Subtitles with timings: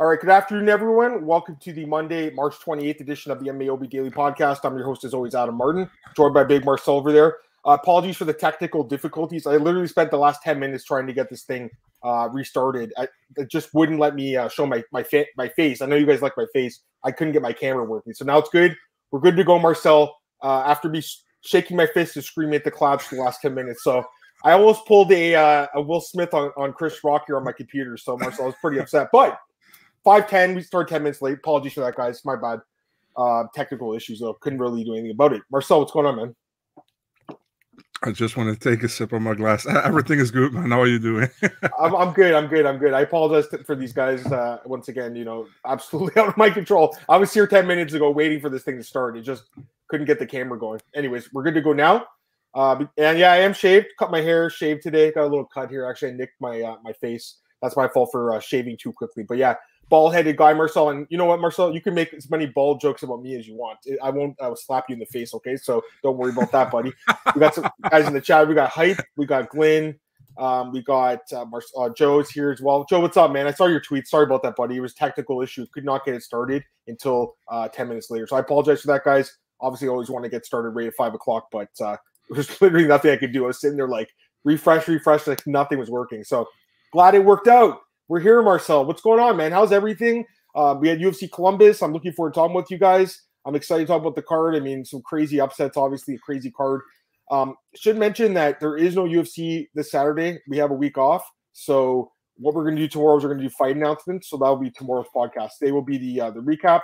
[0.00, 1.26] All right, good afternoon, everyone.
[1.26, 4.60] Welcome to the Monday, March 28th edition of the MMAOB Daily Podcast.
[4.64, 7.36] I'm your host, as always, Adam Martin, joined by Big Marcel over there.
[7.66, 9.46] Uh, apologies for the technical difficulties.
[9.46, 11.68] I literally spent the last 10 minutes trying to get this thing
[12.02, 12.94] uh, restarted.
[12.96, 15.82] I, it just wouldn't let me uh, show my my, fa- my face.
[15.82, 16.80] I know you guys like my face.
[17.04, 18.14] I couldn't get my camera working.
[18.14, 18.74] So now it's good.
[19.10, 20.16] We're good to go, Marcel.
[20.42, 21.02] Uh, after me
[21.42, 23.84] shaking my fist and screaming at the clouds for the last 10 minutes.
[23.84, 24.02] So
[24.44, 27.52] I almost pulled a, uh, a Will Smith on, on Chris Rock here on my
[27.52, 27.98] computer.
[27.98, 29.10] So Marcel I was pretty upset.
[29.12, 29.38] But
[30.04, 30.54] 510.
[30.54, 31.34] We started 10 minutes late.
[31.34, 32.24] Apologies for that, guys.
[32.24, 32.60] My bad.
[33.16, 34.34] Uh, technical issues, though.
[34.34, 35.42] Couldn't really do anything about it.
[35.50, 36.34] Marcel, what's going on, man?
[38.02, 39.66] I just want to take a sip of my glass.
[39.84, 40.70] Everything is good, man.
[40.70, 41.28] How are you doing?
[41.78, 42.32] I'm, I'm good.
[42.32, 42.64] I'm good.
[42.64, 42.94] I'm good.
[42.94, 44.24] I apologize for these guys.
[44.24, 46.96] Uh, once again, you know, absolutely out of my control.
[47.08, 49.18] I was here 10 minutes ago waiting for this thing to start.
[49.18, 49.44] It just
[49.88, 50.80] couldn't get the camera going.
[50.94, 52.06] Anyways, we're good to go now.
[52.54, 53.88] Uh, and yeah, I am shaved.
[53.98, 55.12] Cut my hair, shaved today.
[55.12, 55.84] Got a little cut here.
[55.84, 57.36] Actually, I nicked my uh, my face.
[57.62, 59.24] That's my fault for uh, shaving too quickly.
[59.24, 59.54] But yeah,
[59.90, 60.90] bald headed guy, Marcel.
[60.90, 61.74] And you know what, Marcel?
[61.74, 63.78] You can make as many bald jokes about me as you want.
[64.02, 65.56] I won't I will slap you in the face, okay?
[65.56, 66.92] So don't worry about that, buddy.
[67.34, 68.48] we got some guys in the chat.
[68.48, 69.00] We got Hype.
[69.16, 69.98] We got Glenn.
[70.38, 72.86] Um, we got uh, Mar- uh, Joe's here as well.
[72.88, 73.46] Joe, what's up, man?
[73.46, 74.06] I saw your tweet.
[74.06, 74.76] Sorry about that, buddy.
[74.76, 75.66] It was technical issue.
[75.74, 78.26] Could not get it started until uh, 10 minutes later.
[78.26, 79.36] So I apologize for that, guys.
[79.60, 81.96] Obviously, I always want to get started right at five o'clock, but uh,
[82.30, 83.44] there's literally nothing I could do.
[83.44, 84.08] I was sitting there like
[84.44, 86.24] refresh, refresh, like nothing was working.
[86.24, 86.48] So
[86.92, 87.80] glad it worked out.
[88.10, 88.84] We're here, Marcel.
[88.86, 89.52] What's going on, man?
[89.52, 90.26] How's everything?
[90.52, 91.80] Uh, we had UFC Columbus.
[91.80, 93.22] I'm looking forward to talking with you guys.
[93.46, 94.56] I'm excited to talk about the card.
[94.56, 96.80] I mean, some crazy upsets, obviously, a crazy card.
[97.30, 100.40] Um, should mention that there is no UFC this Saturday.
[100.48, 101.22] We have a week off.
[101.52, 104.28] So what we're going to do tomorrow is we're going to do fight announcements.
[104.28, 105.50] So that'll be tomorrow's podcast.
[105.60, 106.80] Today will be the uh, the recap,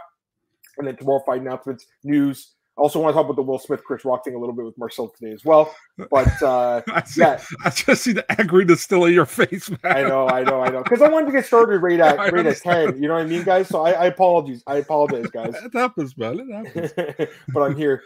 [0.78, 3.82] and then tomorrow fight announcements, news, I also want to talk about the Will Smith
[3.84, 5.74] Chris Rock thing a little bit with Marcel today as well.
[6.10, 9.78] But uh, I see, yeah, I just see the angriness still in your face, man.
[9.84, 10.82] I know, I know, I know.
[10.82, 13.02] Because I wanted to get started right at right at ten.
[13.02, 13.68] You know what I mean, guys?
[13.68, 14.62] So I, I apologize.
[14.66, 15.54] I apologize, guys.
[15.54, 16.40] it happens, man.
[16.40, 17.30] It happens.
[17.54, 18.02] but I'm here.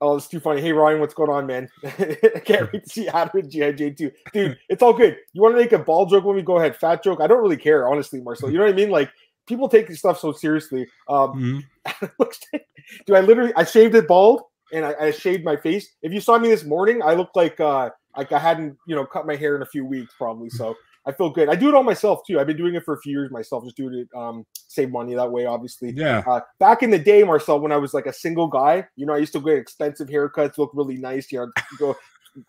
[0.00, 0.60] Oh, it's too funny.
[0.60, 1.68] Hey Ryan, what's going on, man?
[1.84, 4.12] I can't wait to see Adam and GIJ too.
[4.32, 5.16] Dude, it's all good.
[5.32, 6.76] You want to make a ball joke when we go ahead?
[6.76, 7.20] Fat joke?
[7.20, 8.50] I don't really care, honestly, Marcel.
[8.50, 8.90] You know what I mean?
[8.90, 9.10] Like
[9.46, 10.86] people take this stuff so seriously.
[11.08, 12.56] Um, mm-hmm.
[13.06, 13.52] do I literally?
[13.56, 14.42] I shaved it bald
[14.72, 15.94] and I, I, shaved my face.
[16.02, 19.04] If you saw me this morning, I looked like uh, like I hadn't you know
[19.04, 20.50] cut my hair in a few weeks probably.
[20.50, 20.74] So
[21.06, 21.48] I feel good.
[21.48, 22.38] I do it all myself too.
[22.38, 23.64] I've been doing it for a few years myself.
[23.64, 25.46] Just doing it, um, save money that way.
[25.46, 26.22] Obviously, yeah.
[26.26, 29.14] Uh, back in the day, Marcel, when I was like a single guy, you know,
[29.14, 31.30] I used to get expensive haircuts, look really nice.
[31.32, 31.96] You know, go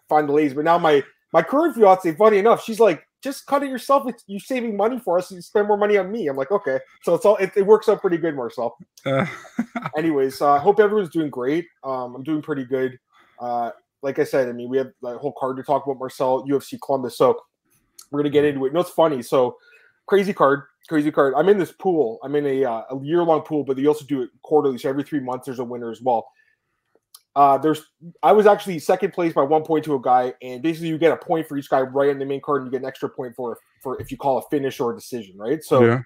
[0.08, 0.54] find the ladies.
[0.54, 4.04] But now my my current fiance, funny enough, she's like, just cut it yourself.
[4.08, 5.32] It's, you're saving money for us.
[5.32, 6.28] You spend more money on me.
[6.28, 6.80] I'm like, okay.
[7.04, 8.78] So it's all it, it works out pretty good, Marcel.
[9.06, 9.26] Uh.
[9.98, 11.66] Anyways, I uh, hope everyone's doing great.
[11.84, 13.00] Um, I'm doing pretty good.
[13.40, 16.46] Uh, like I said, I mean, we have the whole card to talk about Marcel,
[16.46, 17.18] UFC Columbus.
[17.18, 17.40] So
[18.12, 18.70] we're gonna get into it.
[18.70, 19.22] You know, it's funny.
[19.22, 19.58] So
[20.06, 21.34] crazy card, crazy card.
[21.38, 22.20] I'm in this pool.
[22.24, 24.78] I'm in a, uh, a year long pool, but they also do it quarterly.
[24.78, 26.28] So every three months, there's a winner as well.
[27.36, 27.82] Uh, there's
[28.22, 31.12] I was actually second place by one point to a guy, and basically you get
[31.12, 33.10] a point for each guy right in the main card, and you get an extra
[33.10, 35.64] point for for if you call a finish or a decision, right?
[35.64, 36.02] So, yeah.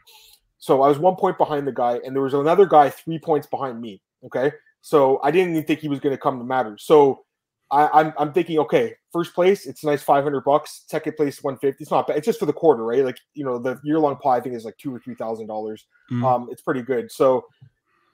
[0.58, 3.46] so I was one point behind the guy, and there was another guy three points
[3.46, 4.02] behind me.
[4.26, 6.78] Okay, so I didn't even think he was going to come to matter.
[6.80, 7.26] So
[7.72, 10.86] I, I'm I'm thinking, okay, first place, it's nice five hundred bucks.
[10.88, 11.84] Second place, one fifty.
[11.84, 12.16] It's not bad.
[12.16, 13.04] It's just for the quarter, right?
[13.04, 15.48] Like you know, the year long pie I think is like two or three thousand
[15.48, 15.86] dollars.
[16.10, 16.24] Mm.
[16.24, 17.12] Um, it's pretty good.
[17.12, 17.46] So.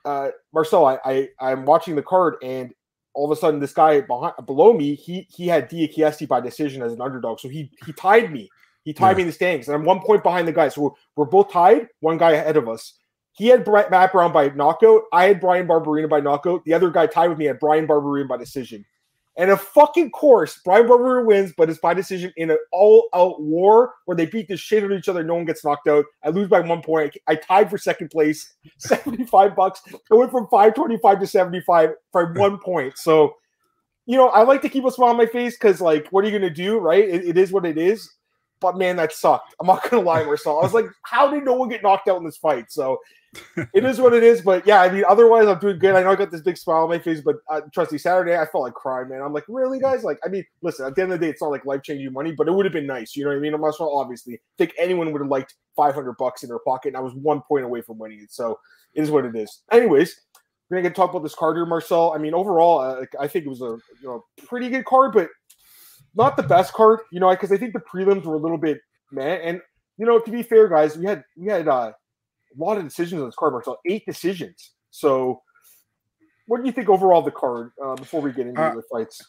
[0.05, 2.73] Uh, Marcel, I, I I'm watching the card and
[3.13, 6.81] all of a sudden this guy behind below me, he he had Diakiese by decision
[6.81, 7.39] as an underdog.
[7.39, 8.49] So he he tied me.
[8.83, 9.15] He tied yeah.
[9.17, 9.67] me in the standings.
[9.67, 10.67] And I'm one point behind the guy.
[10.69, 12.99] So we're, we're both tied, one guy ahead of us.
[13.31, 15.03] He had Matt Brown by knockout.
[15.11, 16.63] I had Bryan Barberena by knockout.
[16.65, 18.85] The other guy tied with me had Bryan Barberena by decision.
[19.35, 23.93] And a fucking course, Bryan Barberena wins, but it's by decision in an all-out war
[24.05, 25.23] where they beat the shit out of each other.
[25.23, 26.05] No one gets knocked out.
[26.23, 27.17] I lose by one point.
[27.27, 29.81] I tied for second place, seventy-five bucks.
[30.11, 32.97] I went from five twenty-five to seventy-five for one point.
[32.97, 33.35] So,
[34.05, 36.27] you know, I like to keep a smile on my face because, like, what are
[36.27, 37.03] you gonna do, right?
[37.03, 38.07] It, it is what it is.
[38.63, 39.53] But man, that sucked.
[39.59, 40.57] I'm not gonna lie, Marcel.
[40.57, 42.71] I was like, how did no one get knocked out in this fight?
[42.71, 42.97] So
[43.73, 44.41] it is what it is.
[44.41, 45.95] But yeah, I mean, otherwise, I'm doing good.
[45.95, 48.37] I know I got this big smile on my face, but uh, trust me, Saturday
[48.37, 49.21] I felt like crying, man.
[49.21, 50.05] I'm like, really, guys?
[50.05, 52.13] Like, I mean, listen, at the end of the day, it's not like life changing
[52.13, 53.15] money, but it would have been nice.
[53.15, 53.53] You know what I mean?
[53.53, 56.97] I'm not sure, obviously, think anyone would have liked 500 bucks in their pocket, and
[56.97, 58.31] I was one point away from winning it.
[58.31, 58.59] So
[58.93, 59.63] it is what it is.
[59.71, 60.15] Anyways,
[60.69, 62.13] we're gonna get talk about this card here, Marcel.
[62.13, 65.27] I mean, overall, uh, I think it was a you know pretty good card, but
[66.15, 66.99] not the best card.
[67.11, 68.79] You know, because I think the prelims were a little bit
[69.11, 69.61] man, and
[69.97, 73.21] you know, to be fair, guys, we had we had uh a lot of decisions
[73.21, 73.79] on this card, Marcel.
[73.85, 74.71] Eight decisions.
[74.91, 75.41] So,
[76.45, 78.83] what do you think overall of the card uh, before we get into uh, the
[78.91, 79.21] fights?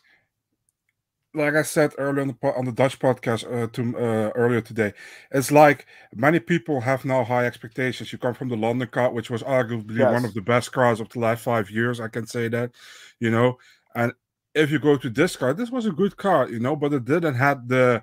[1.35, 4.93] like I said earlier on the on the Dutch podcast uh, to uh, earlier today,
[5.33, 8.13] it's like many people have now high expectations.
[8.13, 10.13] You come from the London card, which was arguably yes.
[10.13, 12.01] one of the best cards of the last five years.
[12.01, 12.71] I can say that,
[13.19, 13.59] you know.
[13.97, 14.13] And
[14.55, 17.05] if you go to this car, this was a good car, you know, but it
[17.05, 18.03] didn't have the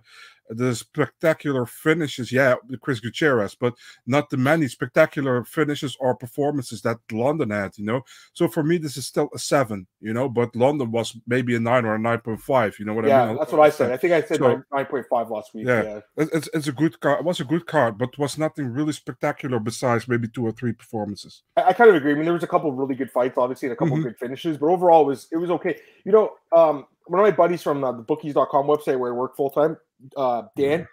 [0.52, 3.74] the spectacular finishes, yeah, Chris Gutierrez, but
[4.06, 8.02] not the many spectacular finishes or performances that London had, you know.
[8.34, 11.60] So for me, this is still a seven, you know, but London was maybe a
[11.60, 13.36] nine or a nine point five, you know what yeah, I mean?
[13.36, 13.92] Yeah, that's what I said.
[13.92, 15.68] I think I said so, nine point five last week.
[15.68, 17.20] Yeah, yeah, It's, it's a good card.
[17.20, 20.74] It was a good card, but was nothing really spectacular besides maybe two or three
[20.74, 21.44] performances.
[21.56, 22.12] I, I kind of agree.
[22.12, 24.08] I mean, there was a couple of really good fights, obviously, and a couple mm-hmm.
[24.08, 25.80] of good finishes, but overall, it was it was okay.
[26.04, 29.36] You know, um, one of my buddies from uh, the bookies.com website where I work
[29.36, 29.78] full time,
[30.18, 30.88] uh, Dan,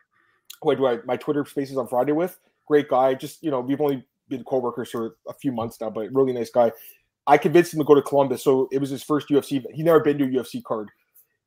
[0.63, 3.15] who I do I, my Twitter spaces on Friday with, great guy.
[3.15, 6.51] Just, you know, we've only been co-workers for a few months now, but really nice
[6.51, 6.73] guy.
[7.27, 8.43] I convinced him to go to Columbus.
[8.43, 9.65] So it was his first UFC.
[9.73, 10.91] He never been to a UFC card.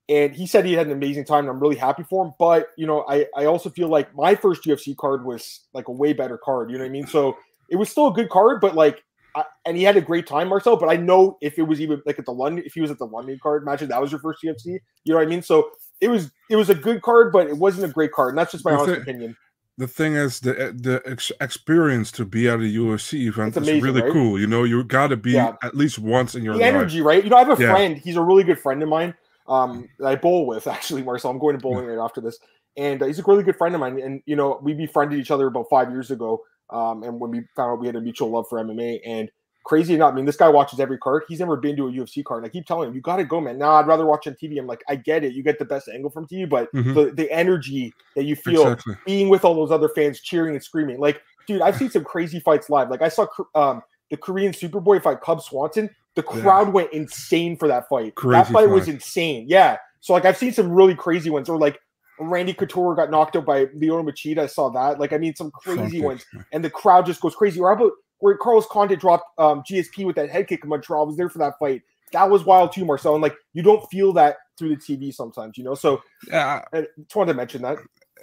[0.10, 2.34] And he said he had an amazing time, and I'm really happy for him.
[2.38, 5.92] But you know, I, I also feel like my first UFC card was like a
[5.92, 6.70] way better card.
[6.70, 7.08] You know what I mean?
[7.08, 7.38] So
[7.70, 9.04] it was still a good card, but like
[9.36, 10.76] I, and he had a great time, Marcel.
[10.76, 12.98] But I know if it was even like at the London, if he was at
[12.98, 14.66] the London card, imagine that was your first UFC.
[14.66, 15.42] You know what I mean?
[15.42, 15.70] So
[16.02, 18.30] it was it was a good card, but it wasn't a great card.
[18.30, 19.38] And that's just my the honest thing, opinion.
[19.78, 23.84] The thing is, the the ex- experience to be at a UFC event amazing, is
[23.84, 24.12] really right?
[24.12, 24.40] cool.
[24.40, 25.56] You know, you got to be yeah.
[25.64, 26.74] at least once in your the life.
[26.74, 27.24] energy, right?
[27.24, 27.72] You know, I have a yeah.
[27.72, 27.98] friend.
[27.98, 29.14] He's a really good friend of mine.
[29.48, 31.32] Um, that I bowl with actually, Marcel.
[31.32, 32.38] I'm going to bowling right after this,
[32.78, 34.00] and uh, he's a really good friend of mine.
[34.00, 36.42] And you know, we befriended each other about five years ago.
[36.70, 39.30] Um, and when we found out we had a mutual love for MMA, and
[39.64, 41.24] crazy enough, I mean, this guy watches every card.
[41.28, 42.44] He's never been to a UFC card.
[42.44, 43.58] And I keep telling him, you got to go, man.
[43.58, 44.60] Now I'd rather watch on TV.
[44.60, 45.34] I'm like, I get it.
[45.34, 46.94] You get the best angle from TV, but mm-hmm.
[46.94, 48.96] the, the energy that you feel exactly.
[49.06, 51.00] being with all those other fans cheering and screaming.
[51.00, 52.90] Like, dude, I've seen some crazy fights live.
[52.90, 55.90] Like, I saw um, the Korean Superboy fight, Cub Swanson.
[56.16, 56.74] The crowd yeah.
[56.74, 58.16] went insane for that fight.
[58.16, 59.46] Crazy that fight, fight was insane.
[59.48, 59.78] Yeah.
[60.02, 61.48] So, like, I've seen some really crazy ones.
[61.48, 61.80] Or, like,
[62.20, 64.40] Randy Couture got knocked out by Lyoto Machida.
[64.40, 65.00] I saw that.
[65.00, 66.26] Like, I mean, some crazy ones.
[66.52, 67.60] And the crowd just goes crazy.
[67.60, 71.04] Or how about where Carlos Condit dropped um, GSP with that head kick in Montreal.
[71.04, 71.82] I was there for that fight.
[72.14, 73.14] That was wild too, Marcel.
[73.14, 75.76] And like you don't feel that through the TV sometimes, you know.
[75.76, 77.78] So yeah, I just wanted to mention that.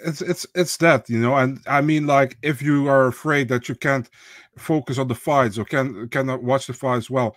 [0.05, 3.69] It's it's it's that you know, and I mean, like if you are afraid that
[3.69, 4.09] you can't
[4.57, 7.35] focus on the fights or can cannot watch the fights well,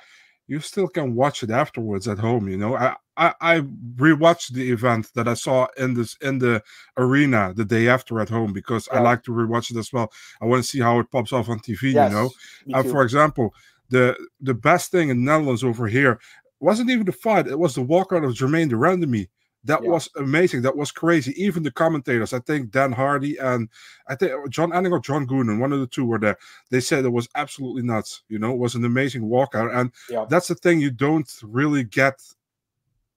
[0.51, 2.49] you still can watch it afterwards at home.
[2.49, 3.59] You know, I I, I
[3.95, 6.61] rewatched the event that I saw in this in the
[6.97, 8.99] arena the day after at home because yeah.
[8.99, 10.11] I like to rewatch it as well.
[10.41, 11.93] I want to see how it pops off on TV.
[11.93, 13.53] Yes, you know, uh, for example,
[13.89, 16.19] the the best thing in Netherlands over here
[16.59, 19.29] wasn't even the fight; it was the walkout of Germaine de Randamie.
[19.63, 19.89] That yeah.
[19.89, 20.63] was amazing.
[20.63, 21.33] That was crazy.
[21.41, 23.69] Even the commentators, I think Dan Hardy and
[24.07, 26.37] I think uh, Jon Anik or John Gooden, one of the two were there.
[26.71, 28.23] They said it was absolutely nuts.
[28.27, 29.75] You know, it was an amazing walkout.
[29.75, 30.25] And yeah.
[30.29, 32.21] that's the thing you don't really get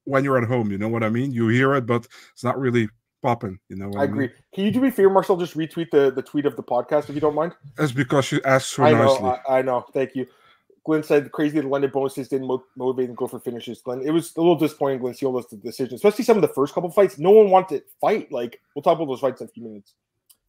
[0.04, 0.70] when you're at home.
[0.70, 1.32] You know what I mean?
[1.32, 2.88] You hear it, but it's not really
[3.22, 3.58] popping.
[3.70, 4.26] You know, I, I agree.
[4.26, 4.32] Mean?
[4.54, 5.38] Can you do me a favor, Marcel?
[5.38, 7.52] Just retweet the, the tweet of the podcast if you don't mind.
[7.78, 9.40] It's because you asked so I know, nicely.
[9.48, 9.86] I, I know.
[9.92, 10.26] Thank you.
[10.84, 12.46] Glenn said crazy the London bonuses didn't
[12.76, 13.80] motivate him to go for finishes.
[13.80, 14.98] Glenn, it was a little disappointing.
[14.98, 17.18] Glenn Seala's decision, especially some of the first couple fights.
[17.18, 18.30] No one wanted to fight.
[18.30, 19.94] Like we'll talk about those fights in a few minutes.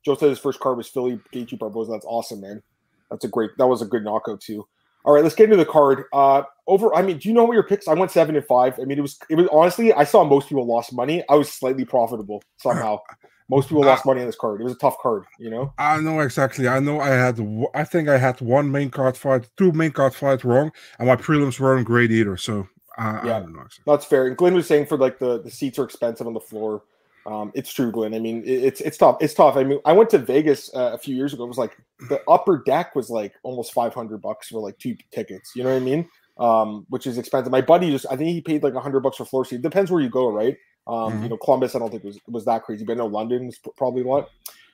[0.03, 1.91] Joe said his first card was Philly Gaethje Barboza.
[1.91, 2.61] That's awesome, man.
[3.09, 3.51] That's a great.
[3.57, 4.67] That was a good knockout too.
[5.05, 6.05] All right, let's get into the card.
[6.11, 6.93] Uh, over.
[6.95, 7.87] I mean, do you know what your picks?
[7.87, 8.79] I went seven and five.
[8.79, 9.17] I mean, it was.
[9.29, 9.93] It was honestly.
[9.93, 11.23] I saw most people lost money.
[11.29, 12.99] I was slightly profitable somehow.
[13.49, 14.59] most people lost money on this card.
[14.59, 15.73] It was a tough card, you know.
[15.77, 16.67] I know exactly.
[16.67, 17.39] I know I had.
[17.73, 21.15] I think I had one main card fight, two main card fights wrong, and my
[21.15, 22.37] prelims weren't great either.
[22.37, 23.61] So uh, yeah, I don't know.
[23.61, 23.83] exactly.
[23.85, 24.27] that's fair.
[24.27, 26.83] And Glenn was saying for like the the seats are expensive on the floor.
[27.27, 28.13] Um, it's true, Glenn.
[28.13, 29.17] I mean, it, it's it's tough.
[29.19, 29.57] It's tough.
[29.57, 31.43] I mean, I went to Vegas uh, a few years ago.
[31.43, 31.75] It was like
[32.09, 35.51] the upper deck was like almost five hundred bucks for like two tickets.
[35.55, 36.09] You know what I mean?
[36.37, 37.51] Um, which is expensive.
[37.51, 39.61] My buddy just, I think he paid like a hundred bucks for floor seat.
[39.61, 40.57] Depends where you go, right?
[40.87, 41.23] Um, mm-hmm.
[41.23, 43.59] You know, Columbus, I don't think was was that crazy, but I know London was
[43.77, 44.29] probably a lot.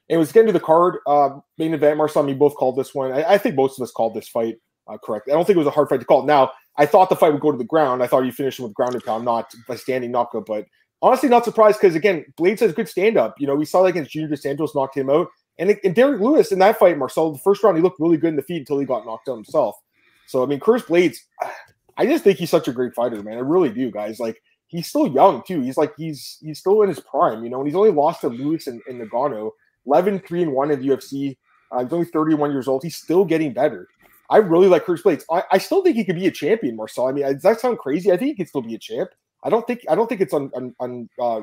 [0.09, 0.97] It was getting to the card.
[1.07, 3.13] Uh, main event, Marcel, you both called this one.
[3.13, 5.29] I, I, think most of us called this fight uh, correct.
[5.29, 6.25] I don't think it was a hard fight to call.
[6.25, 8.03] Now, I thought the fight would go to the ground.
[8.03, 10.45] I thought you finished him with ground and pound, not by standing knockout.
[10.45, 10.65] But
[11.01, 13.35] honestly, not surprised because again, Blaydes has good stand up.
[13.39, 15.27] You know, we saw that against Junior Santos knocked him out,
[15.59, 18.29] and, and Derrick Lewis in that fight, Marcel, the first round he looked really good
[18.29, 19.75] in the feet until he got knocked out himself.
[20.27, 21.17] So I mean, Curtis Blaydes,
[21.97, 23.37] I just think he's such a great fighter, man.
[23.37, 24.19] I really do, guys.
[24.19, 24.41] Like
[24.71, 25.61] he's still young too.
[25.61, 28.29] He's like he's he's still in his prime, you know, and he's only lost to
[28.29, 29.51] Lewis and, and Ngannou.
[29.87, 31.37] 11 3 and 1 in the UFC.
[31.71, 32.83] Uh, he's only 31 years old.
[32.83, 33.87] He's still getting better.
[34.29, 35.23] I really like Curtis Blaydes.
[35.31, 37.07] I, I still think he could be a champion, Marcel.
[37.07, 38.11] I mean, does that sound crazy?
[38.11, 39.09] I think he could still be a champ.
[39.43, 41.41] I don't think I don't think it's un, un, un uh,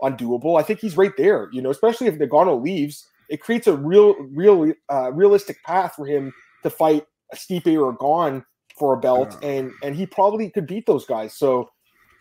[0.00, 0.58] undoable.
[0.58, 1.48] I think he's right there.
[1.52, 6.06] You know, especially if Ngannou leaves, it creates a real, real, uh, realistic path for
[6.06, 8.44] him to fight a Stipe or Gane
[8.78, 11.34] for a belt, and and he probably could beat those guys.
[11.34, 11.68] So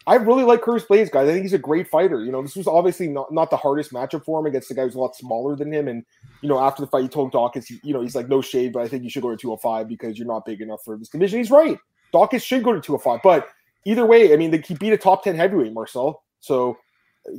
[0.08, 1.30] I really like Curtis Blaydes, guys.
[1.30, 2.24] I think he's a great fighter.
[2.24, 4.84] You know, this was obviously not, not the hardest matchup for him against the guy
[4.84, 5.88] who's a lot smaller than him.
[5.88, 6.04] And,
[6.42, 8.82] you know, after the fight, he told Daukaus, you know, he's like, no shade, but
[8.82, 11.38] I think you should go to 205 because you're not big enough for this division.
[11.38, 11.78] He's right.
[12.14, 13.20] Daukaus should go to 205.
[13.24, 13.48] But
[13.86, 16.24] either way, I mean, he beat a top 10 heavyweight, Marcel.
[16.40, 16.78] So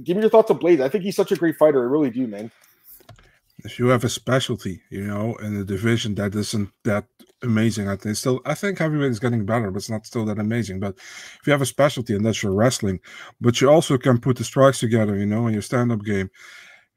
[0.04, 0.82] give me your thoughts on Blaydes.
[0.82, 1.80] I think he's such a great fighter.
[1.82, 2.52] I really do, man.
[3.64, 7.06] If you have a specialty, you know, in a division that isn't that
[7.42, 10.38] amazing, I think still I think heavyweight is getting better, but it's not still that
[10.38, 10.80] amazing.
[10.80, 13.00] But if you have a specialty and that's your wrestling,
[13.40, 16.30] but you also can put the strikes together, you know, in your stand-up game.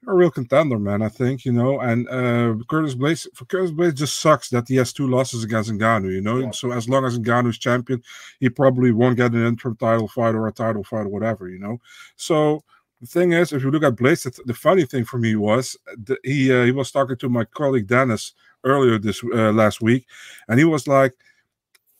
[0.03, 1.01] You're a real contender, man.
[1.01, 4.75] I think you know, and uh, Curtis Blaydes for Curtis Blaydes just sucks that he
[4.75, 6.13] has two losses against Ngannou.
[6.13, 6.51] You know, yeah.
[6.51, 8.03] so as long as Ngannou's champion,
[8.39, 11.49] he probably won't get an interim title fight or a title fight or whatever.
[11.49, 11.79] You know,
[12.17, 12.63] so
[13.01, 15.75] the thing is, if you look at Blaydes, the funny thing for me was
[16.05, 18.33] that he uh, he was talking to my colleague Dennis
[18.65, 20.07] earlier this uh, last week,
[20.49, 21.13] and he was like,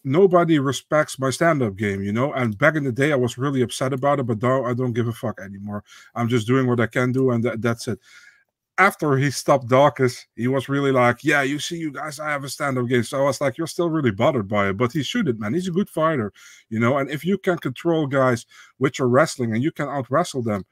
[0.03, 2.33] "Nobody respects my stand-up game," you know.
[2.33, 4.93] And back in the day, I was really upset about it, but now I don't
[4.93, 5.83] give a fuck anymore.
[6.15, 7.99] I'm just doing what I can do, and th- that's it.
[8.77, 12.43] After he stopped Daukaus, he was really like, "Yeah, you see, you guys, I have
[12.45, 15.03] a stand-up game." So I was like, "You're still really bothered by it, but he
[15.03, 15.53] should it, man.
[15.53, 16.33] He's a good fighter,
[16.69, 16.97] you know.
[16.97, 18.45] And if you can control guys
[18.79, 20.65] with your wrestling and you can out wrestle them."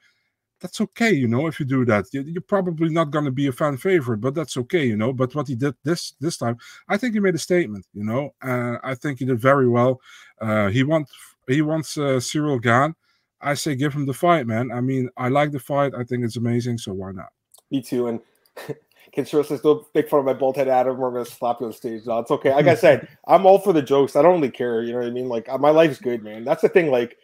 [0.63, 1.46] That's okay, you know.
[1.48, 4.55] If you do that, you're probably not going to be a fan favorite, but that's
[4.55, 5.12] okay, you know.
[5.12, 8.34] But what he did this this time, I think he made a statement, you know.
[8.41, 10.00] Uh, I think he did very well.
[10.39, 11.12] Uh, he wants
[11.50, 12.96] he wants uh, Ciryl Gane.
[13.41, 14.72] I say give him the fight, man.
[14.72, 15.93] I mean, I like the fight.
[15.93, 17.34] I think it's amazing, so why not?
[17.70, 18.08] Me too.
[18.08, 18.22] And
[19.17, 20.98] Kinshiro says, "Don't make fun of my bald head, Adam.
[20.98, 22.53] We're gonna slap you on stage." No, it's okay.
[22.55, 24.15] Like I said, I'm all for the jokes.
[24.15, 24.82] I don't really care.
[24.82, 25.27] You know what I mean?
[25.27, 26.46] Like my life's good, man.
[26.46, 26.89] That's the thing.
[26.89, 27.17] Like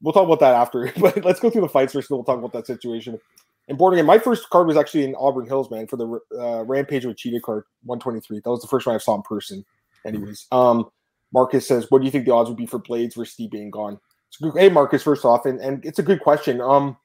[0.00, 0.92] we'll talk about that after.
[1.00, 3.18] But let's go through the fights first, and we'll talk about that situation.
[3.68, 7.04] And boarding my first card was actually in Auburn Hills, man, for the uh, Rampage
[7.04, 8.40] with Cheetah card, 123.
[8.44, 9.64] That was the first one I saw in person.
[10.06, 10.88] Anyways, um,
[11.32, 13.70] Marcus says, "What do you think the odds would be for Blaydes versus Steve being
[13.70, 13.98] gone?"
[14.54, 16.60] Hey, Marcus, first off, and, and it's a good question.
[16.60, 16.96] Um,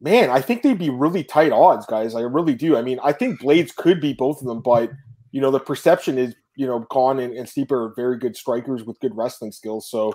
[0.00, 2.14] man, I think they'd be really tight odds, guys.
[2.14, 2.76] I really do.
[2.76, 4.90] I mean, I think Blaydes could be both of them, but
[5.32, 8.84] you know, the perception is, you know, Gane and, and Stipe are very good strikers
[8.84, 9.90] with good wrestling skills.
[9.90, 10.14] So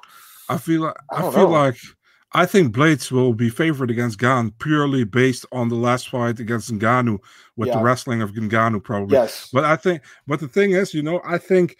[0.53, 1.49] I feel like I, I feel know.
[1.49, 1.77] like
[2.33, 6.73] I think Blaydes will be favored against Gane purely based on the last fight against
[6.73, 7.19] Ngannou
[7.57, 7.77] with yeah.
[7.77, 9.17] the wrestling of Ngannou, probably.
[9.17, 9.49] Yes.
[9.51, 11.77] But I think, but the thing is, you know, I think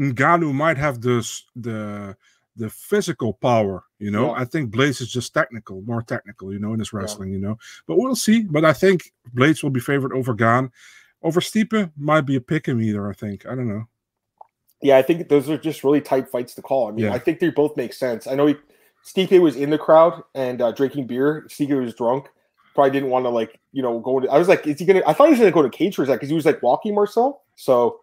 [0.00, 2.16] Ngannou might have this the
[2.56, 4.26] the physical power, you know.
[4.26, 4.42] Yeah.
[4.42, 7.36] I think Blaydes is just technical, more technical, you know, in his wrestling, yeah.
[7.36, 7.58] you know.
[7.86, 8.42] But we'll see.
[8.42, 10.70] But I think Blaydes will be favored over Gane.
[11.22, 13.44] Over Stipe might be a pick him either, I think.
[13.46, 13.84] I don't know.
[14.84, 16.88] Yeah, I think those are just really tight fights to call.
[16.88, 17.14] I mean, yeah.
[17.14, 18.26] I think they both make sense.
[18.26, 18.54] I know he
[19.02, 21.46] Stipe was in the crowd and uh, drinking beer.
[21.48, 22.26] Stipe was drunk.
[22.74, 24.20] Probably didn't want to like you know go.
[24.20, 25.00] To, I was like, is he gonna?
[25.06, 26.62] I thought he was gonna go to cage for a second because he was like
[26.62, 27.44] walking Marcel.
[27.54, 27.98] So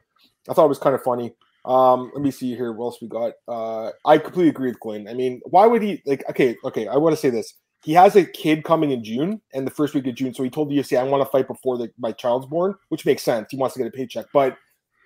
[0.49, 1.35] I thought it was kind of funny.
[1.65, 2.73] Um, let me see here.
[2.73, 3.33] What else we got?
[3.47, 5.07] Uh, I completely agree with Glenn.
[5.07, 6.27] I mean, why would he like?
[6.31, 6.87] Okay, okay.
[6.87, 7.53] I want to say this.
[7.83, 10.33] He has a kid coming in June and the first week of June.
[10.33, 13.07] So he told the UFC, I want to fight before the, my child's born, which
[13.07, 13.47] makes sense.
[13.51, 14.55] He wants to get a paycheck, but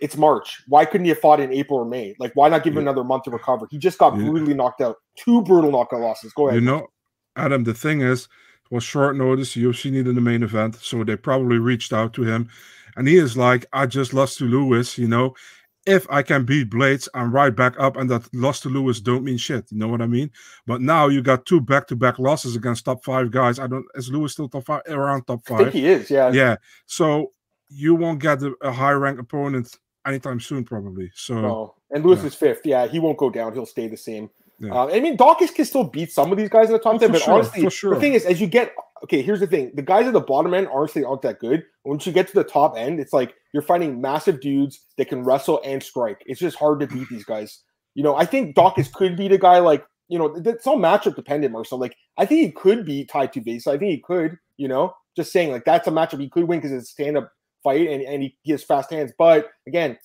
[0.02, 0.62] it's March.
[0.68, 2.16] Why couldn't he have fought in April or May?
[2.20, 3.68] Like, why not give him another month to recover?
[3.70, 4.26] He just got yeah.
[4.26, 4.98] brutally knocked out.
[5.16, 6.34] Two brutal knockout losses.
[6.34, 6.62] Go ahead.
[6.62, 6.88] You know,
[7.36, 8.28] Adam, the thing is,
[8.70, 9.56] it was short notice.
[9.56, 12.50] UFC needed the main event, so they probably reached out to him.
[12.96, 15.36] And he is like, I just lost to Lewis, you know.
[15.86, 19.24] If I can beat Blaydes, I'm right back up, and that loss to Lewis don't
[19.24, 19.72] mean shit.
[19.72, 20.32] You know what I mean?
[20.66, 23.60] But now you got two back-to-back losses against top five guys.
[23.60, 25.60] I don't is Lewis still top five around top five?
[25.60, 26.32] I think he is, yeah.
[26.32, 26.56] Yeah.
[26.88, 27.34] So
[27.70, 31.12] you won't get a high rank opponent anytime soon, probably.
[31.16, 31.76] So, no.
[31.92, 32.28] and Lewis yeah.
[32.28, 32.62] is fifth.
[32.66, 33.54] Yeah, he won't go down.
[33.54, 34.30] He'll stay the same.
[34.60, 34.74] Yeah.
[34.74, 36.98] Uh, I mean, Daukaus can still beat some of these guys in the top oh,
[37.00, 37.94] ten, but sure, honestly, sure.
[37.94, 40.54] the thing is, as you get okay, here's the thing: the guys at the bottom
[40.54, 41.64] end honestly aren't that good.
[41.84, 45.24] Once you get to the top end, it's like you're fighting massive dudes that can
[45.24, 46.24] wrestle and strike.
[46.26, 47.62] It's just hard to beat these guys.
[47.96, 51.16] You know, I think Daukaus could beat a guy like you know, it's all matchup
[51.16, 51.80] dependent, Marcel.
[51.80, 53.68] Like, I think he could be beat Tai Tuivasa.
[53.68, 54.38] I think he could.
[54.58, 57.18] You know, just saying like that's a matchup he could win because it's a stand
[57.18, 57.32] up
[57.66, 59.12] fight and, and he, he has fast hands.
[59.18, 59.98] But again,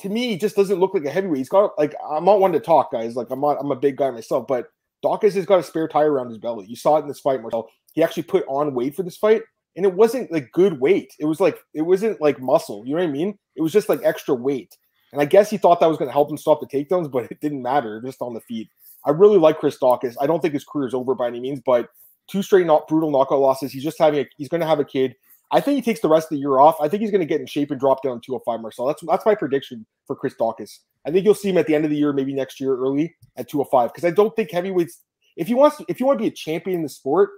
[0.00, 1.38] to me, he just doesn't look like a heavyweight.
[1.38, 3.16] He's got like I'm not one to talk, guys.
[3.16, 4.68] Like I'm not I'm a big guy myself, but
[5.04, 6.66] Daukaus has got a spare tire around his belly.
[6.66, 7.68] You saw it in this fight, Marcel.
[7.92, 9.42] He actually put on weight for this fight,
[9.76, 11.12] and it wasn't like good weight.
[11.18, 12.84] It was like it wasn't like muscle.
[12.86, 13.38] You know what I mean?
[13.56, 14.76] It was just like extra weight.
[15.12, 17.24] And I guess he thought that was going to help him stop the takedowns, but
[17.30, 18.00] it didn't matter.
[18.00, 18.68] Just on the feet.
[19.04, 20.16] I really like Chris Daukaus.
[20.20, 21.88] I don't think his career is over by any means, but
[22.28, 23.72] two straight not brutal knockout losses.
[23.72, 25.14] He's just having a, he's going to have a kid.
[25.50, 26.76] I think he takes the rest of the year off.
[26.80, 28.86] I think he's going to get in shape and drop down 205 Marcel.
[28.86, 30.78] That's that's my prediction for Chris Daukaus.
[31.06, 33.14] I think you'll see him at the end of the year, maybe next year, early
[33.36, 33.92] at 205.
[33.92, 35.00] Because I don't think heavyweights.
[35.36, 37.30] If you want, if you want to be a champion in the sport,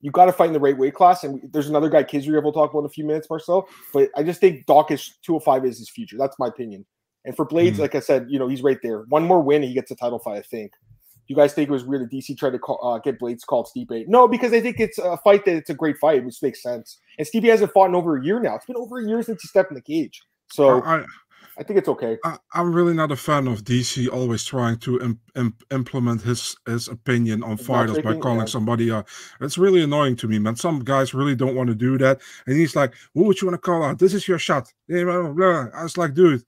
[0.00, 1.24] you got to fight in the right weight class.
[1.24, 3.68] And there's another guy, Khizriev, we'll talk about in a few minutes, Marcel.
[3.92, 6.16] But I just think Daukaus 205 is his future.
[6.16, 6.86] That's my opinion.
[7.24, 7.82] And for Blaydes, mm-hmm.
[7.82, 9.00] like I said, you know, he's right there.
[9.08, 10.72] One more win, and he gets a title fight, I think.
[11.28, 13.68] You guys think it was weird that DC tried to call, uh, get Blaydes called
[13.74, 14.08] Stipe?
[14.08, 16.98] No, because I think it's a fight that it's a great fight, which makes sense.
[17.18, 18.56] And Stipe hasn't fought in over a year now.
[18.56, 20.22] It's been over a year since he stepped in the cage.
[20.50, 21.04] So I,
[21.58, 22.16] I think it's okay.
[22.24, 26.56] I, am really not a fan of DC always trying to imp, imp, implement his
[26.66, 28.44] his opinion on fighters by calling yeah.
[28.46, 29.08] somebody out.
[29.40, 30.54] It's really annoying to me, man.
[30.54, 33.60] Some guys really don't want to do that, and he's like, "Who would you want
[33.60, 33.98] to call out?
[33.98, 35.02] This is your shot." I
[35.82, 36.42] was like, "Dude,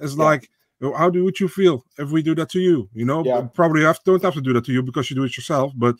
[0.00, 0.24] it's yeah.
[0.24, 0.48] like."
[0.80, 2.88] How do would you feel if we do that to you?
[2.92, 3.46] You know, yeah.
[3.54, 5.96] probably have don't have to do that to you because you do it yourself, but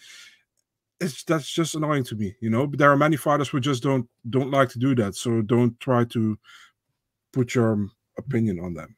[1.01, 2.35] it's that's just annoying to me.
[2.41, 5.15] You know, but there are many fighters who just don't don't like to do that.
[5.15, 6.39] So don't try to
[7.33, 7.87] put your
[8.19, 8.97] opinion on them.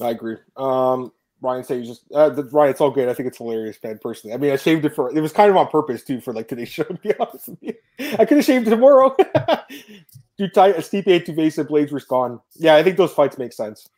[0.00, 0.36] I agree.
[0.56, 3.08] Um, Ryan said you just uh, the, Ryan, it's all good.
[3.08, 3.98] I think it's hilarious, man.
[4.02, 6.32] Personally, I mean, I shaved it for it was kind of on purpose too for
[6.32, 6.84] like today's show.
[6.84, 7.74] To be honest with you,
[8.18, 9.16] I could have shaved it tomorrow.
[10.38, 12.38] Dude, tight, steep, Stipe Tuivasa Blaydes was Gane.
[12.56, 13.88] Yeah, I think those fights make sense.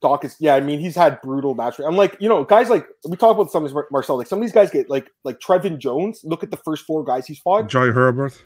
[0.00, 0.54] Doc is yeah.
[0.54, 1.78] I mean, he's had brutal match.
[1.80, 4.16] I'm like, you know, guys like we talk about some of these Marcel.
[4.16, 6.20] Like some of these guys get like like Trevin Jones.
[6.24, 7.68] Look at the first four guys he's fought.
[7.68, 8.40] Jai Herbert.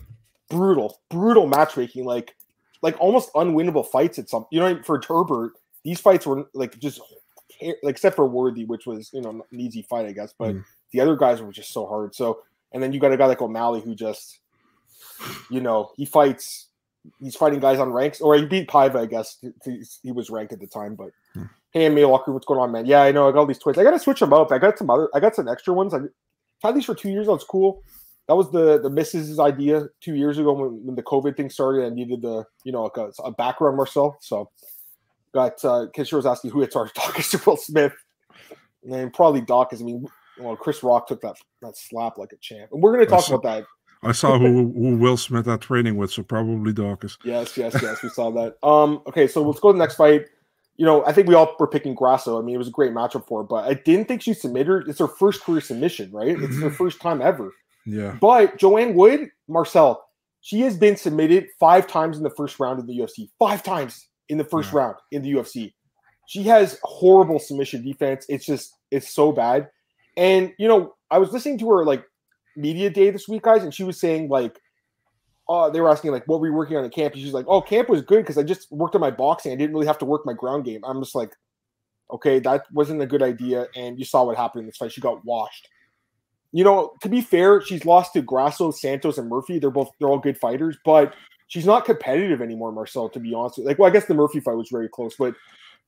[0.48, 2.04] Brutal, brutal matchmaking.
[2.04, 2.34] Like
[2.80, 4.46] like almost unwinnable fights at some.
[4.50, 5.52] You know, for Herbert,
[5.84, 7.00] these fights were like just
[7.60, 10.32] like except for Worthy, which was you know an easy fight, I guess.
[10.38, 10.64] But mm.
[10.92, 12.14] the other guys were just so hard.
[12.14, 12.42] So
[12.72, 14.38] and then you got a guy like O'Malley who just,
[15.50, 16.68] you know, he fights.
[17.20, 19.38] He's fighting guys on ranks, or he beat Paiva, I guess.
[19.64, 21.10] He, he was ranked at the time, but.
[21.72, 22.86] Hey, Emil Walker, what's going on, man?
[22.86, 23.28] Yeah, I know.
[23.28, 23.78] I got all these toys.
[23.78, 24.52] I got to switch them up.
[24.52, 25.08] I got some other.
[25.14, 25.94] I got some extra ones.
[25.94, 26.00] I
[26.62, 27.26] had these for two years.
[27.26, 27.82] That's cool
[28.28, 31.84] that was the the missus's idea two years ago when, when the COVID thing started.
[31.84, 34.16] I needed the you know like a, a background Marcel.
[34.20, 34.50] So
[35.34, 37.92] got uh Kisher was asking who hits our Daukaus Will Smith.
[38.90, 40.06] And probably Daukaus I mean
[40.38, 42.70] well Chris Rock took that that slap like a champ.
[42.72, 43.66] And we're gonna talk saw, about that.
[44.04, 47.18] I saw who, who Will Smith that training with, so probably Daukaus.
[47.22, 48.02] Yes, yes, yes.
[48.02, 48.56] We saw that.
[48.66, 50.26] Um, okay, so let's go to the next fight.
[50.82, 52.40] You know, I think we all were picking Grasso.
[52.40, 54.88] I mean, it was a great matchup for her, but I didn't think she submitted.
[54.88, 56.30] It's her first career submission, right?
[56.30, 56.68] It's her mm-hmm.
[56.70, 57.52] first time ever.
[57.86, 58.16] Yeah.
[58.20, 60.04] But Joanne Wood, Marcel,
[60.40, 63.28] she has been submitted five times in the first round of the UFC.
[63.38, 64.80] Five times in the first yeah.
[64.80, 65.72] round in the UFC.
[66.26, 68.26] She has horrible submission defense.
[68.28, 69.70] It's just it's so bad.
[70.16, 72.04] And you know, I was listening to her like
[72.56, 74.58] media day this week, guys, and she was saying like,
[75.52, 77.14] uh, they were asking like, what were you working on at camp?
[77.14, 79.52] And she's like, oh, camp was good because I just worked on my boxing.
[79.52, 80.80] I didn't really have to work my ground game.
[80.84, 81.34] I'm just like,
[82.10, 83.66] okay, that wasn't a good idea.
[83.74, 84.92] And you saw what happened in this fight.
[84.92, 85.68] She got washed
[86.52, 89.58] you know, to be fair, she's lost to Grasso, Santos, and Murphy.
[89.58, 91.14] They're both they're all good fighters, but
[91.48, 93.08] she's not competitive anymore, Marcel.
[93.08, 95.34] To be honest, like, well, I guess the Murphy fight was very close, but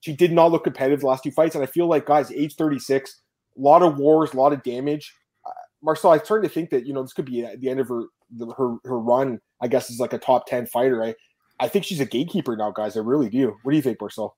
[0.00, 1.54] she did not look competitive the last two fights.
[1.54, 3.20] And I feel like, guys, age thirty six,
[3.56, 5.14] a lot of wars, a lot of damage.
[5.46, 5.50] Uh,
[5.82, 8.04] Marcel, I starting to think that you know this could be the end of her
[8.36, 9.40] the, her her run.
[9.60, 11.02] I guess is like a top ten fighter.
[11.02, 11.14] I
[11.60, 12.96] I think she's a gatekeeper now, guys.
[12.96, 13.56] I really do.
[13.62, 14.36] What do you think, Marcel?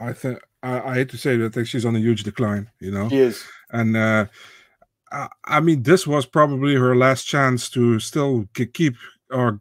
[0.00, 2.70] I think I, I hate to say that I think she's on a huge decline.
[2.80, 3.96] You know, she is, and.
[3.96, 4.26] uh
[5.44, 8.96] I mean, this was probably her last chance to still keep
[9.30, 9.60] or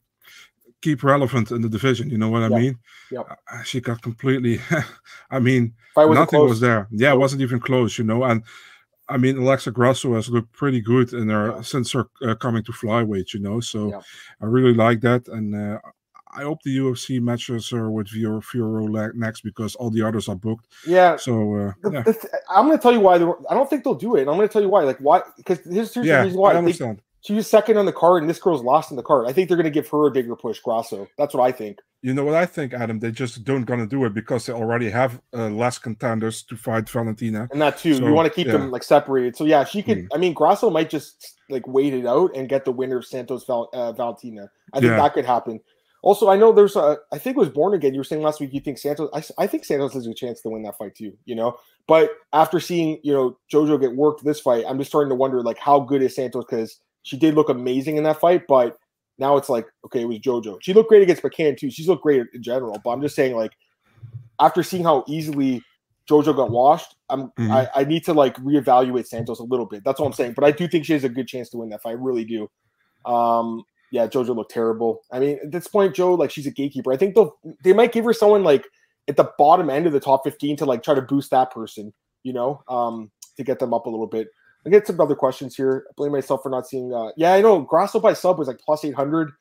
[0.82, 2.10] keep relevant in the division.
[2.10, 2.58] You know what I yeah.
[2.58, 2.80] mean?
[3.12, 3.24] Yeah.
[3.52, 4.60] Uh, she got completely.
[5.32, 6.50] I mean, nothing close.
[6.50, 6.88] was there.
[6.92, 7.98] Yeah, it wasn't even close.
[7.98, 8.44] You know, and
[9.10, 11.62] I mean, Alexa Grasso has looked pretty good in her yeah.
[11.62, 13.34] since her uh, coming to flyweight.
[13.34, 14.02] You know, so yeah.
[14.42, 15.80] I really like that, and uh,
[16.36, 20.68] I hope the UFC matches her with Fiorot next because all the others are booked.
[20.88, 21.16] Yeah.
[21.18, 22.02] So uh, the, yeah.
[22.02, 23.16] The th- I'm going to tell you why.
[23.16, 24.22] I don't think they'll do it.
[24.22, 24.84] And I'm going to tell you why.
[24.84, 25.22] Like why?
[25.38, 26.54] Because here's, here's yeah, the reason why.
[26.54, 27.00] I understand.
[27.00, 29.28] She was second on the card, and this girl's lost in the card.
[29.28, 31.08] I think they're going to give her a bigger push, Grasso.
[31.18, 31.80] That's what I think.
[32.02, 33.00] You know what I think, Adam?
[33.00, 36.58] They just don't going to do it because they already have uh, less contenders to
[36.58, 37.48] fight Valentina.
[37.54, 38.54] And that too, so, you want to keep yeah.
[38.54, 39.38] them like separated.
[39.38, 40.00] So yeah, she could.
[40.00, 40.08] Mm.
[40.14, 43.46] I mean, Grasso might just like wait it out and get the winner of Santos
[43.46, 44.52] Val, uh, Valentina.
[44.74, 44.98] I think yeah.
[44.98, 45.62] that could happen.
[46.02, 46.98] Also, I know there's a.
[47.14, 47.94] I think it was born again.
[47.94, 49.10] You were saying last week you think Santos.
[49.14, 51.14] I, I think Santos has a chance to win that fight too.
[51.24, 51.58] You know,
[51.88, 55.42] but after seeing you know JoJo get worked this fight, I'm just starting to wonder
[55.42, 58.78] like how good is Santos because she did look amazing in that fight, but
[59.18, 60.58] now it's like okay, it was JoJo.
[60.62, 61.70] She looked great against McCann too.
[61.70, 63.52] She's looked great in general, but I'm just saying like
[64.40, 65.62] after seeing how easily
[66.10, 67.52] JoJo got washed, I'm mm-hmm.
[67.52, 69.84] I, I need to like reevaluate Santos a little bit.
[69.86, 70.34] That's all I'm saying.
[70.34, 71.92] But I do think she has a good chance to win that fight.
[71.92, 72.50] I really do.
[73.06, 75.02] Um, yeah, JoJo looked terrible.
[75.12, 76.92] I mean, at this point, Joe, like she's a gatekeeper.
[76.92, 78.66] I think they'll they might give her someone like
[79.08, 81.94] at the bottom end of the top 15 to like try to boost that person,
[82.24, 84.30] you know, um, to get them up a little bit.
[84.66, 85.86] I get some other questions here.
[85.90, 88.60] I blame myself for not seeing uh yeah, I know Grasso by sub was like
[88.60, 89.32] plus 800.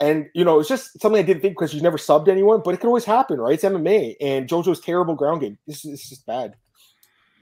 [0.00, 2.74] And you know, it's just something I didn't think because she's never subbed anyone, but
[2.74, 3.54] it could always happen, right?
[3.54, 5.58] It's MMA and JoJo's terrible ground game.
[5.66, 6.54] This, is just bad.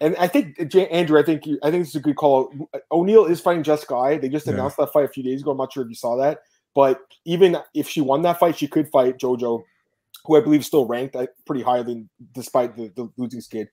[0.00, 0.58] And I think
[0.90, 2.52] Andrew, I think I think this is a good call.
[2.90, 4.18] O'Neill is fighting Jess Guy.
[4.18, 4.86] They just announced yeah.
[4.86, 5.52] that fight a few days ago.
[5.52, 6.40] I'm not sure if you saw that,
[6.74, 9.62] but even if she won that fight, she could fight JoJo,
[10.24, 13.68] who I believe is still ranked uh, pretty highly despite the, the losing skid.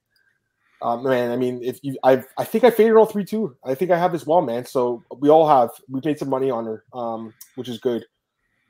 [0.81, 3.55] Um, man, I mean, if you, I, I think I faded all three too.
[3.65, 4.65] I think I have as well, man.
[4.65, 5.71] So we all have.
[5.89, 8.05] We made some money on her, um, which is good.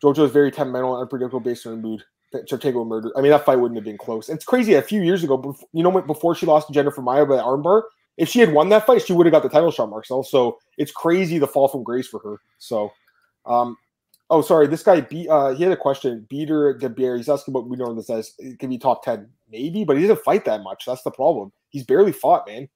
[0.03, 2.03] JoJo is very temperamental and unpredictable based on her mood.
[2.33, 3.11] Shevchenko murder.
[3.17, 4.29] I mean, that fight wouldn't have been close.
[4.29, 4.75] It's crazy.
[4.75, 7.83] A few years ago, you know, before she lost to Jennifer Maia by armbar,
[8.17, 10.23] if she had won that fight, she would have got the title shot, Marcel.
[10.23, 12.37] So it's crazy the fall from grace for her.
[12.59, 12.91] So,
[13.45, 13.77] um,
[14.29, 16.27] oh, sorry, this guy, be, uh, he had a question.
[16.29, 19.83] Beater de Beer, he's asking about we know this it can be top ten, maybe,
[19.83, 20.85] but he doesn't fight that much.
[20.85, 21.51] That's the problem.
[21.69, 22.67] He's barely fought, man.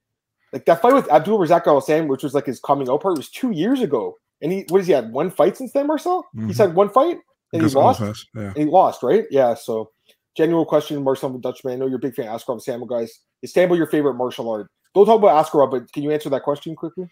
[0.52, 3.28] Like that fight with Abdul Razak Alhassan, which was like his coming out part, was
[3.28, 4.16] two years ago.
[4.40, 5.12] And he, what has he had?
[5.12, 6.22] One fight since then, Marcel?
[6.36, 6.48] Mm-hmm.
[6.48, 7.18] He's had one fight
[7.52, 8.28] and he lost.
[8.34, 8.42] yeah.
[8.48, 9.24] And he lost, right?
[9.30, 9.54] Yeah.
[9.54, 9.90] So,
[10.36, 11.74] genuine question, Marcel Dutchman.
[11.74, 13.20] I know you're a big fan of Askarov Sambo, guys.
[13.42, 14.70] Is Sambo your favorite martial art?
[14.94, 17.08] Don't talk about Askarov, but can you answer that question quickly?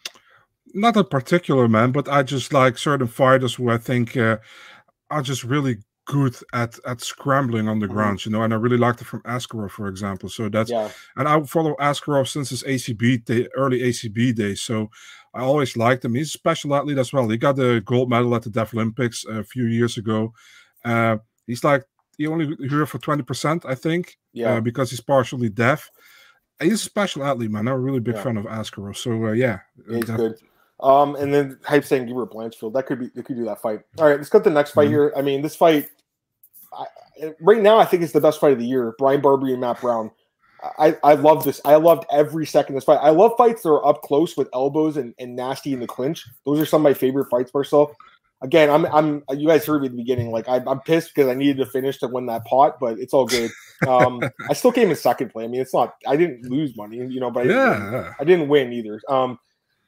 [0.74, 4.38] Not a particular man, but I just like certain fighters who I think uh,
[5.10, 7.94] are just really good at at scrambling on the mm-hmm.
[7.94, 8.42] ground, you know.
[8.42, 10.28] And I really liked it from Askarov, for example.
[10.28, 10.90] So that's yeah.
[11.16, 14.62] and I follow Askarov since his ACB day, early ACB days.
[14.62, 14.90] So
[15.34, 16.14] I always liked him.
[16.14, 17.28] He's a special athlete as well.
[17.28, 20.32] He got the gold medal at the Deaf Olympics a few years ago.
[20.84, 21.84] Uh, he's like
[22.18, 24.08] he only here for twenty percent, I think.
[24.08, 25.90] Uh, yeah, uh, because he's partially deaf.
[26.60, 27.66] He's a special athlete, man.
[27.66, 28.22] I'm a really big yeah.
[28.22, 28.96] fan of Askarov.
[28.96, 30.38] So uh, yeah, he's good.
[30.82, 32.72] Um, and then hype saying Gilbert Blanchfield.
[32.72, 33.80] That could be they could do that fight.
[33.98, 34.94] All right, let's to the next fight mm-hmm.
[34.94, 35.12] here.
[35.16, 35.88] I mean, this fight
[36.72, 36.86] I,
[37.40, 38.94] right now I think it's the best fight of the year.
[38.98, 40.10] Brian Barbary and Matt Brown.
[40.78, 41.60] I, I love this.
[41.64, 43.00] I loved every second of this fight.
[43.02, 46.24] I love fights that are up close with elbows and, and nasty in the clinch.
[46.46, 47.92] Those are some of my favorite fights, Marcel.
[48.42, 50.30] Again, I'm I'm you guys heard me at the beginning.
[50.30, 53.12] Like I, am pissed because I needed to finish to win that pot, but it's
[53.12, 53.50] all good.
[53.86, 55.44] Um, I still came in second play.
[55.44, 58.24] I mean, it's not I didn't lose money, you know, but I yeah, didn't, I
[58.24, 59.00] didn't win either.
[59.08, 59.38] Um,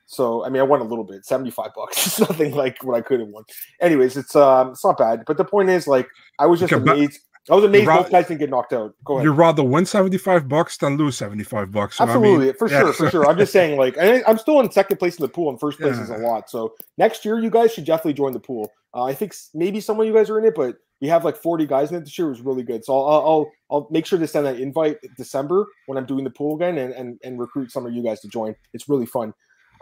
[0.06, 2.06] so I mean, I won a little bit, seventy five bucks.
[2.06, 3.44] It's nothing like what I could have won.
[3.80, 5.24] Anyways, it's um, it's not bad.
[5.26, 7.20] But the point is, like, I was just okay, amazed.
[7.50, 8.94] I was amazed both guys didn't get knocked out.
[9.04, 9.24] Go ahead.
[9.24, 11.98] You'd rather win seventy five bucks than lose seventy five bucks.
[11.98, 13.26] So Absolutely, I mean, for yeah, sure, for sure.
[13.28, 15.78] I'm just saying, like, I, am still in second place in the pool, and first
[15.78, 16.02] place yeah.
[16.04, 16.48] is a lot.
[16.48, 18.72] So next year, you guys should definitely join the pool.
[18.94, 21.36] Uh, I think maybe some of you guys are in it, but we have like
[21.36, 22.28] 40 guys in it this year.
[22.28, 22.84] It was really good.
[22.84, 26.30] So I'll, I'll I'll make sure to send that invite December when I'm doing the
[26.30, 28.54] pool again, and and, and recruit some of you guys to join.
[28.72, 29.34] It's really fun.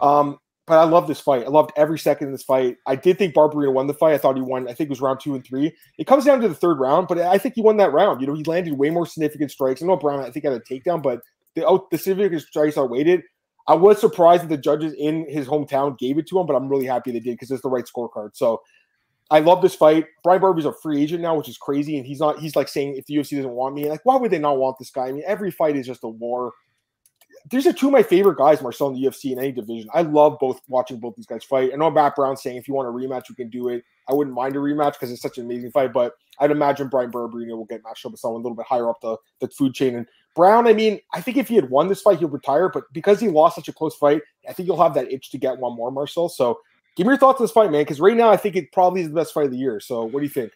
[0.03, 1.43] Um, but I love this fight.
[1.43, 2.77] I loved every second of this fight.
[2.87, 4.13] I did think Barberena won the fight.
[4.13, 4.67] I thought he won.
[4.67, 5.75] I think it was round two and three.
[5.97, 8.21] It comes down to the third round, but I think he won that round.
[8.21, 9.81] You know, he landed way more significant strikes.
[9.81, 11.21] I know Brown, I think, had a takedown, but
[11.55, 13.23] the oh, the significant strikes are weighted.
[13.67, 16.67] I was surprised that the judges in his hometown gave it to him, but I'm
[16.67, 18.31] really happy they did because it's the right scorecard.
[18.33, 18.61] So
[19.31, 20.05] I love this fight.
[20.23, 22.39] Bryan Barber's a free agent now, which is crazy, and he's not.
[22.39, 24.77] He's like saying if the UFC doesn't want me, like why would they not want
[24.79, 25.07] this guy?
[25.07, 26.53] I mean, every fight is just a war
[27.49, 29.89] these are two of my favorite guys, Marcel, in the UFC in any division.
[29.93, 31.71] I love both watching both these guys fight.
[31.73, 33.83] I know Matt Brown saying if you want a rematch, you can do it.
[34.09, 37.11] I wouldn't mind a rematch because it's such an amazing fight, but I'd imagine Bryan
[37.11, 39.73] Barberena will get matched up with someone a little bit higher up the, the food
[39.73, 39.95] chain.
[39.95, 42.83] And Brown, I mean, I think if he had won this fight, he'll retire, but
[42.93, 45.57] because he lost such a close fight, I think he'll have that itch to get
[45.57, 46.29] one more, Marcel.
[46.29, 46.59] So
[46.95, 49.01] give me your thoughts on this fight, man, because right now I think it probably
[49.01, 49.79] is the best fight of the year.
[49.79, 50.51] So what do you think?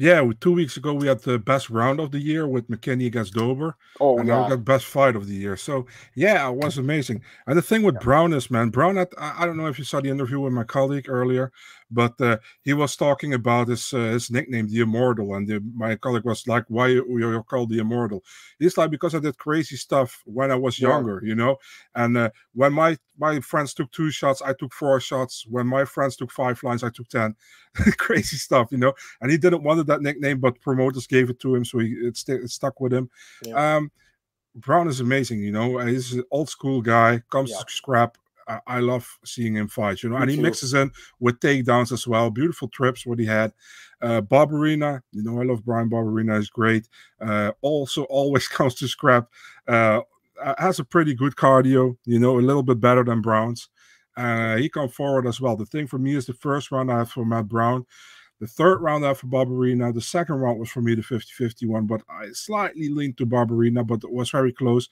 [0.00, 3.34] Yeah, two weeks ago we had the best round of the year with McKinney against
[3.34, 3.76] Dober.
[3.98, 4.36] Oh, and yeah.
[4.36, 5.56] now we got best fight of the year.
[5.56, 7.20] So yeah, it was amazing.
[7.48, 8.04] And the thing with yeah.
[8.04, 8.94] Brown is, man, Brown.
[8.94, 11.50] Had, I don't know if you saw the interview with my colleague earlier,
[11.90, 15.96] but uh, he was talking about his uh, his nickname, the Immortal, and the, my
[15.96, 18.24] colleague was like, "Why you're called the Immortal?"
[18.58, 20.88] He's like, "Because I did crazy stuff when I was yeah.
[20.88, 21.56] younger, you know.
[21.94, 25.46] And uh, when my my friends took two shots, I took four shots.
[25.48, 27.34] When my friends took five lines, I took ten.
[27.96, 28.92] crazy stuff, you know.
[29.20, 32.16] And he didn't want that nickname, but promoters gave it to him, so he it,
[32.16, 33.10] st- it stuck with him.
[33.44, 33.76] Yeah.
[33.76, 33.90] Um,
[34.54, 35.78] Brown is amazing, you know.
[35.78, 37.58] He's an old school guy, comes yeah.
[37.58, 40.42] to scrap I, I love seeing him fight, you know, Me and he too.
[40.42, 42.30] mixes in with takedowns as well.
[42.30, 43.52] Beautiful trips what he had.
[44.00, 46.88] Uh, Barberena, you know, I love Bryan Barberena, is great.
[47.20, 49.28] Uh, also, always comes to scrap.
[49.66, 50.00] Uh,
[50.58, 53.68] has a pretty good cardio, you know, a little bit better than Brown's.
[54.16, 55.56] Uh, he come forward as well.
[55.56, 57.86] The thing for me is the first round I have for Matt Brown.
[58.40, 59.92] The third round I have for Barberena.
[59.92, 63.86] The second round was for me the 50 51, but I slightly leaned to Barberena,
[63.86, 64.88] but it was very close.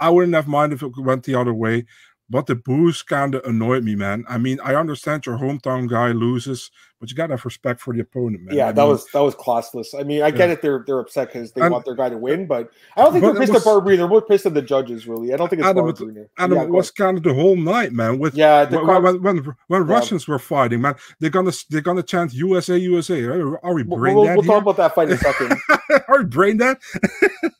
[0.00, 1.84] I wouldn't have minded if it went the other way.
[2.30, 4.24] But the boost kind of annoyed me, man.
[4.28, 8.00] I mean, I understand your hometown guy loses, but you gotta have respect for the
[8.00, 8.54] opponent, man.
[8.54, 9.98] Yeah, I that mean, was that was classless.
[9.98, 12.14] I mean, I get it; they're they're upset because they and, want their guy to
[12.14, 13.96] uh, win, but I don't think they're pissed was, at Barbary.
[13.96, 15.34] They're more pissed at the judges, really.
[15.34, 16.26] I don't think it's Adam, Barbary.
[16.38, 18.20] And yeah, it was kind of the whole night, man.
[18.20, 19.92] With yeah, when when, when, when yeah.
[19.92, 23.24] Russians were fighting, man, they're gonna they're gonna chant USA USA.
[23.24, 24.36] Are we brain we'll, dead?
[24.36, 25.58] We'll, talk about that fight in a second.
[26.08, 26.76] Are we brain dead?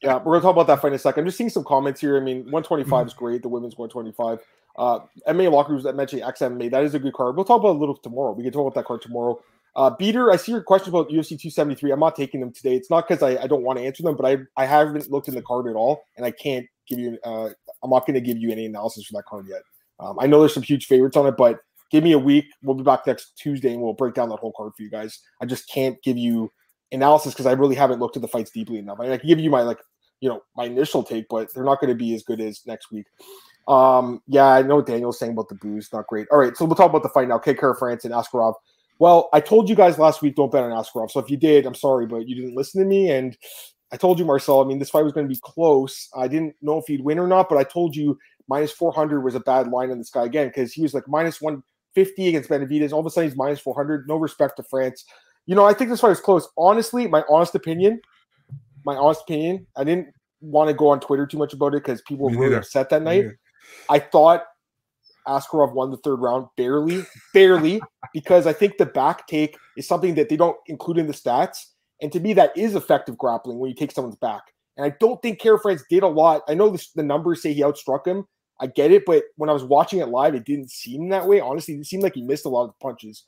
[0.02, 1.22] yeah, we're gonna talk about that fight in a second.
[1.22, 2.16] I'm just seeing some comments here.
[2.16, 2.52] I mean, mm-hmm.
[2.52, 3.42] 125 is great.
[3.42, 4.40] The women's 125.
[4.78, 7.36] Uh, MMA Lockers that mentioned XMA, that is a good card.
[7.36, 8.32] We'll talk about a little tomorrow.
[8.32, 9.40] We can talk about that card tomorrow.
[9.76, 11.92] Uh, Beater, I see your question about UFC 273.
[11.92, 12.74] I'm not taking them today.
[12.74, 15.28] It's not because I, I, don't want to answer them, but I, I haven't looked
[15.28, 17.50] in the card at all, and I can't give you uh,
[17.82, 19.62] I'm not going to give you any analysis for that card yet.
[20.00, 22.46] Um, I know there's some huge favorites on it, but give me a week.
[22.62, 25.20] We'll be back next Tuesday and we'll break down that whole card for you guys.
[25.40, 26.50] I just can't give you
[26.92, 28.98] analysis because I really haven't looked at the fights deeply enough.
[29.00, 29.78] I, I can give you my like
[30.20, 32.90] you know my initial take, but they're not going to be as good as next
[32.90, 33.06] week.
[33.68, 36.26] Um, yeah, I know what Daniel's saying about the booze, not great.
[36.30, 37.38] All right, so we'll talk about the fight now.
[37.38, 37.54] K.
[37.54, 38.54] Kara-France and Askarov.
[38.98, 41.10] Well, I told you guys last week don't bet on Askarov.
[41.10, 43.10] So if you did, I'm sorry, but you didn't listen to me.
[43.10, 43.36] And
[43.92, 44.60] I told you, Marcel.
[44.60, 46.08] I mean, this fight was going to be close.
[46.14, 48.18] I didn't know if he'd win or not, but I told you
[48.48, 51.40] minus 400 was a bad line on this guy again because he was like minus
[51.40, 52.92] 150 against Benavidez.
[52.92, 54.06] All of a sudden, he's minus 400.
[54.06, 55.04] No respect to France.
[55.46, 56.48] You know, I think this fight was close.
[56.58, 58.00] Honestly, my honest opinion,
[58.84, 60.08] my honest opinion, I didn't
[60.40, 63.02] want to go on Twitter too much about it because people were really upset that
[63.02, 63.24] night.
[63.88, 64.44] I thought
[65.26, 67.04] Askarov won the third round barely,
[67.34, 67.80] barely,
[68.12, 71.66] because I think the back take is something that they don't include in the stats.
[72.02, 74.42] And to me, that is effective grappling when you take someone's back.
[74.76, 76.42] And I don't think Kara-France did a lot.
[76.48, 78.26] I know this, the numbers say he outstruck him.
[78.60, 81.40] I get it, but when I was watching it live, it didn't seem that way.
[81.40, 83.24] Honestly, it seemed like he missed a lot of punches.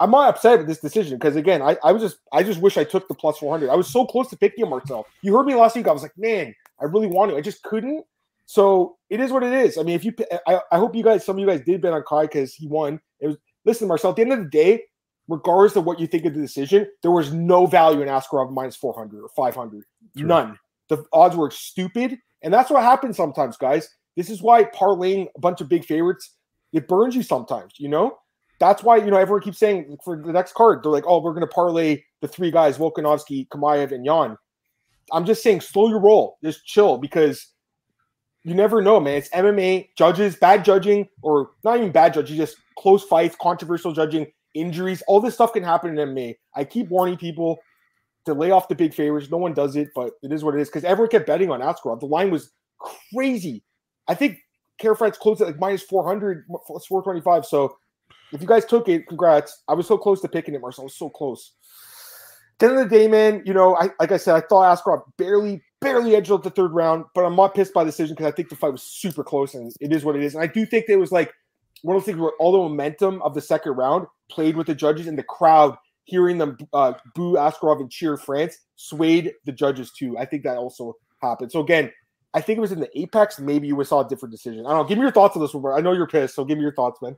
[0.00, 2.76] I'm not upset with this decision because again, I, I was just I just wish
[2.76, 3.70] I took the plus 400.
[3.70, 5.06] I was so close to picking him Marcel.
[5.22, 5.86] You heard me last week.
[5.86, 7.36] I was like, man, I really want to.
[7.36, 8.04] I just couldn't.
[8.46, 9.78] So it is what it is.
[9.78, 10.12] I mean, if you,
[10.46, 12.66] I, I hope you guys, some of you guys did bet on Kai because he
[12.66, 13.00] won.
[13.20, 14.10] It was listen, Marcel.
[14.10, 14.82] At the end of the day,
[15.28, 18.76] regardless of what you think of the decision, there was no value in Askarov minus
[18.76, 19.82] 400 or 500.
[20.16, 20.26] True.
[20.26, 20.58] None.
[20.88, 23.88] The odds were stupid, and that's what happens sometimes, guys.
[24.16, 26.36] This is why parlaying a bunch of big favorites
[26.74, 27.72] it burns you sometimes.
[27.78, 28.18] You know,
[28.58, 31.32] that's why you know everyone keeps saying for the next card they're like, oh, we're
[31.32, 34.36] going to parlay the three guys: Volkanovski, Chimaev, and Yan.
[35.12, 37.53] I'm just saying, slow your roll, just chill because
[38.44, 39.16] you never know, man.
[39.16, 44.26] It's MMA judges, bad judging, or not even bad judging, just close fights, controversial judging,
[44.52, 45.02] injuries.
[45.08, 46.36] All this stuff can happen in MMA.
[46.54, 47.58] I keep warning people
[48.26, 49.30] to lay off the big favorites.
[49.30, 51.60] No one does it, but it is what it is because everyone kept betting on
[51.60, 52.00] Askarov.
[52.00, 52.52] The line was
[53.12, 53.62] crazy.
[54.08, 54.38] I think
[54.78, 57.46] Kara-France closed at like minus 400, 425.
[57.46, 57.76] So
[58.32, 59.62] if you guys took it, congrats.
[59.68, 60.82] I was so close to picking it, Marcel.
[60.82, 61.52] I was so close.
[62.54, 64.78] At the end of the day, man, you know, I like I said, I thought
[64.78, 68.14] Askarov barely, barely edged out the third round, but I'm not pissed by the decision
[68.14, 70.34] because I think the fight was super close and it is what it is.
[70.34, 71.32] And I do think there was like
[71.82, 74.74] one of those things where all the momentum of the second round played with the
[74.74, 79.92] judges and the crowd hearing them uh, boo Askarov and cheer France swayed the judges
[79.92, 80.18] too.
[80.18, 81.52] I think that also happened.
[81.52, 81.92] So again,
[82.34, 83.38] I think it was in the apex.
[83.38, 84.66] Maybe you saw a different decision.
[84.66, 84.84] I don't know.
[84.84, 85.62] Give me your thoughts on this one.
[85.62, 87.16] But I know you're pissed, so give me your thoughts, man.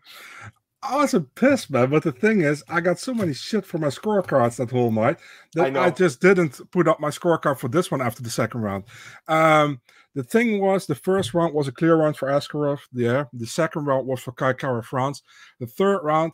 [0.82, 1.90] I wasn't pissed, man.
[1.90, 5.18] But the thing is, I got so many shit for my scorecards that whole night
[5.54, 8.60] that I, I, just didn't put up my scorecard for this one after the second
[8.60, 8.84] round.
[9.26, 9.80] Um,
[10.14, 12.80] the thing was, the first round was a clear round for Askarov.
[12.92, 13.24] Yeah.
[13.32, 15.22] The second round was for Kai Kara-France.
[15.60, 16.32] The third round,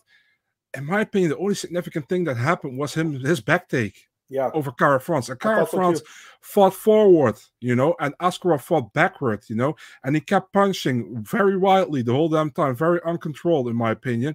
[0.77, 4.51] in my opinion, the only significant thing that happened was him his back take yeah.
[4.55, 5.29] over Kara-France.
[5.29, 6.05] And Kara-France so
[6.41, 11.57] fought forward, you know, and Askarov fought backward, you know, and he kept punching very
[11.57, 14.35] wildly the whole damn time, very uncontrolled, in my opinion.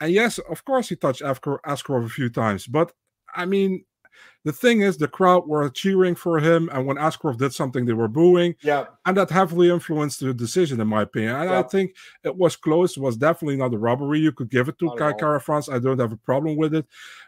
[0.00, 2.92] And yes, of course, he touched Askarov a few times, but
[3.34, 3.84] I mean,
[4.44, 7.92] the thing is, the crowd were cheering for him, and when Askarov did something, they
[7.92, 8.54] were booing.
[8.62, 11.36] Yeah, and that heavily influenced the decision, in my opinion.
[11.36, 11.58] And yeah.
[11.58, 12.96] I think it was close.
[12.96, 14.20] It was definitely not a robbery.
[14.20, 15.68] You could give it to Kai Kara-France.
[15.68, 16.86] I don't have a problem with it,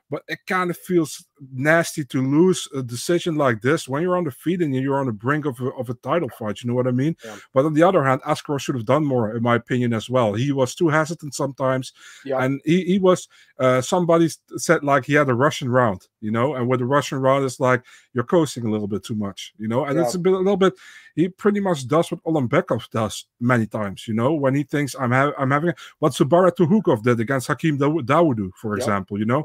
[0.08, 4.24] but it kind of feels nasty to lose a decision like this when you're on
[4.24, 6.62] the feet and you're on the brink of a, of a title fight.
[6.62, 7.16] You know what I mean?
[7.24, 7.36] Yeah.
[7.52, 10.34] But on the other hand, Askarov should have done more, in my opinion, as well.
[10.34, 11.92] He was too hesitant sometimes,
[12.24, 12.44] yeah.
[12.44, 13.28] and he, he was.
[13.58, 17.09] Uh, somebody said like he had a Russian round, you know, and with the Russian
[17.18, 17.82] round, it's like
[18.14, 20.04] you're coasting a little bit too much, you know, and yeah.
[20.04, 20.74] it's a bit a little bit.
[21.16, 25.12] He pretty much does what Ulanbekov does many times, you know, when he thinks I'm
[25.12, 29.42] ha- I'm having what Zubaira Tukhugov did against Hakeem Daw- Dawodu, for example, you know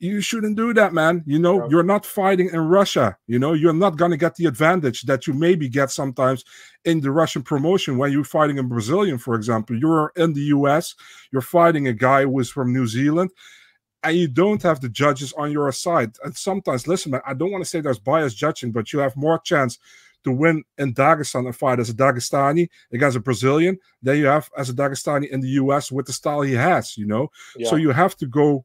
[0.00, 1.22] you shouldn't do that, man.
[1.26, 3.18] You know, you're not fighting in Russia.
[3.26, 6.42] You know, you're not going to get the advantage that you maybe get sometimes
[6.86, 9.76] in the Russian promotion when you're fighting a Brazilian, for example.
[9.78, 10.94] You're in the US,
[11.32, 13.30] you're fighting a guy who is from New Zealand,
[14.02, 16.16] and you don't have the judges on your side.
[16.24, 19.16] And sometimes, listen, man, I don't want to say there's bias judging, but you have
[19.16, 19.78] more chance
[20.24, 24.50] to win in Dagestan a fight as a Dagestani against a Brazilian than you have
[24.56, 27.30] as a Dagestani in the US with the style he has, you know?
[27.56, 27.68] Yeah.
[27.68, 28.64] So you have to go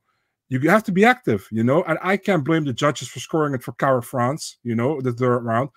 [0.49, 1.83] you have to be active, you know.
[1.83, 5.39] And I can't blame the judges for scoring it for Kara-France, you know, the third
[5.39, 5.69] round.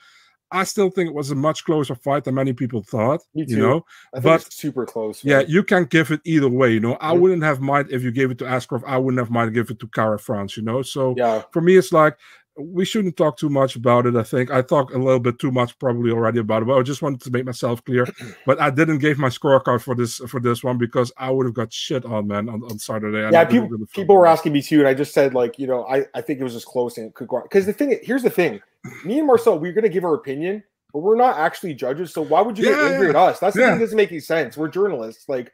[0.51, 3.23] I still think it was a much closer fight than many people thought.
[3.35, 3.53] Me too.
[3.53, 3.85] You know,
[4.23, 5.23] but super close.
[5.23, 6.73] Yeah, you can give it either way.
[6.73, 7.21] You know, I mm-hmm.
[7.21, 8.83] wouldn't have mind if you gave it to Askarov.
[8.87, 10.57] I wouldn't have mind give it to Kara-France.
[10.57, 11.43] You know, so yeah.
[11.53, 12.17] for me, it's like
[12.59, 14.16] we shouldn't talk too much about it.
[14.16, 16.83] I think I talked a little bit too much probably already about it, but I
[16.83, 18.07] just wanted to make myself clear.
[18.47, 21.55] But I didn't give my scorecard for this for this one because I would have
[21.55, 23.29] got shit on man on, on Saturday.
[23.31, 26.07] Yeah, people people were asking me too, and I just said like you know I
[26.14, 28.31] I think it was just close and it could go because the thing here's the
[28.31, 28.61] thing,
[29.05, 32.12] me and Marcel we're gonna give our opinion, but we're not actually judges.
[32.12, 33.11] So why would you Yeah, get angry yeah.
[33.11, 33.38] at us?
[33.38, 34.57] That's the thing that doesn't make any sense.
[34.57, 35.29] We're journalists.
[35.29, 35.53] Like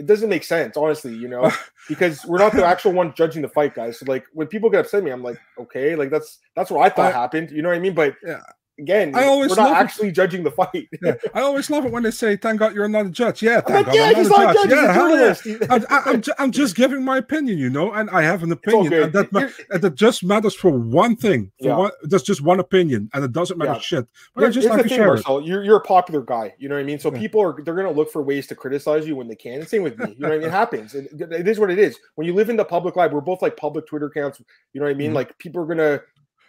[0.00, 1.50] it doesn't make sense, honestly, you know,
[1.88, 3.98] because we're not the actual one judging the fight, guys.
[3.98, 6.84] So like when people get upset at me, I'm like, okay, like that's that's what
[6.84, 7.50] I thought I- happened.
[7.50, 7.94] You know what I mean?
[7.94, 8.40] But Yeah.
[8.78, 9.80] Again, I always we're not love it.
[9.84, 10.88] actually judging the fight.
[11.02, 13.56] Yeah, I always love it when they say, "Thank God you're not a judge." Yeah,
[13.56, 15.68] I'm thank like, God yeah, I'm he's not a judge, he's Yeah, hell yeah.
[15.70, 18.92] I'm, I'm, ju- I'm just giving my opinion, you know, and I have an opinion,
[18.92, 21.50] and that ma- and that just matters for one thing.
[21.60, 21.76] For Yeah.
[21.76, 23.78] one, that's just one opinion, and it doesn't matter Yeah.
[23.80, 24.06] shit.
[24.34, 25.06] But I just like to thing, share.
[25.08, 25.40] Marcel.
[25.42, 26.54] You're you're a popular guy.
[26.58, 26.98] You know what I mean.
[26.98, 29.60] So people are they're gonna look for ways to criticize you when they can.
[29.60, 30.10] And same with me.
[30.14, 30.48] You know what I mean.
[30.48, 30.94] It happens.
[30.94, 31.98] It, it is what it is.
[32.14, 34.40] When you live in the public life, we're both like public Twitter accounts.
[34.72, 35.10] You know what I mean.
[35.12, 35.14] Mhm.
[35.14, 36.00] Like people are gonna,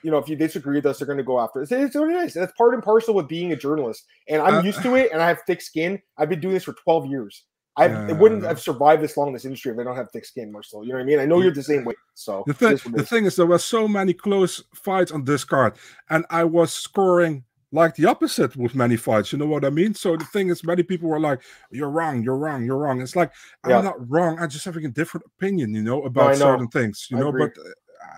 [0.03, 1.71] you know, if you disagree with us, they're gonna go after us.
[1.71, 2.33] It's what it is.
[2.33, 4.05] That's part and parcel with being a journalist.
[4.27, 5.11] And I'm Uh, used to it.
[5.11, 6.01] And I have thick skin.
[6.17, 7.45] I've been doing this for 12 years.
[7.77, 10.51] I wouldn't have survived this long in this industry if I don't have thick skin,
[10.51, 10.83] Marcel.
[10.83, 11.19] You know what I mean?
[11.19, 11.93] I know you're the same way.
[12.13, 15.43] So The thing, is the thing is, there were so many close fights on this
[15.45, 15.73] card,
[16.09, 19.31] and I was scoring like the opposite with many fights.
[19.31, 19.93] You know what I mean?
[19.93, 21.39] So the thing is, many people were like,
[21.71, 23.31] "You're wrong, you're wrong, you're wrong." It's like
[23.63, 24.37] I'm not wrong.
[24.39, 26.37] I just having a different opinion, you know, about I know.
[26.39, 27.07] certain things.
[27.09, 27.45] You I know, agree.
[27.47, 27.53] but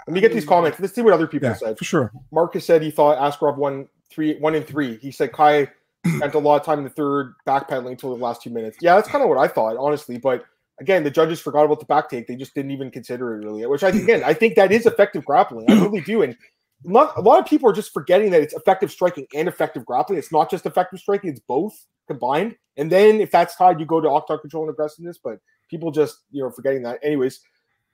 [0.07, 0.79] Let me get these comments.
[0.79, 1.77] Let's see what other people Yeah, said.
[1.77, 2.11] for sure.
[2.31, 4.97] Marcus said he thought Askarov won three, one in three.
[4.97, 5.69] He said Kai
[6.17, 8.77] spent a lot of time in the third backpedaling until the last two minutes.
[8.81, 10.17] Yeah, that's kind of what I thought, honestly.
[10.17, 10.43] But
[10.79, 12.27] again, the judges forgot about the back take.
[12.27, 13.65] They just didn't even consider it really.
[13.65, 15.69] Which I again, I think that is effective grappling.
[15.69, 16.21] I really do.
[16.21, 16.35] And
[16.83, 20.19] not, a lot of people are just forgetting that it's effective striking and effective grappling.
[20.19, 21.73] It's not just effective striking; it's both
[22.07, 22.55] combined.
[22.75, 25.17] And then if that's tied, you go to octagon control and aggressiveness.
[25.23, 25.37] But
[25.69, 26.99] people just you know forgetting that.
[27.01, 27.39] Anyways,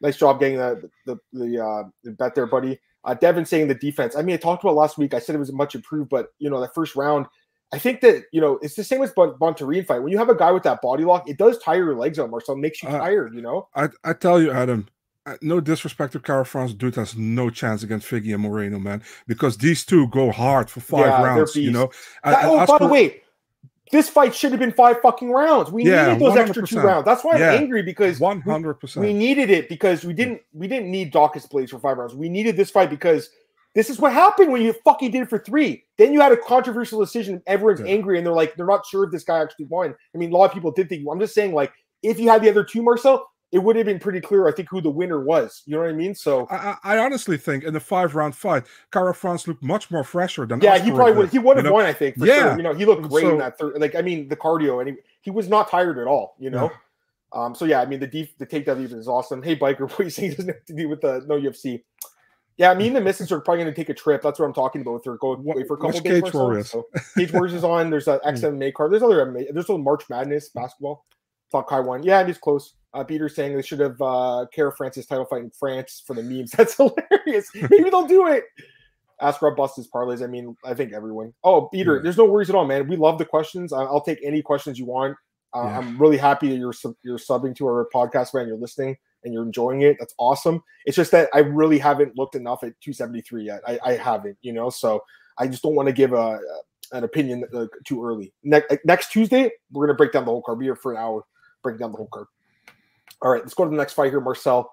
[0.01, 2.79] nice job getting the the the, uh, the bet there, buddy.
[3.05, 4.15] Uh, Devin saying the defense.
[4.15, 5.13] I mean, I talked about last week.
[5.13, 7.27] I said it was much improved, but you know, that first round,
[7.71, 9.99] I think that you know it's the same as Bon- Bontorin fight.
[9.99, 12.29] When you have a guy with that body lock, it does tire your legs out,
[12.29, 12.55] Marcel.
[12.55, 13.33] It makes you Uh, tired.
[13.33, 13.67] You know.
[13.75, 14.87] I, I tell you, Adam,
[15.25, 19.57] uh, no disrespect to Kara-France, dude has no chance against Figgy and Moreno, man, because
[19.57, 21.55] these two go hard for five Yeah, rounds.
[21.55, 21.91] You know.
[22.23, 23.21] That- and oh, by the way,
[23.91, 25.71] this fight should have been five fucking rounds.
[25.71, 27.05] We Yeah, needed those extra two rounds.
[27.05, 27.53] That's why I'm Yeah.
[27.53, 31.47] angry because one we- hundred we needed it because we didn't we didn't need Daukaus
[31.47, 32.13] Blaydes for five rounds.
[32.15, 33.29] We needed this fight because
[33.75, 35.83] this is what happened when you fucking did it for three.
[35.97, 37.35] Then you had a controversial decision.
[37.35, 37.87] and Everyone's Yeah.
[37.93, 39.93] angry and they're like, they're not sure if this guy actually won.
[40.13, 41.05] I mean, a lot of people did think.
[41.11, 41.71] I'm just saying, like,
[42.01, 44.47] if you had the other two, Marcel, it would have been pretty clear.
[44.47, 45.63] I think who the winner was.
[45.65, 46.13] You know what I mean?
[46.13, 50.03] So I, I I honestly think in the five round fight, Kara-France looked much more
[50.03, 51.29] fresher than yeah, Oscar he probably would.
[51.29, 51.75] He would have you know?
[51.75, 51.85] won.
[51.85, 52.17] I think.
[52.17, 52.49] For Yeah.
[52.49, 52.57] sure.
[52.57, 53.79] You know, he looked great in that third.
[53.79, 56.35] Like, I mean, the cardio and he, he was not tired at all.
[56.39, 56.71] You know.
[57.31, 59.43] Um, so yeah, I mean the def- the takedown even is awesome.
[59.43, 61.83] Hey biker, what are you saying doesn't have to do with the no UFC?
[62.57, 64.21] Yeah, me and the missus are probably going to take a trip.
[64.21, 65.17] That's what I'm talking about with her.
[65.17, 66.23] Go What- away for a couple which days.
[66.23, 66.33] Cage.
[66.33, 66.69] Warriors?
[66.69, 67.89] So, Cage Warriors is on.
[67.89, 68.91] There's a XMA card.
[68.91, 71.05] There's other There's a March Madness basketball.
[71.51, 72.03] Kai won.
[72.03, 72.73] Yeah, and he's close.
[72.93, 76.51] Uh, Peter's saying they should have uh, Kara-France's title fight in France for the memes.
[76.57, 77.49] That's hilarious.
[77.53, 78.43] Maybe they'll do it.
[79.21, 80.23] Ask Rob Bust his parlays.
[80.23, 81.33] I mean, I think everyone.
[81.43, 82.01] Oh, Peter, Yeah.
[82.03, 82.87] there's no worries at all, man.
[82.87, 83.73] We love the questions.
[83.73, 85.17] I- I'll take any questions you want.
[85.53, 85.77] Uh, Yeah.
[85.79, 88.47] I'm really happy that you're sub- you're subbing to our podcast, man.
[88.47, 89.97] You're listening and you're enjoying it.
[89.99, 90.63] That's awesome.
[90.85, 93.61] It's just that I really haven't looked enough at 273 yet.
[93.67, 94.69] I, I haven't, you know.
[94.69, 95.03] So
[95.37, 96.39] I just don't want to give a
[96.91, 98.33] an opinion uh, too early.
[98.43, 100.59] Next next Tuesday, we're gonna break down the whole card.
[100.59, 101.23] Be here for an hour,
[101.63, 102.27] breaking down the whole card.
[103.21, 104.71] All right, let's go to the next fight here, Marcel.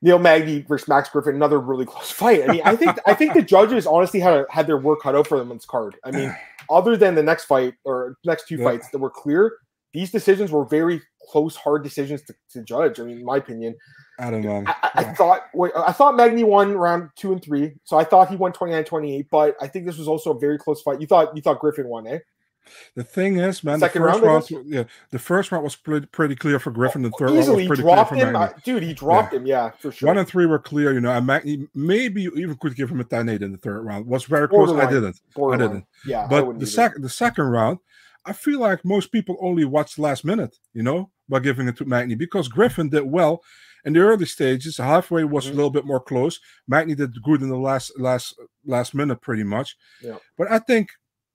[0.00, 2.48] Neil Magny versus Max Griffin, another really close fight.
[2.48, 5.26] I mean, I think I think the judges honestly had had their work cut out
[5.26, 5.96] for them on this card.
[6.04, 6.34] I mean,
[6.70, 8.64] other than the next fight or next two Yeah.
[8.64, 9.56] fights that were clear,
[9.92, 13.00] these decisions were very close, hard decisions to, to judge.
[13.00, 13.74] I mean, in my opinion,
[14.20, 14.62] I don't know.
[14.66, 15.14] I, I- I Yeah.
[15.14, 15.40] thought
[15.76, 19.56] I thought Magny won round two and three, so I thought he won 29-28, But
[19.60, 21.00] I think this was also a very close fight.
[21.00, 22.18] You thought you thought Griffin won, eh?
[22.94, 26.06] The thing is, man, Second the first round, I yeah, the first round was pretty,
[26.06, 27.02] pretty clear for Griffin.
[27.02, 28.62] The third round Easily was pretty clear for him, Magny.
[28.64, 28.82] Dude.
[28.82, 30.06] He dropped him, yeah, for sure.
[30.06, 31.10] One and three were clear, you know.
[31.10, 34.06] And Magny, maybe you even could give him a 10-8 in the third round.
[34.06, 34.70] Was very close.
[34.72, 35.20] I didn't.
[35.34, 35.68] Borderline.
[35.70, 35.84] didn't.
[36.06, 37.78] Yeah, But the second the second round,
[38.24, 41.76] I feel like most people only watched the last minute, you know, by giving it
[41.78, 43.42] to Magny because Griffin did well
[43.84, 44.76] in the early stages.
[44.76, 45.50] Halfway was Mhm.
[45.50, 46.40] a little bit more close.
[46.66, 48.34] Magny did good in the last last
[48.66, 49.76] last minute, pretty much.
[50.02, 50.16] Yeah.
[50.36, 50.90] But I think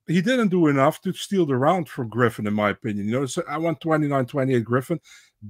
[0.08, 3.08] he didn't do enough to steal the round from Griffin, in my opinion.
[3.08, 5.00] You know, so I went 29-28 Griffin.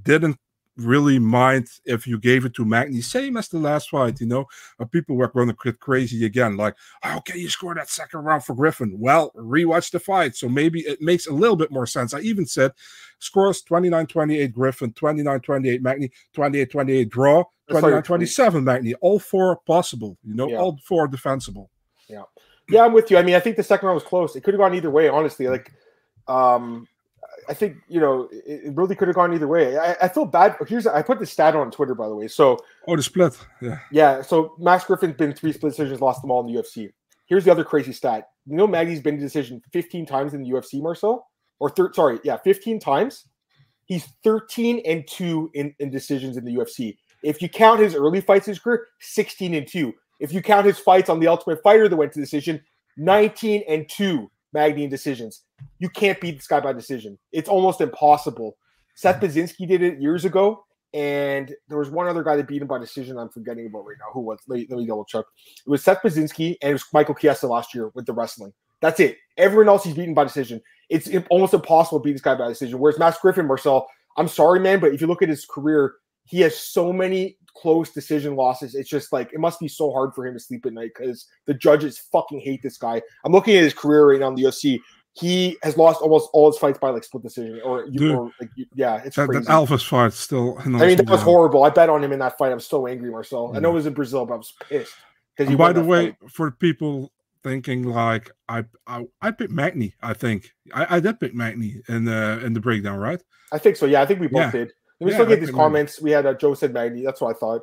[0.03, 0.37] Didn't
[0.77, 4.45] really mind if you gave it to Magny, same as the last fight, you know.
[4.79, 8.21] Uh, people were going to get crazy again, like, how can you score that second
[8.21, 8.95] round for Griffin?
[8.99, 10.35] Well, rewatch the fight.
[10.35, 12.13] So maybe it makes a little bit more sense.
[12.13, 12.71] I even said
[13.19, 18.93] scores 29-28 Griffin, 29-28 Magny, 28-28 draw, I saw your 29-27 Magny.
[18.95, 20.57] All four possible, you know, Yeah.
[20.57, 21.69] all four defensible.
[22.09, 22.23] Yeah,
[22.71, 23.17] I'm with you.
[23.17, 24.35] I mean, I think the second round was close.
[24.35, 25.47] It could have gone either way, honestly.
[25.47, 25.71] Like,
[26.27, 26.87] um,
[27.49, 29.77] I think you know, it, really could have gone either way.
[29.77, 30.55] I, I feel bad.
[30.67, 32.27] Here's I put the stat on Twitter, by the way.
[32.27, 32.57] So
[32.87, 33.37] Oh, the split.
[33.61, 33.79] Yeah.
[33.91, 36.91] yeah, so Max Griffin's been three split decisions, lost them all in the UFC.
[37.25, 40.49] Here's the other crazy stat: you know Magny's been to decision 15 times in the
[40.49, 41.27] UFC, Marcel?
[41.59, 43.25] Or thir- sorry, yeah, 15 times.
[43.85, 46.97] He's 13 and 2 in, in decisions in the UFC.
[47.21, 49.93] If you count his early fights in his career, 16 and 2.
[50.23, 52.63] If you count his fights on the Ultimate Fighter that went to decision,
[52.95, 55.41] 19 and 2 Magny decisions.
[55.79, 57.19] You can't beat this guy by decision.
[57.33, 58.55] It's almost impossible.
[58.95, 60.63] Seth Baczynski did it years ago,
[60.93, 63.17] and there was one other guy that beat him by decision.
[63.17, 64.13] I'm forgetting about right now.
[64.13, 64.39] Who was?
[64.47, 65.25] Let, me double check.
[65.65, 68.53] It was Seth Baczynski and it was Michael Chiesa last year with the wrestling.
[68.79, 69.17] That's it.
[69.37, 70.61] Everyone else he's beaten by decision.
[70.89, 72.79] It's almost impossible to beat this guy by decision.
[72.79, 75.95] Whereas Max Griffin, Marcel, I'm sorry, man, but if you look at his career,
[76.25, 78.75] he has so many close decision losses.
[78.75, 81.27] It's just like it must be so hard for him to sleep at night because
[81.45, 83.01] the judges fucking hate this guy.
[83.23, 84.79] I'm looking at his career right now in the UFC.
[85.15, 88.49] He has lost almost all his fights by like split decision, or, Dude, or like
[88.73, 89.43] yeah, it's that, crazy.
[89.43, 90.57] that Alves fight still.
[90.59, 91.63] I mean, that was horrible.
[91.63, 92.51] I bet on him in that fight.
[92.51, 93.55] I'm so angry, Marcel.
[93.55, 94.95] I know it was in Brazil, but I was pissed
[95.37, 96.31] because by the way, fight.
[96.31, 97.11] for people
[97.43, 102.05] thinking like I I, I picked Magny, I think I, I did pick Magny in
[102.05, 103.21] the in the breakdown, right?
[103.51, 103.85] I think so.
[103.85, 104.51] Yeah, I think we both Yeah.
[104.51, 104.73] did.
[104.99, 106.01] Let me Yeah, still get these comments.
[106.01, 107.03] We had uh, Joe said Magny.
[107.03, 107.61] That's what I thought.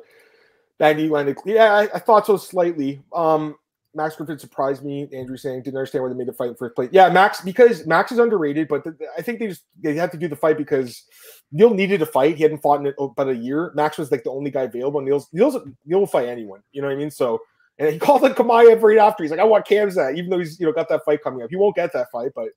[0.79, 1.37] Magny landed.
[1.45, 3.01] Yeah, I, I thought so slightly.
[3.13, 3.55] Um,
[3.93, 5.07] Max Griffin surprised me.
[5.13, 6.89] Andrew saying didn't understand why they made the fight in first place.
[6.91, 10.17] Yeah, Max because Max is underrated, but the, I think they just they had to
[10.17, 11.03] do the fight because
[11.51, 12.37] Neil needed a fight.
[12.37, 13.71] He hadn't fought in about a year.
[13.75, 15.01] Max was like the only guy available.
[15.01, 16.61] Neil's Neil's Neil will fight anyone.
[16.71, 17.11] You know what I mean?
[17.11, 17.41] So.
[17.79, 19.23] And he called like Chimaev right after.
[19.23, 21.49] He's like, I want Khamzat, even though he's you know got that fight coming up.
[21.49, 22.49] He won't get that fight, but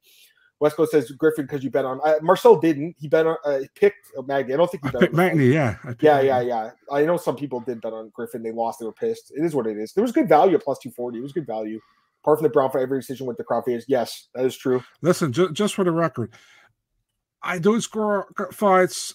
[0.60, 2.94] West Coast says Griffin because you bet on uh, Marcel didn't.
[2.98, 4.54] He bet on uh, picked Magny.
[4.54, 5.26] I don't think he I bet picked the fight.
[5.34, 5.76] Magny, yeah.
[5.84, 6.70] I picked Yeah, yeah, yeah.
[6.90, 8.42] I know some people did bet on Griffin.
[8.42, 8.78] They lost.
[8.80, 9.32] They were pissed.
[9.36, 9.92] It is what it is.
[9.92, 11.18] There was good value at plus two forty.
[11.18, 11.80] It was good value.
[12.22, 13.84] Apart from the Brown for every decision with the crowd phase.
[13.88, 14.82] Yes, that is true.
[15.02, 16.32] Listen, ju- just for the record,
[17.42, 19.14] I don't score fights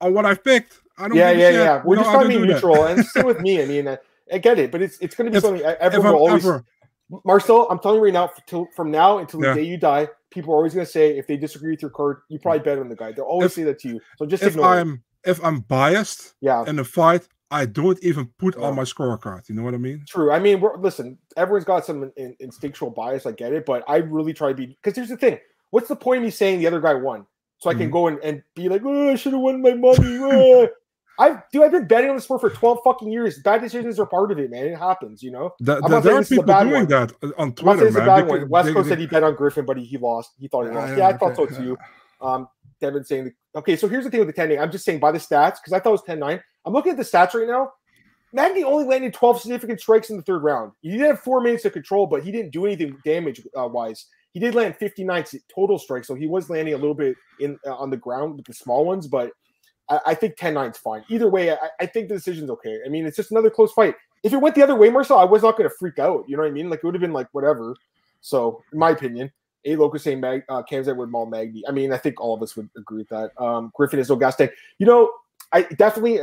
[0.00, 0.80] on what I've picked.
[0.98, 1.16] I don't.
[1.18, 1.54] Yeah, yeah, shit.
[1.56, 1.82] yeah.
[1.84, 3.62] We're know, just I trying to be neutral, and same with me.
[3.62, 3.98] I mean, I,
[4.32, 6.20] I get it, but it's it's going to be If- something I- everyone I'm will
[6.20, 6.46] always.
[6.46, 6.64] ever,
[7.24, 9.54] Marcel, I'm telling you right now, till, from now until the Yeah.
[9.54, 12.18] day you die, people are always going to say if they disagree with your card,
[12.28, 13.12] you probably bet on the guy.
[13.12, 14.00] They'll always If- say that to you.
[14.18, 14.80] So just if ignore it.
[14.80, 16.64] I'm if I'm biased Yeah.
[16.66, 18.66] in a fight, I don't even put Yeah.
[18.66, 19.48] on my scorecard.
[19.48, 20.04] You know what I mean?
[20.08, 20.30] True.
[20.32, 23.26] I mean, we're, listen, everyone's got some in, instinctual bias.
[23.26, 25.38] I get it, but I really try to be because here's the thing:
[25.70, 27.26] what's the point of me saying the other guy won?
[27.58, 27.92] So I can Mhm.
[27.92, 30.18] go and, and be like, oh, I should have won my money.
[30.20, 30.68] oh."
[31.18, 33.38] I've dude, I've been betting on the sport for 12 fucking years.
[33.38, 34.66] Bad decisions are part of it, man.
[34.66, 35.54] It happens, you know.
[35.64, 36.86] Th- I'm th- not saying there are this is a people doing one.
[36.88, 38.06] that on Twitter, man.
[38.06, 38.48] bad one.
[38.48, 40.32] West Coast said he bet on Griffin, but he, he lost.
[40.38, 40.90] He thought he lost.
[40.90, 41.66] yeah, Yeah, I thought okay, so yeah.
[41.66, 41.78] too.
[42.20, 42.48] Um,
[42.80, 45.18] Devin saying, okay, so here's the thing with the 10 I'm just saying by the
[45.18, 46.40] stats, because I thought it was 10 9.
[46.64, 47.72] I'm looking at the stats right now.
[48.32, 50.72] Magny only landed 12 significant strikes in the third round.
[50.82, 54.06] He did have four minutes of control, but he didn't do anything damage uh, wise.
[54.32, 57.74] He did land 59 total strikes, so he was landing a little bit in uh,
[57.76, 59.30] on the ground with the small ones, but
[59.88, 61.04] I, I think 10 9 is fine.
[61.08, 62.80] Either way, I, I think the decision's okay.
[62.84, 63.94] I mean, it's just another close fight.
[64.22, 66.24] If it went the other way, Marcel, I was not going to freak out.
[66.28, 66.68] You know what I mean?
[66.68, 67.76] Like, it would have been like whatever.
[68.20, 69.30] So, in my opinion,
[69.64, 71.62] A Locus saying Mag, uh, Khamzat would maul Magny.
[71.68, 73.30] I mean, I think all of us would agree with that.
[73.40, 74.52] Um, Griffin is no gas tank.
[74.78, 75.12] You know,
[75.52, 76.18] I definitely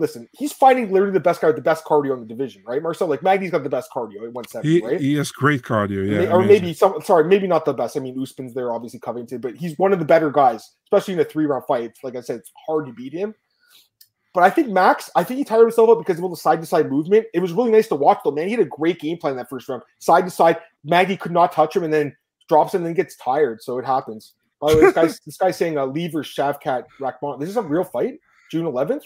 [0.00, 0.28] listen.
[0.32, 3.06] He's fighting literally the best guy with the best cardio in the division, right, Marcel?
[3.06, 5.00] Like Magny's got the best cardio at 170, He, right?
[5.00, 6.32] he has great cardio, yeah.
[6.32, 7.00] or maybe some.
[7.02, 7.96] Sorry, maybe not the best.
[7.96, 11.20] I mean, Usman's there, obviously Covington, but he's one of the better guys, especially in
[11.20, 11.92] a three round fight.
[12.02, 13.34] Like I said, it's hard to beat him.
[14.32, 16.60] But I think Max, I think he tired himself up because of all the side
[16.60, 17.26] to side movement.
[17.34, 18.30] It was really nice to watch, though.
[18.30, 20.58] Man, he had a great game plan that first round, side to side.
[20.84, 22.16] Magny could not touch him, and then
[22.48, 23.60] drops him, and then gets tired.
[23.62, 24.34] So it happens.
[24.60, 27.40] By the way, this guy's this guy's saying uh, Lever Shavkat Rakhmon.
[27.40, 28.20] This is a real fight,
[28.50, 29.02] June 11th.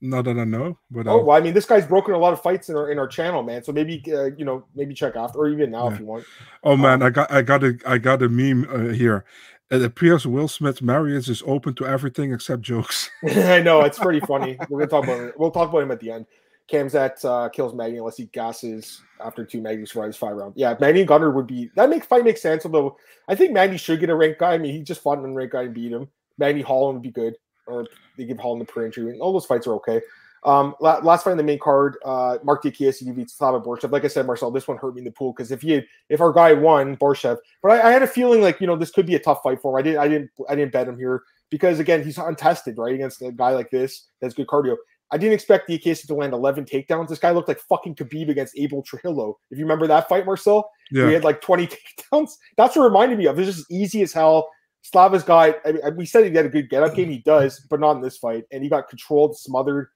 [0.00, 2.32] Not that I know, but Oh uh, well, I mean, this guy's broken a lot
[2.32, 3.62] of fights in our in our channel, man.
[3.64, 5.94] So maybe uh, you know, maybe check after, or even now Yeah.
[5.94, 6.24] if you want.
[6.64, 9.24] oh man, um, I got I got a I got a meme uh, here.
[9.70, 13.08] It appears Will Smith's marriage is open to everything except jokes.
[13.24, 14.58] I know it's pretty funny.
[14.68, 15.34] We're gonna talk about it.
[15.38, 16.26] We'll talk about him at the end.
[16.70, 20.54] Khamzat uh, kills Magny unless he gasses after two Magny survives five rounds.
[20.56, 22.64] Yeah, Magny and Gunnar would be that make fight makes sense.
[22.64, 22.96] Although
[23.28, 24.52] I think Magny should get a ranked guy.
[24.54, 26.08] I mean, he just fought an unranked guy and beat him.
[26.38, 27.34] Magny Holland would be good,
[27.66, 27.86] or
[28.16, 29.12] they give Holland the per injury.
[29.12, 30.00] And all those fights are okay.
[30.44, 33.90] Um, la- last fight in the main card, uh, Mark Diakiese beats Slava Borshchev.
[33.90, 35.86] Like I said, Marcel, this one hurt me in the pool because if he had,
[36.08, 38.90] if our guy won Borshchev, but I, I had a feeling like you know this
[38.90, 39.78] could be a tough fight for him.
[39.78, 43.20] I didn't, I didn't, I didn't bet him here because again he's untested right against
[43.20, 44.76] a guy like this that's good cardio.
[45.12, 47.08] I didn't expect Diakiese to land 11 takedowns.
[47.08, 49.38] This guy looked like fucking Khabib against Abel Trujillo.
[49.50, 51.66] If you remember that fight, Marcel, we Yeah, had like 20
[52.12, 52.30] takedowns.
[52.56, 53.36] That's what it reminded me of.
[53.36, 54.48] This is easy as hell.
[54.82, 57.10] Slava's guy, I mean, we said he had a good get up game.
[57.10, 58.44] He does, but not in this fight.
[58.50, 59.88] And he got controlled, smothered.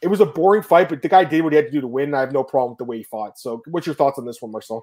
[0.00, 1.86] It was a boring fight, but the guy did what he had to do to
[1.86, 2.14] win.
[2.14, 3.38] I have no problem with the way he fought.
[3.38, 4.82] So, what's your thoughts on this one, Marcel?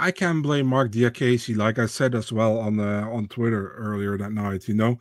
[0.00, 4.16] I can blame Mark Diakiese, like I said as well on uh, on Twitter earlier
[4.16, 4.68] that night.
[4.68, 4.98] You know,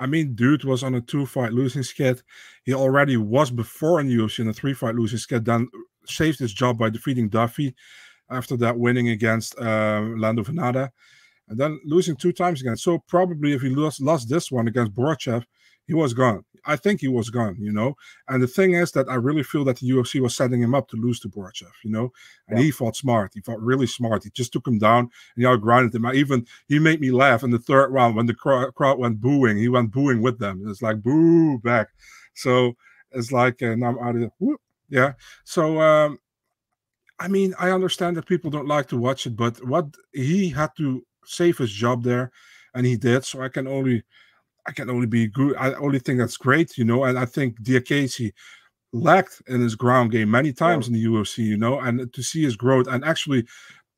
[0.00, 2.22] I mean, dude was on a two fight losing skid.
[2.64, 5.44] He already was before in UFC in a three fight losing skid.
[5.44, 5.68] Then
[6.06, 7.74] saved his job by defeating Duffy.
[8.30, 10.90] after that winning against uh, Lando Vannata,
[11.48, 12.76] and then losing two times again.
[12.76, 15.44] So probably if he lost lost this one against Borshchev,
[15.86, 16.44] he was gone.
[16.66, 17.96] I think he was gone, you know.
[18.28, 20.88] And the thing is that I really feel that the UFC was setting him up
[20.88, 22.12] to lose to Borshchev, you know.
[22.48, 22.66] And yeah.
[22.66, 23.32] he fought smart.
[23.34, 24.24] He fought really smart.
[24.24, 26.04] He just took him down and he outgrounded him.
[26.04, 29.56] I even he made me laugh in the third round when the crowd went booing.
[29.56, 30.62] He went booing with them.
[30.66, 31.88] It's like boo back.
[32.34, 32.74] So
[33.12, 35.14] it's like and I'm out of whoop, yeah.
[35.44, 36.18] So um
[37.20, 40.70] I mean, I understand that people don't like to watch it, but what he had
[40.76, 42.32] to save his job there,
[42.74, 43.24] and he did.
[43.24, 44.02] So I can only
[44.66, 45.56] I can only be good.
[45.56, 47.04] I only think that's great, you know.
[47.04, 48.32] And I think Diakiese
[48.92, 50.96] lacked in his ground game many times yeah.
[50.96, 53.46] in the UFC, you know, and to see his growth and actually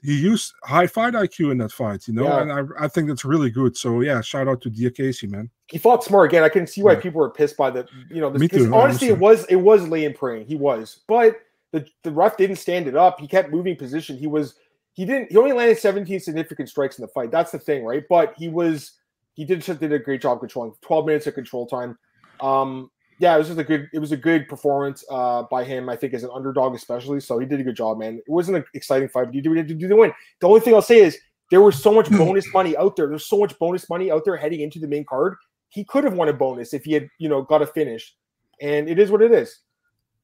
[0.02, 2.40] he used high fight IQ in that fight, you know, yeah.
[2.40, 3.76] and I, I think that's really good.
[3.76, 5.50] So yeah, shout out to Diakiese, man.
[5.68, 6.42] He fought smart again.
[6.42, 7.00] I can see why yeah.
[7.00, 10.14] people were pissed by the, you know, this, too, honestly, it was it was laying
[10.14, 10.46] praying.
[10.46, 11.36] He was, but
[11.72, 13.20] the the ref didn't stand it up.
[13.20, 14.16] He kept moving position.
[14.16, 14.54] He was
[15.00, 17.30] he didn't he only landed 17 significant strikes in the fight.
[17.30, 18.04] That's the thing, right?
[18.06, 18.98] But he was
[19.32, 21.98] he did did a great job controlling 12 minutes of control time.
[22.40, 25.88] Um, yeah, it was just a good it was a good performance uh, by him.
[25.88, 27.18] I think as an underdog, especially.
[27.20, 28.18] So he did a good job, man.
[28.18, 30.12] It wasn't an exciting fight, but he did, he did the win.
[30.42, 31.18] The only thing I'll say is
[31.50, 33.06] there was so much bonus money out there.
[33.06, 35.36] There's so much bonus money out there heading into the main card.
[35.70, 38.14] He could have won a bonus if he had, you know, got a finish.
[38.60, 39.60] And it is what it is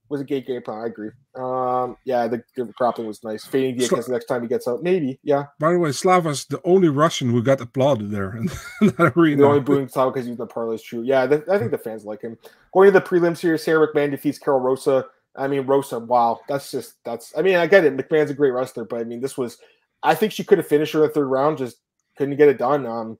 [0.09, 0.79] was a great game plan.
[0.79, 1.11] I agree.
[1.35, 3.45] Um, yeah, the, the grappling was nice.
[3.45, 5.19] Fading Diaz Sla- next time he gets out, maybe.
[5.23, 5.47] Yeah.
[5.59, 8.47] By the way, Slava's the only Russian who got applauded there in
[8.81, 9.43] that arena.
[9.43, 11.03] The only booing Slava because he's the parlay is true.
[11.03, 12.39] Yeah, the, I think the fans like him.
[12.73, 15.07] Going to the prelims here, Sara McMann defeats Karol Rosa.
[15.37, 15.99] I mean, Rosa.
[15.99, 17.37] Wow, that's just that's.
[17.37, 17.97] I mean, I get it.
[17.97, 19.59] McMann's a great wrestler, but I mean, this was.
[20.03, 21.79] I think she could have finished her in the third round, just
[22.17, 22.87] couldn't get it done.
[22.87, 23.19] Um,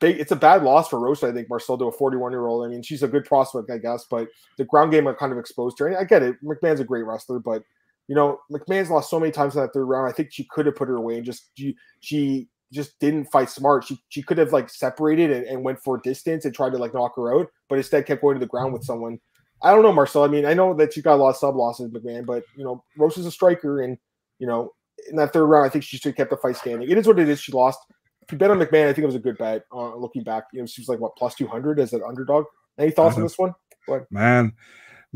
[0.00, 0.20] big.
[0.20, 1.28] It's a bad loss for Rosa.
[1.28, 2.64] I think Marcel to a 41 year old.
[2.64, 5.38] I mean, she's a good prospect, I guess, but the ground game are kind of
[5.38, 5.98] exposed to her.
[5.98, 6.36] I get it.
[6.44, 7.62] McMann's a great wrestler, but
[8.06, 10.08] you know, McMann's lost so many times in that third round.
[10.08, 13.50] I think she could have put her away and just she, she just didn't fight
[13.50, 13.84] smart.
[13.84, 16.94] She she could have like separated and, and went for distance and tried to like
[16.94, 19.20] knock her out, but instead kept going to the ground with someone.
[19.60, 20.22] I don't know, Marcel.
[20.22, 22.64] I mean, I know that she got a lot of sub losses, McMann, but you
[22.64, 23.98] know, Rosa's a striker, and
[24.38, 24.72] you know,
[25.10, 26.88] in that third round, I think she should have kept the fight standing.
[26.88, 27.40] It is what it is.
[27.40, 27.80] She lost
[28.28, 29.64] if you bet on McMann, I think it was a good bet.
[29.72, 32.44] Uh, looking back, you know, she was like what plus two hundred as an underdog.
[32.76, 33.54] Any thoughts on this one?
[34.10, 34.52] Man,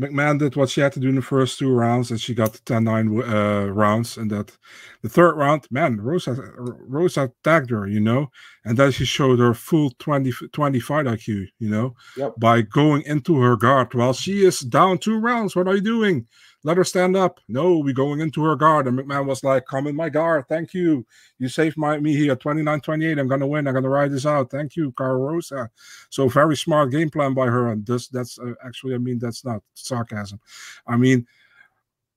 [0.01, 2.53] McMann did what she had to do in the first two rounds, and she got
[2.65, 4.17] 10-9 uh, rounds.
[4.17, 4.57] And that
[5.03, 8.31] the third round, man, Rosa Rosa tagged her, you know,
[8.65, 12.33] and then she showed her full 20, 25 IQ, you know, yep.
[12.39, 15.55] by going into her guard while she is down two rounds.
[15.55, 16.27] What are you doing?
[16.65, 17.41] Let her stand up.
[17.49, 18.87] No, we're going into her guard.
[18.87, 20.45] And McMann was like, come in my guard.
[20.47, 21.05] Thank you.
[21.37, 22.35] You saved my me here.
[22.35, 23.19] 29-28.
[23.19, 23.67] I'm gonna win.
[23.67, 24.49] I'm gonna ride this out.
[24.49, 25.69] Thank you, Karol Rosa.
[26.09, 27.71] So very smart game plan by her.
[27.71, 30.39] And this that's uh, actually, I mean, that's not sarcasm.
[30.87, 31.27] I mean,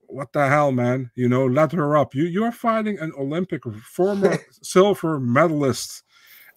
[0.09, 1.11] what the hell, man?
[1.17, 2.15] You know, let her up.
[2.15, 6.05] You you're fighting an Olympic former silver medalist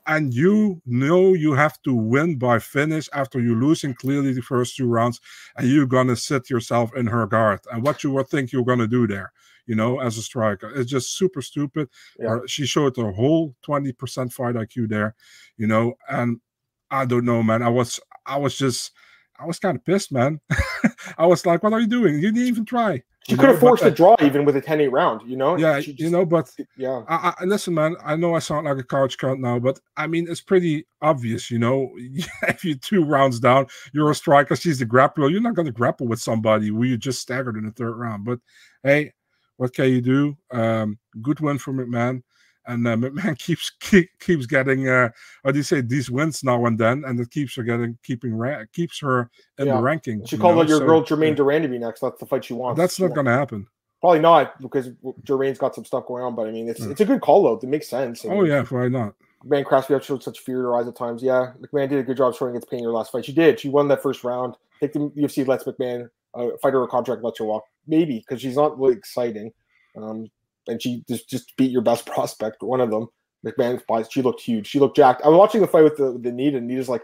[0.10, 4.76] and you know you have to win by finish after you losing clearly the first
[4.76, 5.22] two rounds,
[5.55, 7.60] and you're gonna sit yourself in her guard.
[7.72, 9.32] And what you would think you're gonna do there,
[9.68, 11.89] you know, as a striker, it's just super stupid.
[12.20, 12.38] Yeah.
[12.38, 15.16] Uh, she showed a whole twenty percent fight IQ there,
[15.57, 16.41] you know, and
[16.89, 17.62] I don't know, man.
[17.62, 18.91] I was I was just
[19.39, 20.41] I was kind of pissed, man.
[21.20, 22.16] I was like, "What are you doing?
[22.16, 24.88] You didn't even try." She could have forced a draw even with a 10 8
[24.88, 25.55] round, you know?
[25.55, 27.03] Yeah, just, you know, but yeah.
[27.07, 30.07] I, I, listen, man, I know I sound like a couch count now, but I
[30.07, 31.91] mean, it's pretty obvious, you know.
[31.97, 35.32] if you're two rounds down, you're a striker, she's the grappler.
[35.32, 38.25] You're not going to grapple with somebody who you just staggered in the third round.
[38.25, 38.39] But
[38.84, 39.13] hey,
[39.57, 40.38] what can you do?
[40.51, 42.23] Um, good win for McMann
[42.70, 45.09] and uh, McMann keeps keep, keeps getting uh,
[45.43, 48.34] how do you say these wins now and then, and it keeps her getting keeping
[48.34, 49.76] ra- keeps her in yeah.
[49.76, 50.26] the ranking.
[50.26, 51.36] She called out your so, girl Germaine yeah.
[51.36, 52.01] Durand to be next.
[52.01, 52.80] That's the fight she wants.
[52.80, 53.67] That's not going to happen.
[54.01, 54.89] Probably not because
[55.24, 56.36] Germaine's got some stuff going on.
[56.36, 56.89] But I mean, it's yeah.
[56.89, 57.63] it's a good call out.
[57.63, 58.24] It makes sense.
[58.24, 59.15] I oh yeah, why not?
[59.43, 61.24] Man, Craftsy showed such fear in her eyes at times.
[61.24, 63.26] Yeah, McMann did a good job showing against Payne in her last fight.
[63.26, 63.59] She did.
[63.59, 64.55] She won that first round.
[64.82, 67.63] I think the UFC lets McMann uh, fight her a contract, let her walk.
[67.88, 69.51] Maybe because she's not really exciting.
[69.95, 70.28] Um,
[70.70, 73.07] and she just just beat your best prospect, one of them.
[73.45, 74.09] McMann's bias.
[74.11, 74.67] She looked huge.
[74.67, 75.22] She looked jacked.
[75.24, 77.03] I was watching the fight with the, the Nita, and Nita's like,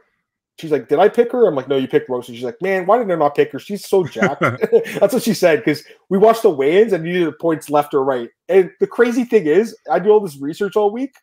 [0.60, 1.48] she's like, Did I pick her?
[1.48, 2.34] I'm like, No, you picked Rosa.
[2.34, 3.60] She's like, Man, why did I not pick her?
[3.60, 4.42] She's so jacked.
[5.00, 5.60] That's what she said.
[5.60, 8.30] Because we watched the weigh ins and needed points left or right.
[8.50, 11.16] And the crazy thing is, I do all this research all week.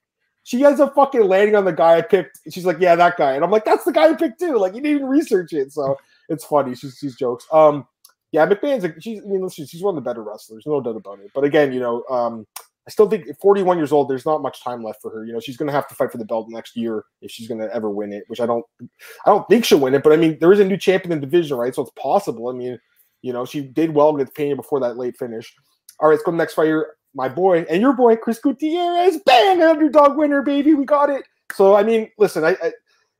[0.45, 2.40] She ends up fucking landing on the guy I picked.
[2.51, 3.32] She's like, Yeah, that guy.
[3.32, 4.57] And I'm like, That's the guy I picked too.
[4.57, 5.72] Like, you didn't even research it.
[5.72, 5.97] So
[6.28, 6.74] it's funny.
[6.74, 7.47] She's, she's jokes.
[7.53, 7.86] Um,
[8.33, 10.97] yeah, McMann's a, she's I mean, listen, she's one of the better wrestlers, no doubt
[10.97, 11.30] about it.
[11.35, 12.47] But again, you know, um,
[12.87, 15.24] I still think 41 years old, there's not much time left for her.
[15.24, 17.47] You know, she's going to have to fight for the belt next year if she's
[17.47, 20.03] going to ever win it, which I don't, I don't think she'll win it.
[20.03, 21.74] But I mean, there is a new champion in the division, right?
[21.74, 22.49] So it's possible.
[22.49, 22.80] I mean,
[23.20, 25.55] you know, she did well against Pena before that late finish.
[26.01, 26.95] All right, let's go to the next fight here.
[27.14, 31.24] my boy and your boy Chris Gutierrez, bang, underdog winner, baby, we got it.
[31.53, 32.72] So I mean, listen, I, I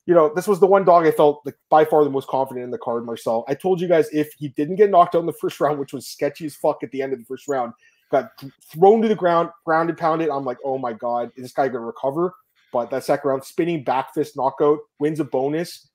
[0.07, 2.65] you know, this was the one dog I felt like by far the most confident
[2.65, 3.45] in the card, Marcel.
[3.49, 5.93] I told you guys if he didn't get knocked out in the first round, which
[5.93, 7.73] was sketchy as fuck at the end of the first round,
[8.11, 8.31] got
[8.73, 10.29] thrown to the ground, grounded, pounded.
[10.29, 12.35] I'm like, oh my god, is this guy gonna recover?
[12.73, 15.89] But that second round, spinning back fist knockout wins a bonus.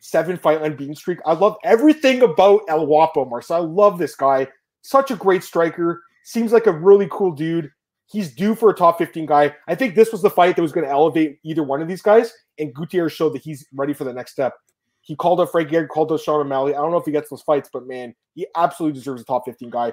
[0.00, 1.18] Seven fight unbeaten streak.
[1.26, 3.56] I love everything about El Guapo, Marcel.
[3.56, 4.46] I love this guy.
[4.82, 6.02] Such a great striker.
[6.22, 7.70] Seems like a really cool dude.
[8.10, 9.54] He's due for a top 15 guy.
[9.66, 12.00] I think this was the fight that was going to elevate either one of these
[12.02, 12.32] guys.
[12.58, 14.54] And Gutierrez showed that he's ready for the next step.
[15.02, 16.74] He called up Frank Gary, called up Sean O'Malley.
[16.74, 19.44] I don't know if he gets those fights, but man, he absolutely deserves a top
[19.44, 19.92] 15 guy.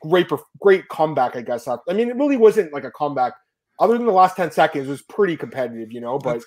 [0.00, 0.28] Great,
[0.60, 1.66] great comeback, I guess.
[1.66, 3.32] I mean, it really wasn't like a comeback.
[3.80, 6.42] Other than the last 10 seconds, it was pretty competitive, you know, but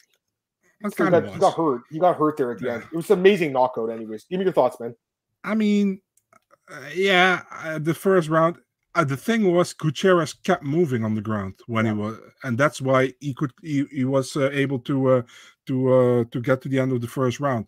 [0.82, 1.82] That's he kind got, of he got hurt.
[1.92, 2.74] He got hurt there at the Yeah.
[2.76, 2.84] end.
[2.92, 4.26] It was an amazing knockout, anyways.
[4.30, 4.96] Give me your thoughts, man.
[5.44, 6.02] I mean,
[6.72, 8.58] uh, yeah, uh, the first round.
[9.00, 11.94] Uh, the thing was, Gutierrez kept moving on the ground when Yeah.
[11.94, 15.22] he was, and that's why he could he, he was uh, able to uh,
[15.68, 17.68] to uh, to get to the end of the first round.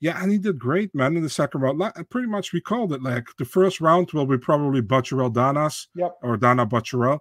[0.00, 1.16] Yeah, and he did great, man.
[1.16, 4.26] In the second round, like, pretty much we called it like the first round will
[4.26, 6.12] be probably Batgerel Danas Yep.
[6.22, 7.18] or Danaa Batgerel,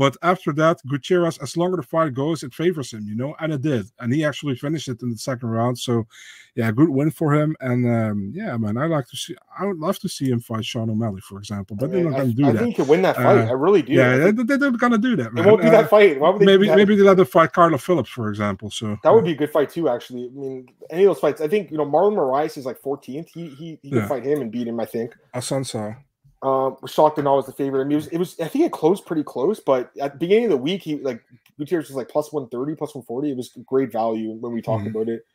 [0.00, 3.52] but after that, Gutierrez, as longer the fight goes, it favors him, you know, and
[3.52, 5.78] it did, and he actually finished it in the second round.
[5.78, 6.06] So,
[6.54, 7.54] yeah, good win for him.
[7.60, 9.34] And um, yeah, man, I like to see.
[9.58, 12.30] I would love to see him fight Sean O'Malley, for example, but they're not going
[12.30, 12.58] to do I that.
[12.62, 13.38] think he win that fight.
[13.44, 13.92] Uh, I really do.
[13.92, 16.18] Yeah, think they, they, they're going to do that, it won't be Uh, that fight.
[16.18, 18.70] Why would they maybe maybe they let them fight Kyler Phillips, for example.
[18.70, 19.90] So That would be a good fight too.
[19.90, 21.40] Actually, I mean, any of those fights.
[21.42, 23.28] I think you know Marlon Moraes is like 14th.
[23.34, 24.00] He he he Yeah.
[24.00, 24.80] could fight him and beat him.
[24.80, 25.14] I think.
[25.34, 25.96] Asansa.
[26.42, 27.82] Um, was shocked and all was the favorite.
[27.82, 28.40] I mean, it was, it was.
[28.40, 31.22] I think it closed pretty close, but at the beginning of the week, he like
[31.58, 33.30] Gutierrez was like plus 130, plus 140.
[33.30, 34.90] It was great value when we talked Mhm.
[34.90, 35.26] about it.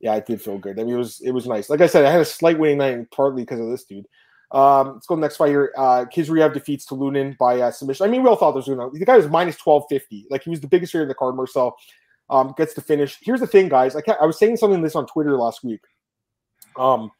[0.00, 0.78] Yeah, it did feel good.
[0.78, 1.70] I mean, it was it was nice.
[1.70, 4.06] Like I said, I had a slight winning night partly because of this dude.
[4.52, 5.72] Um, let's go next fight here.
[5.78, 8.04] Uh, Khizriev defeats Tiuliulin by uh, submission.
[8.06, 8.98] I mean, we all thought this was going to.
[8.98, 10.26] The guy was minus 1250.
[10.28, 11.36] Like he was the biggest favorite in the card.
[11.36, 11.74] Marcel
[12.28, 13.16] um, gets the finish.
[13.22, 13.96] Here's the thing, guys.
[13.96, 15.80] I, I was saying something this on Twitter last week.
[16.76, 17.12] Um,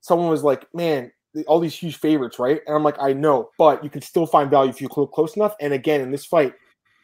[0.00, 1.10] someone was like, "Man,
[1.46, 4.50] all these huge favorites, right?" And I'm like, "I know, but you can still find
[4.50, 6.54] value if you look close enough." And again, in this fight,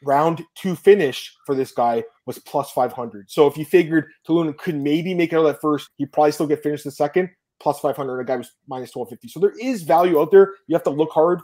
[0.02, 3.30] round two finish for this guy was plus 500.
[3.30, 6.32] So if you figured Tiuliulin could maybe make it out of that first, he'd probably
[6.32, 8.18] still get finished in the second, plus 500.
[8.18, 9.28] The guy was minus 1250.
[9.28, 10.54] So there is value out there.
[10.66, 11.40] You have to look hard.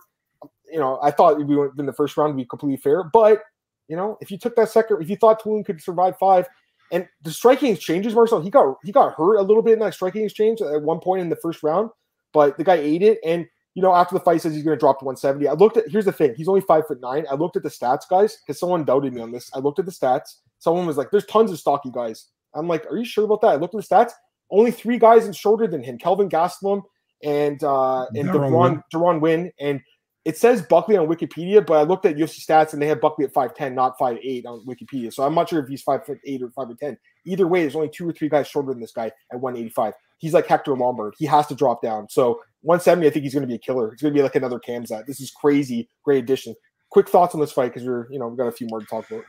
[0.70, 3.42] You know, I thought we would in the first round would be completely fair, but
[3.88, 6.48] you know, if you took that second, if you thought Tulun could survive five,
[6.92, 9.94] and the striking exchanges, Marcel, he got he got hurt a little bit in that
[9.94, 11.90] striking exchange at one point in the first round,
[12.32, 13.18] but the guy ate it.
[13.24, 15.48] And you know, after the fight, says he's going to drop to 170.
[15.48, 17.24] I looked at here's the thing: he's only five foot nine.
[17.30, 19.50] I looked at the stats, guys, because someone doubted me on this.
[19.54, 20.36] I looked at the stats.
[20.58, 23.48] Someone was like, "There's tons of stocky guys." I'm like, "Are you sure about that?"
[23.48, 24.12] I looked at the stats.
[24.50, 26.82] Only three guys in shorter than him: Kelvin Gastelum
[27.22, 29.52] and uh and Deron Deron Winn.
[29.58, 29.80] And
[30.24, 33.24] it says Buckley on Wikipedia, but I looked at UFC stats and they have Buckley
[33.24, 35.12] at 5'10, not 5'8 on Wikipedia.
[35.12, 36.96] So I'm not sure if he's 5'8 or 5'10.
[37.26, 39.94] Either way, there's only two or three guys shorter than this guy at 185.
[40.22, 41.14] He's like Hector Lombard.
[41.18, 42.08] He has to drop down.
[42.08, 43.90] So 170, I think he's going to be a killer.
[43.90, 45.04] He's going to be like another Khamzat.
[45.06, 45.88] This is crazy.
[46.04, 46.54] Great addition.
[46.90, 48.86] Quick thoughts on this fight because we're, you know, we've got a few more to
[48.86, 49.24] talk about.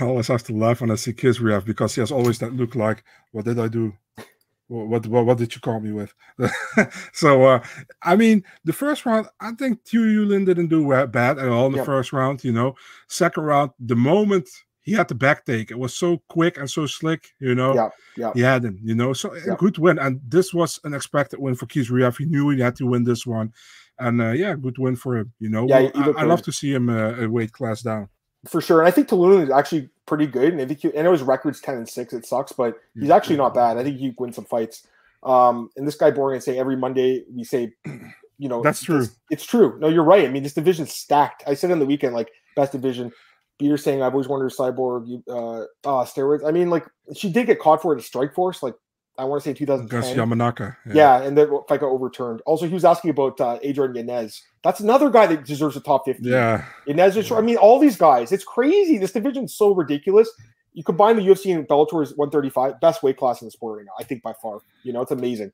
[0.00, 2.76] I always have to laugh when I see Khizriev because he has always that look
[2.76, 3.92] like, what did I do?
[4.68, 6.12] What what what, what did you call me with?
[7.12, 7.64] so uh
[8.02, 11.78] I mean, the first round, I think Tiuliulin didn't do bad at all in the
[11.78, 11.86] Yep.
[11.86, 12.42] first round.
[12.44, 12.74] You know,
[13.08, 14.48] second round, the moment
[14.86, 17.22] he had the back take, it was so quick and so slick.
[17.40, 18.32] You know, Yeah, yeah.
[18.34, 18.78] he had him.
[18.82, 22.16] You know, so a good win, and this was an expected win for Khizriev.
[22.16, 23.52] He knew he had to win this one,
[23.98, 25.32] and uh, yeah, good win for him.
[25.40, 28.08] You know, Yeah, Well, I, I love to see him uh, a weight class down.
[28.46, 28.78] For sure.
[28.80, 30.52] And I think Tulun is actually pretty good.
[30.52, 32.12] And I think he, I know his record's 10 and 6.
[32.12, 33.76] It sucks, but he's actually not bad.
[33.76, 34.86] I think he could win some fights.
[35.24, 37.72] Um, and this guy Boring say every Monday we say,
[38.38, 39.00] you know, That's true.
[39.00, 39.76] this- It's true.
[39.80, 40.24] No, you're right.
[40.24, 41.42] I mean, this division's stacked.
[41.44, 43.10] I said on the weekend, like best division.
[43.58, 46.46] Peter saying I've always a cyborg, you- uh, uh, steroids.
[46.46, 48.74] I mean, like she did get caught for it at Strike Force, like
[49.18, 50.16] I want to say Against 2010.
[50.16, 50.76] Yamanaka.
[50.94, 51.22] Yeah.
[51.22, 52.42] and then fight got overturned.
[52.44, 54.42] Also, he was asking about uh, Adrian Yanez.
[54.62, 56.28] That's another guy that deserves a top 50.
[56.28, 56.64] Yeah.
[56.86, 58.30] Yanez is, I mean, all these guys.
[58.30, 58.98] It's crazy.
[58.98, 60.30] This division's so ridiculous.
[60.74, 63.86] You combine the UFC and Bellator is 135, best weight class in the sport right
[63.86, 63.92] now.
[63.98, 64.58] I think by far.
[64.82, 65.50] You know, it's amazing.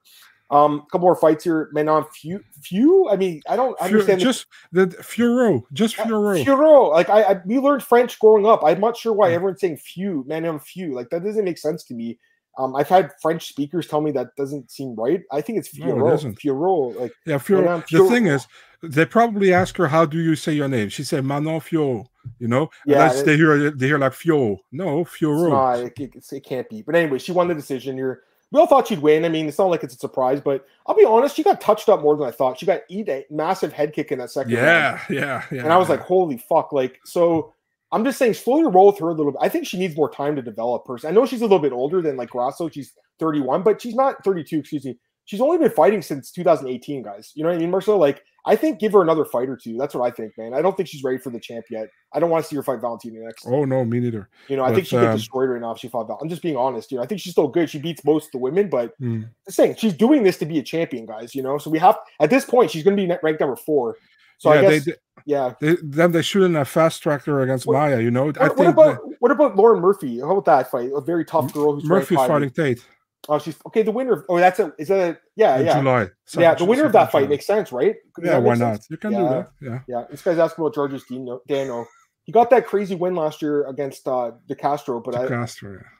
[0.53, 1.71] Um, a couple more fights here.
[1.73, 3.09] Menon few, few.
[3.11, 4.21] I mean, I don't understand.
[4.21, 6.45] just the Furo, just uh, Furo.
[6.45, 6.91] Furo.
[6.91, 8.61] Like I, I, we learned French growing up.
[8.63, 9.35] I'm not sure why Mm.
[9.35, 10.95] everyone's saying few, Menon few.
[10.95, 12.19] Like that doesn't make sense to me.
[12.59, 15.23] Um, I've had French speakers tell me that doesn't seem right.
[15.31, 16.11] I think it's No, it Furo.
[16.11, 16.35] doesn't.
[16.39, 17.01] Furo.
[17.01, 17.83] Like Yeah, Furo.
[17.91, 18.47] The thing is,
[18.83, 22.05] they probably ask her, "How do you say your name?" She said, "Manon Fio."
[22.39, 24.59] You know, Yeah, Unless they hear they hear like Fio.
[24.71, 26.83] No, It's not, it, it, it can't be.
[26.83, 28.21] But anyway, she won the decision here.
[28.53, 29.25] We all thought she'd win.
[29.25, 31.89] I mean, it's not like it's a surprise, but I'll be honest, she got touched
[31.89, 32.59] up more than I thought.
[32.59, 35.01] She got eat a massive head kick in that second yeah, round.
[35.09, 35.63] Yeah, yeah.
[35.63, 36.71] And I was like, holy fuck.
[36.71, 37.55] Like, so
[37.93, 39.41] I'm just saying, slowly roll with her a little bit.
[39.41, 41.09] I think she needs more time to develop person.
[41.09, 42.69] I know she's a little bit older than like Grasso.
[42.69, 44.99] She's 31, but she's not 32, excuse me.
[45.25, 47.33] She's only been fighting since 2018, guys.
[47.35, 47.97] You know what I mean, Marcel?
[47.97, 49.77] Like, I think give her another fight or two.
[49.77, 50.53] That's what I think, man.
[50.53, 51.89] I don't think she's ready for the champ yet.
[52.13, 53.47] I don't want to see her fight Valentina next.
[53.47, 54.29] Oh no, me neither.
[54.49, 56.19] You know, I think she um, get destroyed right now if she fought Val.
[56.21, 56.91] I'm just being honest.
[56.91, 57.71] You know, I think she's still good.
[57.71, 59.29] She beats most of the women, but mm.
[59.47, 61.35] the saying she's doing this to be a champion, guys.
[61.35, 63.97] You know, so we have at this point she's going to be ranked number four.
[64.39, 64.93] So yeah, I guess, they,
[65.25, 65.55] yeah.
[65.61, 68.01] They, then they shouldn't have fast tracked her against what, Maia.
[68.01, 70.19] You know, what, I what about that, what about Lauren Murphy?
[70.19, 70.91] How about that fight?
[70.93, 72.85] A very tough girl who's Murphy's fighting Tate.
[73.29, 73.83] Oh, she's okay.
[73.83, 74.15] The winner.
[74.15, 74.73] Of, oh, that's a.
[74.79, 75.19] Is that a?
[75.37, 75.79] Yeah, in yeah.
[75.79, 76.09] July.
[76.37, 77.95] yeah, the winner of that fight makes sense, right?
[78.23, 78.81] Yeah, why not?
[78.91, 79.19] You can yeah.
[79.19, 79.51] do that.
[79.61, 79.79] Yeah.
[79.87, 80.05] Yeah.
[80.11, 81.05] This guy's asking about Georges
[81.47, 81.87] Daniel.
[82.25, 85.47] He got that crazy win last year against uh De Castro, but De I yeah.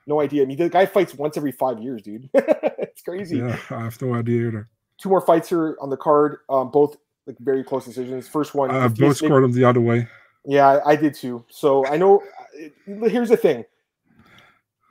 [0.07, 0.43] no idea.
[0.43, 2.29] I mean, the guy fights once every five years, dude.
[2.35, 3.39] it's crazy.
[3.39, 4.69] Yeah, I have no idea either.
[4.99, 6.39] Two more fights here on the card.
[6.49, 6.97] Um, both
[7.27, 8.29] like very close decisions.
[8.29, 10.09] First one, uh, both scored them the other way.
[10.45, 11.45] Yeah, I, I did too.
[11.49, 12.23] So I know.
[12.89, 13.65] Uh, here's the thing.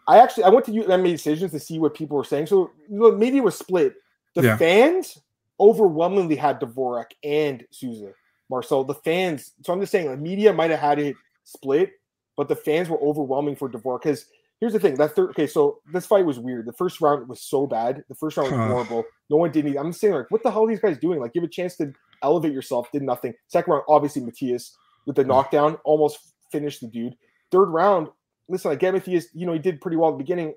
[0.08, 2.47] I actually I went to MMA decisions to see what people were saying.
[2.47, 3.95] So maybe it was split.
[4.36, 4.58] The yeah.
[4.58, 5.20] fans
[5.60, 8.14] overwhelmingly had Dvorak and Souza.
[8.49, 9.54] Marcel, the fans.
[9.64, 11.91] So I'm just saying, the media might have had it split,
[12.36, 14.26] but the fans were overwhelming for Dvorak because
[14.60, 14.95] here's the thing.
[14.95, 16.66] That third, okay, so this fight was weird.
[16.66, 18.04] The first round was so bad.
[18.10, 19.06] The first round was horrible.
[19.30, 19.66] No one did.
[19.66, 21.20] Any, I'm saying like, what the hell are these guys doing?
[21.20, 22.91] Like, give a chance to elevate yourself.
[22.91, 23.34] Did nothing.
[23.47, 27.16] Second round, obviously Matias with the knockdown almost finished the dude.
[27.52, 28.10] Third round,
[28.50, 30.54] listen, get Matthias, you know, he did pretty well at the beginning.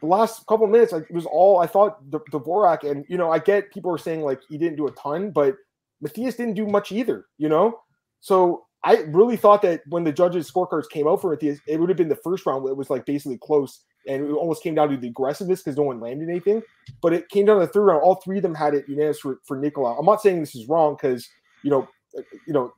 [0.00, 3.30] The last couple minutes, like, it was all I thought the Dvorak, and you know,
[3.30, 5.56] I get people are saying like he didn't do a ton, but
[6.00, 7.80] Matthias didn't do much either, you know.
[8.20, 11.88] So I really thought that when the judges' scorecards came out for Matthias, it would
[11.88, 12.68] have been the first round.
[12.68, 15.84] It was like basically close, and it almost came down to the aggressiveness because no
[15.84, 16.62] one landed anything.
[17.00, 18.02] But it came down to the third round.
[18.02, 19.98] All three of them had it unanimous for, for Nicolau.
[19.98, 21.26] I'm not saying this is wrong because
[21.62, 22.72] you know, uh, you know,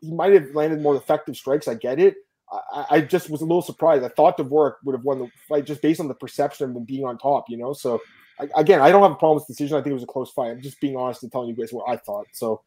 [0.00, 1.68] he might have landed more effective strikes.
[1.68, 2.16] I get it,
[2.50, 4.04] I, I, just was a little surprised.
[4.04, 6.84] I thought Dvorak would have won the fight just based on the perception of him
[6.84, 7.72] being on top, you know.
[7.72, 8.00] So
[8.38, 9.76] I, again, I don't have a problem with the decision.
[9.76, 10.50] I think it was a close fight.
[10.50, 12.26] I'm just being honest and telling you guys what I thought.
[12.32, 12.62] So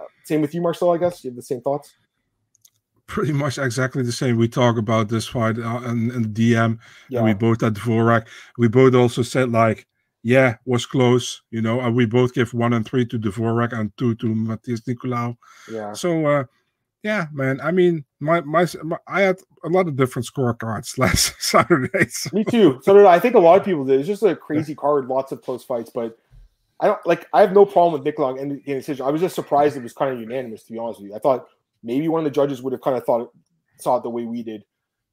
[0.00, 0.92] uh, same with you, Marcel.
[0.92, 1.94] I guess you have the same thoughts.
[3.06, 4.36] Pretty much exactly the same.
[4.36, 7.18] We talk about this fight uh, in, in DM, yeah.
[7.18, 8.26] and we both had Dvorak.
[8.58, 9.86] We both also said like,
[10.22, 13.96] yeah, was close, you know, and we both gave one and three to Dvorak and
[13.96, 15.36] two to Matthias Nicolau.
[15.70, 15.94] Yeah.
[15.94, 16.44] So uh,
[17.02, 17.60] yeah, man.
[17.60, 22.08] I mean, my, my, my I had a lot of different scorecards last Saturday.
[22.08, 22.30] So.
[22.32, 22.80] Me too.
[22.82, 23.14] So did I.
[23.14, 24.00] I think a lot of people did.
[24.00, 26.18] It's just a crazy card, lots of close fights, but
[26.80, 27.26] I don't like.
[27.32, 29.06] I have no problem with Nick Long and the decision.
[29.06, 30.64] I was just surprised it was kind of unanimous.
[30.64, 31.46] To be honest with you, I thought
[31.82, 33.28] maybe one of the judges would have kind of thought it
[33.80, 34.64] saw it the way we did.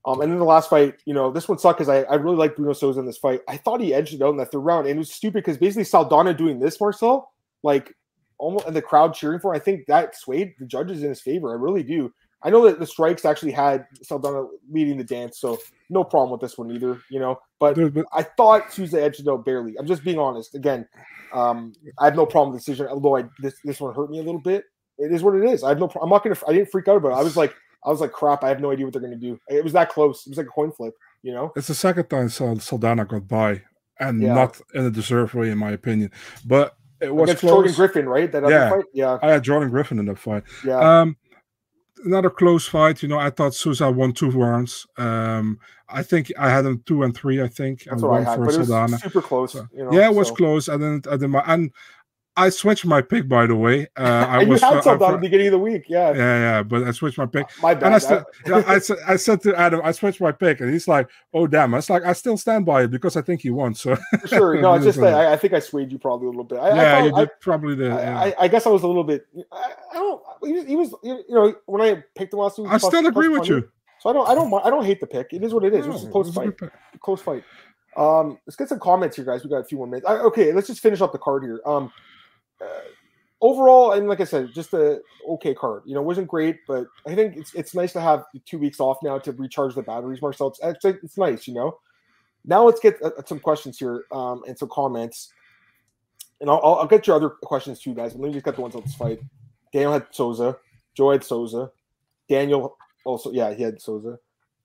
[0.06, 2.36] Um, and then the last fight, you know, this one sucked because I, I really
[2.36, 3.42] like Bruno Souza in this fight.
[3.48, 5.58] I thought he edged it out in that third round, and it was stupid because
[5.58, 7.32] basically Saldana doing this, Marcel,
[7.64, 7.92] like
[8.38, 9.54] almost and the crowd cheering for.
[9.54, 11.52] Him, I think that swayed the judges in his favor.
[11.52, 12.12] I really do.
[12.44, 15.58] I know that the strikes actually had Saldana leading the dance, so
[15.90, 17.40] no problem with this one either, you know.
[17.60, 17.76] But,
[18.14, 19.76] I thought edged it out barely.
[19.80, 20.54] I'm just being honest.
[20.54, 20.88] Again,
[21.34, 24.20] um, I have no problem with the decision, although I, this this one hurt me
[24.20, 24.66] a little bit.
[25.00, 25.64] It is what it is.
[25.64, 25.90] I have no.
[26.02, 26.36] I'm not gonna.
[26.48, 27.16] I didn't freak out about it.
[27.16, 28.44] I was like, I was like, crap.
[28.44, 29.40] I have no idea what they're gonna do.
[29.50, 30.28] It was that close.
[30.28, 30.94] It was like a coin flip.
[31.24, 31.52] You know.
[31.56, 33.64] It's the second time Saldana got by,
[34.00, 34.36] and yeah.
[34.36, 36.12] not in a deserved way, in my opinion.
[36.46, 38.32] But it was Against Jordan Griffin, right?
[38.32, 38.70] That yeah.
[38.70, 38.86] fight.
[38.94, 39.20] Yeah.
[39.22, 40.44] I had Jordan Griffin in that fight.
[40.66, 41.02] Yeah.
[41.02, 41.18] Um,
[42.06, 43.02] another close fight.
[43.02, 44.88] You know, I thought Souza won two rounds.
[44.98, 47.42] Um, I think I had him two and three.
[47.42, 48.98] I think That's and one I had, for Saldana.
[48.98, 49.54] super close.
[49.54, 50.36] So, you know, yeah, it was so.
[50.36, 50.70] close.
[50.70, 51.08] I didn't.
[51.08, 51.36] I didn't.
[51.36, 51.72] And
[52.38, 53.88] I switched my pick, by the way.
[53.98, 56.12] Uh, I and was, you had some uh, at the beginning of the week, yeah.
[56.12, 57.48] Yeah, yeah, but I switched my pick.
[57.62, 57.84] My bad.
[57.84, 60.72] And I, said, yeah, I, said, I said to Adam, I switched my pick, and
[60.72, 63.42] he's like, "Oh, damn!" I was like, "I still stand by it because I think
[63.42, 66.28] he won." So sure, no, it's just that I, I, think I swayed you probably
[66.28, 66.60] a little bit.
[66.60, 67.88] I, yeah, I you did probably did.
[67.88, 68.32] Yeah.
[68.38, 69.26] I, guess I was a little bit.
[69.52, 70.22] I, don't.
[70.44, 73.30] He was, he was, you know, when I picked him last week, I still agree
[73.30, 73.70] with you.
[74.00, 75.32] So I don't, I don't, I don't hate the pick.
[75.32, 75.86] It is what it is.
[75.86, 76.54] No, it was a close fight.
[76.62, 77.44] A close fight.
[77.96, 79.44] Um, let's get some comments here, guys.
[79.44, 80.06] We got a few more minutes.
[80.06, 81.62] okay, let's just finish up the card here.
[81.66, 81.92] Um.
[82.62, 82.82] Uh,
[83.42, 85.84] overall, and like I said, just a okay card.
[85.86, 88.98] You know, wasn't great, but I think it's it's nice to have two weeks off
[89.04, 90.48] now to recharge the batteries, Marcel.
[90.48, 91.78] It's it's, it's nice, you know.
[92.44, 95.32] Now let's get uh, some questions here um, and some comments,
[96.42, 98.14] and I'll, I'll get your other questions too, guys.
[98.14, 99.20] But let me just get the ones on this fight.
[99.74, 100.58] Daniel had Souza,
[100.94, 101.72] Joe had Souza,
[102.30, 104.18] Daniel also yeah he had Souza.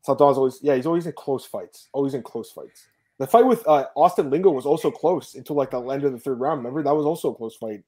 [0.06, 2.88] Saldana's always yeah he's always in close fights, always in close fights.
[3.20, 6.18] The fight with uh, Austin Lingo was also close until like the end of the
[6.18, 6.60] third round.
[6.60, 7.82] Remember that was also a close fight.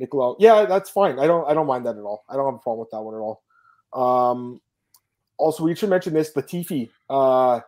[0.00, 0.34] Nicolau.
[0.40, 1.20] Yeah, that's fine.
[1.20, 2.24] I don't I don't mind that at all.
[2.28, 3.42] I don't have a problem with that one at all.
[3.92, 4.60] Um,
[5.36, 6.32] also, we should mention this.
[6.32, 7.60] Latifi, uh,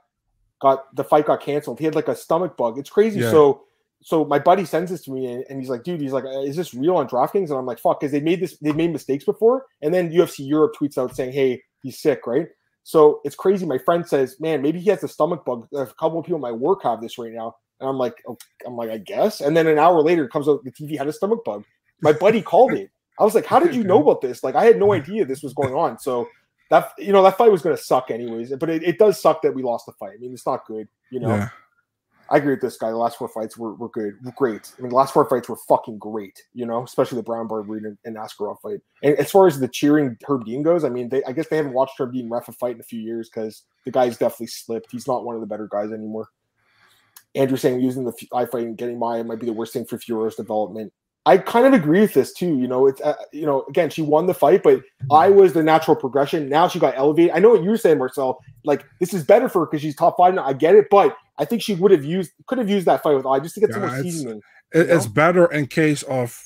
[0.60, 1.78] got the fight got canceled.
[1.78, 2.76] He had like a stomach bug.
[2.76, 3.20] It's crazy.
[3.20, 3.30] Yeah.
[3.30, 3.62] So
[4.02, 6.56] so my buddy sends this to me and, and he's like, dude, he's like, is
[6.56, 7.50] this real on DraftKings?
[7.50, 9.66] And I'm like, fuck, because they made this, they made mistakes before.
[9.82, 12.48] And then UFC Europe tweets out saying, hey, he's sick, right?
[12.82, 13.66] So it's crazy.
[13.66, 15.68] My friend says, man, maybe he has a stomach bug.
[15.74, 17.56] A couple of people at my work have this right now.
[17.78, 19.40] And I'm like, oh, I'm like, I guess.
[19.40, 21.64] And then an hour later, it comes out the TV had a stomach bug.
[22.02, 22.90] My buddy called it.
[23.18, 24.42] I was like, how did you know about this?
[24.42, 25.98] Like, I had no idea this was going on.
[25.98, 26.26] So
[26.70, 28.52] that you know that fight was going to suck anyways.
[28.58, 30.14] But it, it does suck that we lost the fight.
[30.14, 30.88] I mean, it's not good.
[31.10, 31.28] You know.
[31.28, 31.48] Yeah.
[32.30, 32.90] I agree with this guy.
[32.90, 34.72] The last four fights were, were good, were great.
[34.78, 37.86] I mean, the last four fights were fucking great, you know, especially the Brown Barberena
[37.86, 38.80] and, and Askarov fight.
[39.02, 41.56] And as far as the cheering Herb Dean goes, I mean, they, I guess they
[41.56, 44.46] haven't watched Herb Dean ref a fight in a few years because the guy's definitely
[44.46, 44.92] slipped.
[44.92, 46.28] He's not one of the better guys anymore.
[47.34, 49.98] Andrew saying using the eye fight and getting Maia might be the worst thing for
[49.98, 50.92] Fiorello's development.
[51.26, 52.56] I kind of agree with this too.
[52.58, 55.62] You know, it's uh, you know, again, she won the fight, but I was the
[55.62, 56.48] natural progression.
[56.48, 57.32] Now she got elevated.
[57.32, 58.40] I know what you're saying, Marcel.
[58.64, 60.44] Like this is better for her because she's top five now.
[60.46, 63.14] I get it, but I think she would have used could have used that fight
[63.16, 64.40] with I just to get some Yeah, more it's- seasoning.
[64.72, 65.12] It, it's know?
[65.12, 66.40] better in case of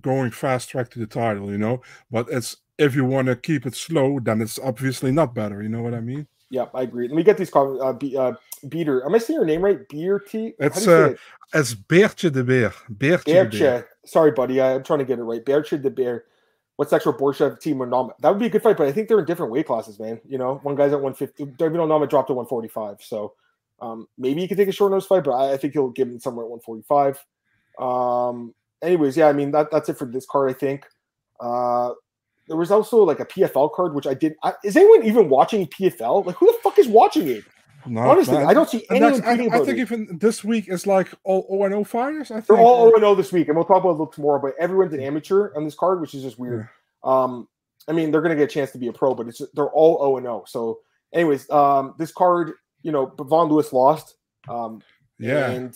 [0.00, 1.82] going fast track to the title, you know.
[2.10, 5.62] But it's if you want to keep it slow, then it's obviously not better.
[5.62, 6.26] You know what I mean?
[6.54, 7.08] Yeah, I agree.
[7.08, 7.82] Let me get these comments.
[7.82, 8.32] Uh, be, uh,
[8.68, 9.04] Beater.
[9.04, 9.86] Am I saying your name right?
[9.88, 10.54] Beer T.
[10.58, 11.18] It's, do you say uh, it?
[11.52, 12.72] It's Beertje de Beer.
[12.92, 13.88] Beertje de Beer.
[14.06, 14.60] Sorry, buddy.
[14.60, 15.44] I- I'm trying to get it right.
[15.44, 16.24] Berche the Bear.
[16.76, 18.14] What's extra Borshchev team or Nama?
[18.20, 20.20] That would be a good fight, but I think they're in different weight classes, man.
[20.26, 21.56] You know, one guy's at 150.
[21.56, 22.98] David Nama dropped to 145.
[23.00, 23.34] So
[23.80, 26.08] um, maybe he could take a short nose fight, but I, I think he'll give
[26.08, 27.24] him somewhere at 145.
[27.78, 30.86] Um, anyways, yeah, I mean that, that's it for this card, I think.
[31.38, 31.90] Uh,
[32.48, 34.34] there was also like a PFL card, which I did.
[34.42, 36.26] I, is anyone even watching PFL?
[36.26, 37.44] Like, who the fuck is watching it?
[37.86, 38.46] No, Honestly, man.
[38.46, 39.80] I don't see And anyone I, I think it.
[39.80, 42.30] even this week is like all O and O fighters.
[42.30, 43.98] I think They're all or- 0 0 this week, and we'll talk about it a
[43.98, 44.40] little tomorrow.
[44.40, 46.68] But everyone's an amateur on this card, which is just weird.
[47.02, 47.46] Um,
[47.86, 49.98] I mean, they're to get a chance to be a pro, but it's they're all
[50.18, 50.44] 0 0.
[50.46, 50.80] So,
[51.12, 54.16] anyways, um, this card, you know, Von Lewis lost.
[54.48, 54.80] Um,
[55.18, 55.50] yeah.
[55.50, 55.74] and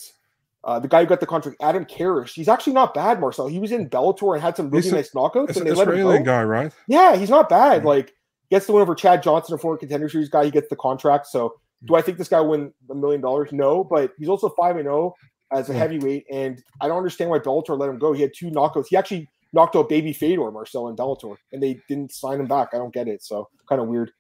[0.69, 3.47] uh, the guy who got the contract, Adam Karish, he's actually not bad, Marcel.
[3.49, 5.73] He was in Bellator and had some really He's a- nice knockouts, and an they
[5.73, 6.23] let him go.
[6.23, 6.73] guy, right?
[6.87, 7.85] Yeah, he's not bad.
[7.85, 8.12] Like
[8.51, 10.45] gets the win over Chad Johnson, a former contender series guy.
[10.45, 11.27] He gets the contract.
[11.27, 11.55] So
[11.87, 13.51] do I think this guy win a million dollars?
[13.53, 15.14] No, but he's also five and zero
[15.53, 15.79] as a Yeah.
[15.79, 18.12] heavyweight, and I don't understand why Bellator let him go.
[18.12, 18.87] He had two knockouts.
[18.91, 22.69] He actually knocked out Baby Fedor Marcel in Bellator, and they didn't sign him back.
[22.75, 23.23] I don't get it.
[23.23, 24.11] So kind of weird.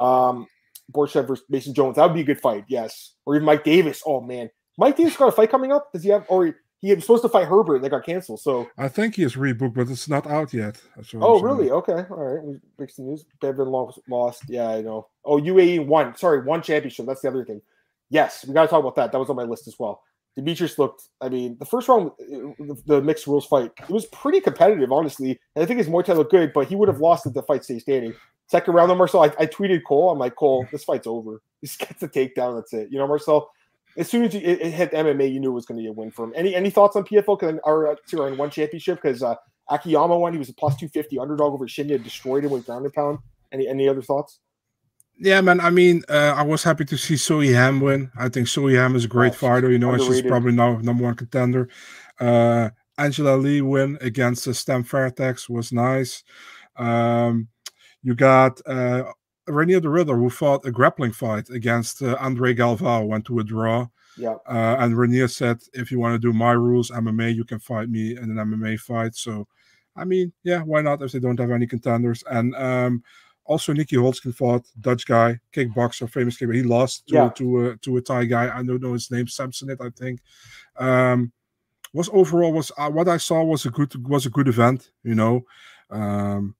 [0.00, 0.46] Um,
[0.92, 1.96] Borshchev versus Mason Jones.
[1.96, 2.64] That would be a good fight.
[2.68, 4.02] Yes, or even Mike Davis.
[4.04, 5.92] Oh man, Mike Dean's got a fight coming up.
[5.92, 6.24] Does he have?
[6.28, 7.76] Or he was supposed to fight Herbert.
[7.76, 8.40] and They got canceled.
[8.40, 10.82] So I think he is rebooked, but it's not out yet.
[11.14, 11.70] Oh, really?
[11.70, 12.04] Okay.
[12.10, 12.42] All right.
[12.44, 13.24] We fixed the news.
[13.40, 14.42] Bevan lost, lost.
[14.48, 15.08] Yeah, I know.
[15.24, 16.16] Oh, UAE won.
[16.16, 17.06] Sorry, one championship.
[17.06, 17.62] That's the other thing.
[18.10, 19.12] Yes, we got to talk about that.
[19.12, 20.02] That was on my list as well.
[20.38, 24.40] Demetrious looked, I mean, the first round, the, the mixed rules fight, it was pretty
[24.40, 25.38] competitive, honestly.
[25.54, 27.42] And I think his Muay Thai looked good, but he would have lost if the
[27.42, 28.14] fight stayed standing.
[28.48, 30.10] Second round, though, Marcel, I, I tweeted Cole.
[30.10, 31.42] I'm like, Cole, this fight's over.
[31.64, 32.56] Just gets a takedown.
[32.56, 32.88] That's it.
[32.90, 33.50] You know, Marcel,
[33.96, 35.88] as soon as you, it, it hit MMA, you knew it was going to be
[35.88, 36.32] a win for him.
[36.34, 37.38] Any any thoughts on PFL?
[37.38, 39.34] Because our uh, two in one championship because uh,
[39.70, 40.32] Akiyama won.
[40.32, 43.18] He was a plus 250 underdog over Shinya, destroyed him with ground and pound.
[43.52, 44.40] Any any other thoughts?
[45.18, 45.60] Yeah, man.
[45.60, 48.10] I mean, uh, I was happy to see Soy Ham win.
[48.18, 49.70] I think Soy Ham is a great Oh, fighter.
[49.70, 51.68] You know, and she's probably now number one contender.
[52.18, 56.24] Uh, Angela Lee win against uh, Stamp Fairtex was nice.
[56.76, 57.48] Um,
[58.02, 59.04] you got uh,
[59.48, 63.44] Reinier de Ridder who fought a grappling fight against uh, Andre Galvao, went to a
[63.44, 63.88] draw.
[64.16, 64.36] Yeah.
[64.46, 67.88] Uh, and Reinier said, if you want to do my rules, MMA, you can fight
[67.88, 69.14] me in an MMA fight.
[69.14, 69.48] So,
[69.96, 72.22] I mean, yeah, why not if they don't have any contenders?
[72.30, 73.02] And um,
[73.44, 76.56] also Nieky Holzken fought Dutch guy, kickboxer, famous kickboxer.
[76.56, 77.28] He lost to Yeah.
[77.30, 78.56] to a to a Thai guy.
[78.56, 80.20] I don't know his name, Samsonite, I think.
[80.76, 81.32] Um,
[81.92, 84.90] was overall was uh, what I saw was a good was a good event.
[85.02, 85.44] You know,
[85.90, 86.54] um,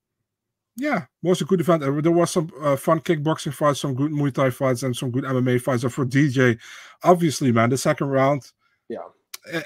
[0.76, 1.82] yeah, was a good event.
[1.82, 5.24] There was some uh, fun kickboxing fights, some good Muay Thai fights, and some good
[5.24, 5.82] MMA fights.
[5.84, 6.58] And for DJ,
[7.02, 8.50] obviously, man, the second round,
[8.88, 8.98] Yeah.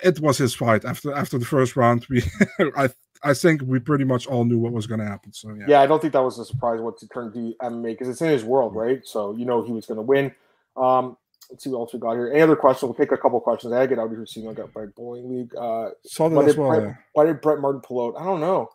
[0.03, 0.85] it was his fight.
[0.85, 2.23] After after the first round, we
[2.77, 2.89] I
[3.23, 5.33] I think we pretty much all knew what was going to happen.
[5.33, 5.65] So yeah.
[5.69, 8.21] Yeah, I don't think that was a surprise what to turn to MMA because it's
[8.23, 9.01] in his world, right?
[9.05, 10.35] So you know he was going to win.
[10.77, 11.17] Um,
[11.51, 12.31] let's see what else we got here.
[12.31, 12.89] Any other questions?
[12.89, 13.73] We'll take a couple questions.
[13.73, 14.49] I get out of here soon.
[14.49, 15.55] I got by bowling league.
[15.57, 16.71] Uh, saw that why as did, well.
[16.71, 16.95] Brett, yeah.
[17.13, 18.21] why did Brett Martin pull out?
[18.21, 18.69] I don't know.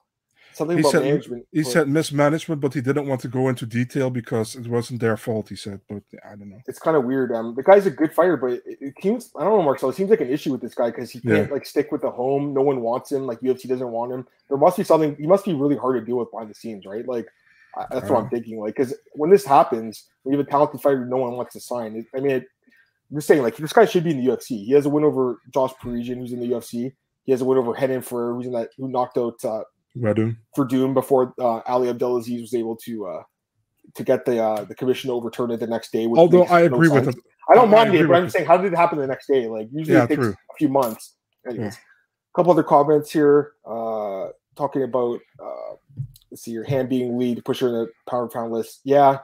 [0.54, 1.47] Something He about said- management.
[1.52, 4.99] He but- said mismanagement, but he didn't want to go into detail because it wasn't
[4.99, 5.49] their fault.
[5.49, 6.60] He said, but I don't know.
[6.68, 7.32] it's kind of weird.
[7.32, 9.89] Um, the guy's a good fighter, but it, it seems I don't know, Marcel.
[9.89, 12.12] It seems like an issue with this guy because he can't like stick with the
[12.12, 12.54] home.
[12.54, 13.26] No one wants him.
[13.26, 14.28] Like UFC doesn't want him.
[14.49, 15.16] There must be something.
[15.16, 17.08] He must be really hard to deal with behind the scenes, right?
[17.08, 17.28] Like
[17.78, 18.30] I, that's what I'm Uh.
[18.30, 18.60] thinking.
[18.60, 21.62] Like because when this happens, when you have a talented fighter, no one wants to
[21.62, 21.95] sign.
[21.95, 22.43] It, I mean, it,
[23.10, 24.66] I'm just saying, like this guy should be in the UFC.
[24.66, 26.93] He has a win over Josh Parisian, who's in the UFC.
[27.24, 29.62] He has a win over Henan for who's in that who knocked out uh,
[30.56, 33.24] For Doom before uh, Ali Abdelaziz was able to uh,
[33.96, 36.08] to get the uh, the commission to overturn it the next day.
[36.08, 37.16] Although I agree with it.
[37.50, 39.48] I don't mind it, but I'm saying, how did it happen the next day?
[39.48, 40.32] Like usually yeah, it takes true.
[40.32, 41.16] a few months.
[41.46, 41.80] Anyways, yeah.
[41.80, 45.76] a couple other comments here uh, talking about uh,
[46.30, 48.82] let's see your hand being lead, push her in the power pound list.
[48.84, 49.20] Yeah,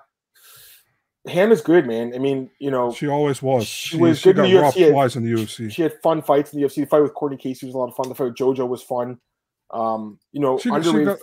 [1.27, 2.13] Ham is good, man.
[2.15, 3.65] I mean, you know, she always was.
[3.65, 4.91] She, she was she good in the UFC.
[4.91, 5.71] Twice in the UFC.
[5.71, 6.75] She had fun fights in the UFC.
[6.75, 8.09] The fight with Courtney Casey was a lot of fun.
[8.09, 9.19] The fight with JoJo was fun.
[9.71, 11.17] Um, you know, she, she got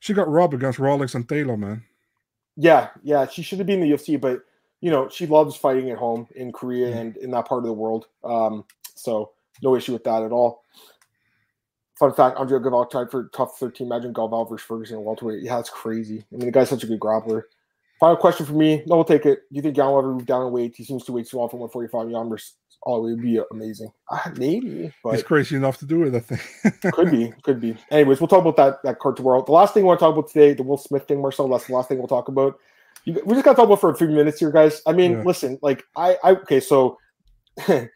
[0.00, 1.84] she got robbed against Rawlings and Taylor, man.
[2.56, 4.40] Yeah, yeah, she should have been in the UFC, but
[4.80, 6.98] you know, she loves fighting at home in Korea mm-hmm.
[6.98, 8.06] and in that part of the world.
[8.24, 8.64] Um,
[8.94, 9.32] so
[9.62, 10.64] no issue with that at all.
[11.98, 13.86] Fun fact: Andre Galvao tied for tough 13.
[13.86, 15.42] Imagine Galvao versus Ferguson in welterweight.
[15.42, 16.24] Yeah, that's crazy.
[16.32, 17.42] I mean, the guy's such a good grappler.
[18.00, 18.82] Final question for me.
[18.86, 19.42] No, we'll take it.
[19.48, 20.74] Do you think Yan will ever move down in weight?
[20.74, 22.10] He seems to weigh too often 145.
[22.10, 22.54] Yan versus
[22.86, 23.92] oh, it would be amazing.
[24.10, 26.14] Uh, maybe, but he's crazy enough to do it.
[26.14, 27.76] I think could be, could be.
[27.90, 29.44] Anyways, we'll talk about that that card tomorrow.
[29.44, 31.48] The last thing I want to talk about today, the Will Smith thing, Marcel.
[31.48, 32.58] That's the last thing we'll talk about.
[33.04, 34.82] You, we just got to talk about for a few minutes here, guys.
[34.86, 35.22] I mean, yeah.
[35.24, 36.98] listen, like I, I okay, so
[37.68, 37.88] I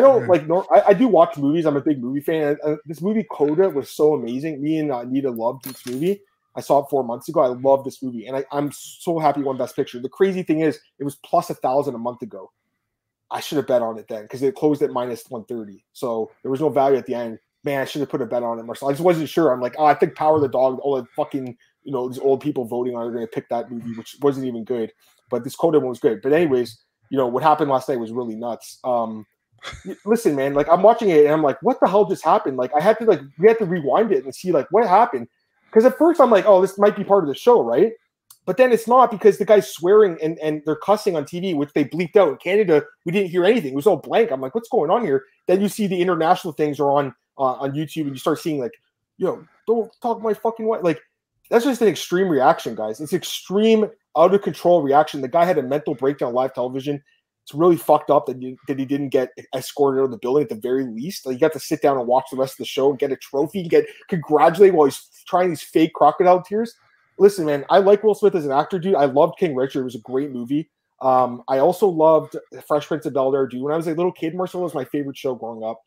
[0.00, 0.28] don't yeah.
[0.28, 0.46] like.
[0.46, 1.66] Nor, I, I, do watch movies.
[1.66, 2.56] I'm a big movie fan.
[2.64, 4.62] Uh, this movie Coda was so amazing.
[4.62, 6.20] Me and uh, Nita loved this movie.
[6.56, 7.40] I saw it four months ago.
[7.40, 9.98] I love this movie, and I, am so happy won Best Picture.
[9.98, 12.50] The crazy thing is, it was plus a thousand a month ago.
[13.34, 15.84] I should have bet on it then because it closed at minus 130.
[15.92, 17.40] So there was no value at the end.
[17.64, 18.88] Man, I should have put a bet on it, Marcel.
[18.88, 19.52] I just wasn't sure.
[19.52, 22.40] I'm like, oh, I think Power the Dog, all the fucking, you know, these old
[22.40, 24.92] people voting on are going to pick that movie, which wasn't even good.
[25.30, 26.22] But this Coda one was good.
[26.22, 26.78] But anyways,
[27.10, 28.78] you know, what happened last night was really nuts.
[28.84, 29.26] Um,
[30.04, 32.56] listen, man, like I'm watching it and I'm like, what the hell just happened?
[32.56, 35.26] Like I had to like we had to rewind it and see like what happened.
[35.66, 37.92] Because at first I'm like, oh, this might be part of the show, right?
[38.46, 41.72] But then it's not because the guy's swearing and, and they're cussing on TV, which
[41.72, 42.28] they bleeped out.
[42.28, 43.72] In Canada, we didn't hear anything.
[43.72, 44.30] It was all blank.
[44.30, 45.24] I'm like, what's going on here?
[45.46, 48.60] Then you see the international things are on uh, on YouTube and you start seeing
[48.60, 48.72] like,
[49.18, 50.78] yo, don't talk my fucking way.
[50.80, 51.00] Like,
[51.50, 53.00] that's just an extreme reaction, guys.
[53.00, 55.20] It's extreme, out of control reaction.
[55.20, 57.02] The guy had a mental breakdown live television.
[57.44, 60.44] It's really fucked up that, you, that he didn't get escorted out of the building
[60.44, 61.26] at the very least.
[61.26, 63.12] Like, you got to sit down and watch the rest of the show and get
[63.12, 66.74] a trophy and get congratulated while he's trying these fake crocodile tears.
[67.18, 68.94] Listen, man, I like Will Smith as an actor, dude.
[68.94, 69.80] I loved King Richard.
[69.80, 70.70] It was a great movie.
[71.00, 72.36] Um, I also loved
[72.66, 73.62] Fresh Prince of Bel Air, dude.
[73.62, 75.80] When I was a little kid, Marcel was my favorite show growing up.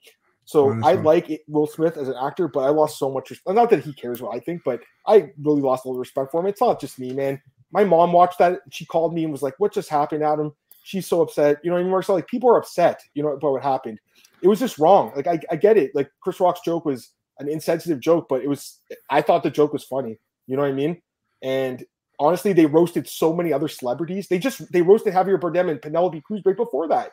[0.47, 3.29] So I like it, Will Smith as an actor, but I lost so much.
[3.29, 3.53] Respect.
[3.53, 6.39] Not that he cares what I think, but I really lost a little respect for
[6.39, 6.47] him.
[6.47, 7.41] It's not just me, man.
[7.73, 8.61] My mom watched that.
[8.71, 10.53] She called me and was like, "What just happened, Adam?"
[10.83, 11.57] She's so upset.
[11.63, 13.01] You know, I mean, Marcel, like people are upset.
[13.13, 13.99] You know about what happened.
[14.41, 15.11] It was just wrong.
[15.17, 15.91] Like I, I get it.
[15.93, 18.79] Like Chris Rock's joke was an insensitive joke, but it was.
[19.09, 20.17] I thought the joke was funny.
[20.47, 21.01] You know what I mean?
[21.41, 21.85] And
[22.19, 24.27] honestly, they roasted so many other celebrities.
[24.27, 27.11] They just they roasted Javier Bardem and Penelope Cruz right before that.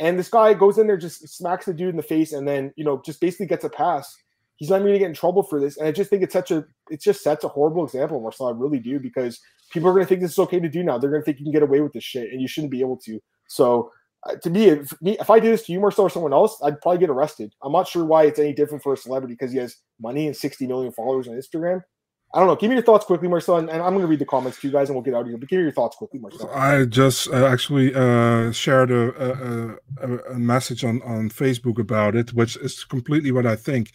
[0.00, 2.72] And this guy goes in there, just smacks the dude in the face, and then
[2.76, 4.14] you know just basically gets a pass.
[4.56, 5.76] He's not even gonna get in trouble for this.
[5.76, 8.48] And I just think it's such a it just sets a horrible example, Marcel.
[8.48, 9.40] I really do because
[9.72, 10.98] people are gonna think this is okay to do now.
[10.98, 12.96] They're gonna think you can get away with this shit, and you shouldn't be able
[12.98, 13.20] to.
[13.48, 13.92] So
[14.26, 16.58] uh, to me, if, me, if I did this to you, Marcel, or someone else,
[16.62, 17.52] I'd probably get arrested.
[17.62, 20.36] I'm not sure why it's any different for a celebrity because he has money and
[20.36, 21.82] 60 million followers on Instagram.
[22.34, 22.56] I don't know.
[22.56, 24.66] Give me your thoughts quickly, Marcel, and, and I'm going to read the comments to
[24.66, 25.38] you guys, and we'll get out of here.
[25.38, 26.50] But give me your thoughts quickly, Marcel.
[26.50, 32.34] I just uh, actually uh, shared a, a, a, message on, on Facebook about it,
[32.34, 33.92] which is completely what I think.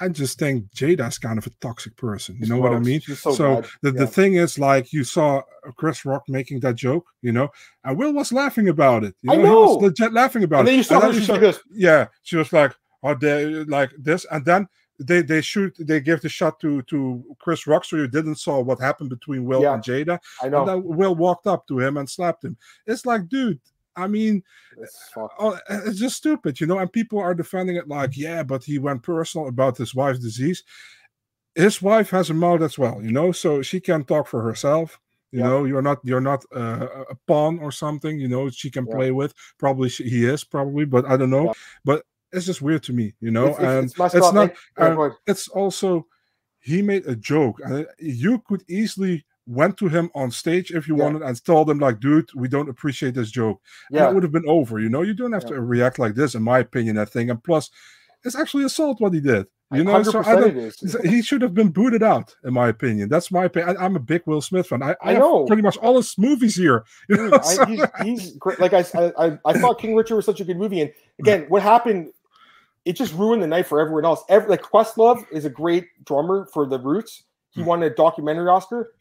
[0.00, 2.38] I just think Jada's kind of a toxic person.
[2.40, 3.02] You know what I mean?
[3.02, 4.00] So, so the, yeah.
[4.00, 5.42] the thing is, like, you saw
[5.76, 7.50] Chris Rock making that joke, you know,
[7.84, 9.14] and Will was laughing about it.
[9.20, 9.42] You know, I know.
[9.44, 10.70] He was legit laughing about and it.
[10.70, 14.44] Then you saw her, you saw, yeah, she was like, "Are they like this?" And
[14.44, 14.68] then
[14.98, 18.60] they they shoot they gave the shot to to Chris Rock, so you didn't saw
[18.60, 20.18] what happened between Will yeah, and Jada.
[20.42, 20.68] I know.
[20.68, 22.56] And Will walked up to him and slapped him.
[22.86, 23.60] It's like, dude.
[23.96, 24.42] I mean,
[24.76, 26.80] it's, oh, it's just stupid, you know.
[26.80, 30.64] And people are defending it like, yeah, but he went personal about his wife's disease.
[31.54, 34.98] His wife has a mouth as well, you know, so she can talk for herself.
[35.30, 35.46] You yeah.
[35.46, 38.18] know, you're not you're not uh, a pawn or something.
[38.18, 38.94] You know, she can yeah.
[38.94, 39.32] play with.
[39.58, 41.54] Probably she, he is probably, but I don't know.
[41.84, 42.04] But
[42.34, 43.46] it's just weird to me, you know.
[43.48, 44.54] It's, and it's, it's not.
[44.76, 46.06] Uh, it's also
[46.60, 50.96] he made a joke, and you could easily went to him on stage if you
[50.96, 51.04] yeah.
[51.04, 53.60] wanted and told him like, dude, we don't appreciate this joke.
[53.90, 54.80] Yeah, it would have been over.
[54.80, 55.56] You know, you don't have yeah.
[55.56, 56.98] to react like this, in my opinion.
[56.98, 57.70] I think, and plus,
[58.24, 59.46] it's actually assault what he did.
[59.72, 63.08] You know, so I he should have been booted out, in my opinion.
[63.08, 63.76] That's my opinion.
[63.76, 64.82] I, am a big Will Smith fan.
[64.82, 66.84] I, I, I know pretty much all his movies here.
[67.08, 67.62] You Dude, so.
[67.62, 68.60] I, he's, he's, great.
[68.60, 68.84] Like I,
[69.18, 72.10] I, I thought King Richard was such a good movie, and again, what happened
[72.84, 74.22] it just ruined the night for everyone else.
[74.28, 77.22] Every, like Questlove is a great drummer for the Roots.
[77.50, 77.66] He mm.
[77.66, 78.92] won a documentary Oscar.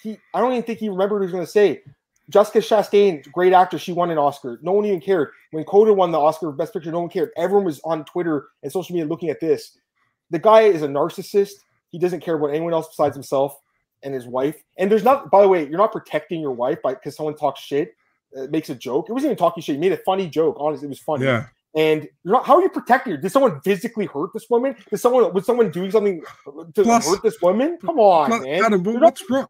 [0.00, 1.82] He, I don't even think he remembered what he was going to say.
[2.30, 4.58] Jessica Chastain, great actor, she won an Oscar.
[4.62, 6.92] No one even cared when Coda won the Oscar for Best Picture.
[6.92, 7.30] No one cared.
[7.36, 9.76] Everyone was on Twitter and social media looking at this.
[10.30, 11.54] The guy is a narcissist.
[11.90, 13.60] He doesn't care about anyone else besides himself.
[14.02, 14.56] and his wife.
[14.78, 17.60] And there's not, by the way, you're not protecting your wife by because someone talks
[17.60, 17.94] shit,
[18.36, 19.08] uh, makes a joke.
[19.08, 19.76] It wasn't even talking shit.
[19.76, 20.56] He made a funny joke.
[20.58, 21.24] Honestly, it was funny.
[21.24, 21.46] Yeah.
[21.74, 23.16] And you're not, how are you protecting her?
[23.16, 24.76] Did someone physically hurt this woman?
[24.90, 26.22] Did someone was someone doing something
[26.74, 27.78] to Plus- hurt this woman?
[27.80, 28.64] Come on, Plus, man.
[28.64, 29.46] Adam, not what's wrong?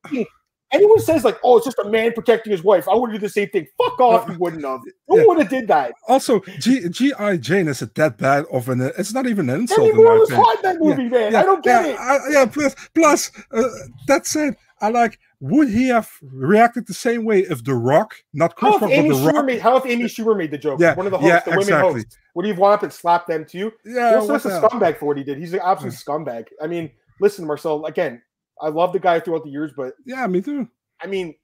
[0.73, 3.29] anyone says like, "Oh, it's just a man protecting his wife," I would do the
[3.29, 3.67] same thing.
[3.79, 4.81] Fuck off, you wouldn't have.
[5.09, 5.25] Who Yeah.
[5.27, 5.95] would have did that?
[6.09, 7.37] Also, G G.I.
[7.37, 8.81] Jane is a that bad of an.
[8.99, 9.91] It's not even an insult.
[9.91, 11.35] Demi in was hot that movie, man.
[11.35, 11.99] I don't get yeah, it.
[11.99, 13.63] I, yeah, plus, plus uh,
[14.07, 14.57] that's it.
[14.81, 15.19] I like.
[15.43, 19.25] Would he have reacted the same way if The Rock, not Chris Rock, Amy but
[19.25, 19.45] The Rock?
[19.45, 19.61] made?
[19.61, 20.79] How if Amy Schumer made the joke?
[20.79, 21.93] Yeah, one of the hosts, yeah, the women exactly.
[21.95, 22.19] hosts.
[22.37, 23.73] Would he have gone up and slapped them too?
[23.85, 25.39] Yeah, also, what a scumbag for what he did.
[25.39, 26.47] He's an absolute scumbag.
[26.63, 27.85] I mean, listen, Marcel.
[27.87, 28.23] Again,
[28.61, 30.69] I love the guy throughout the years, but yeah, me too.
[31.01, 31.35] I mean,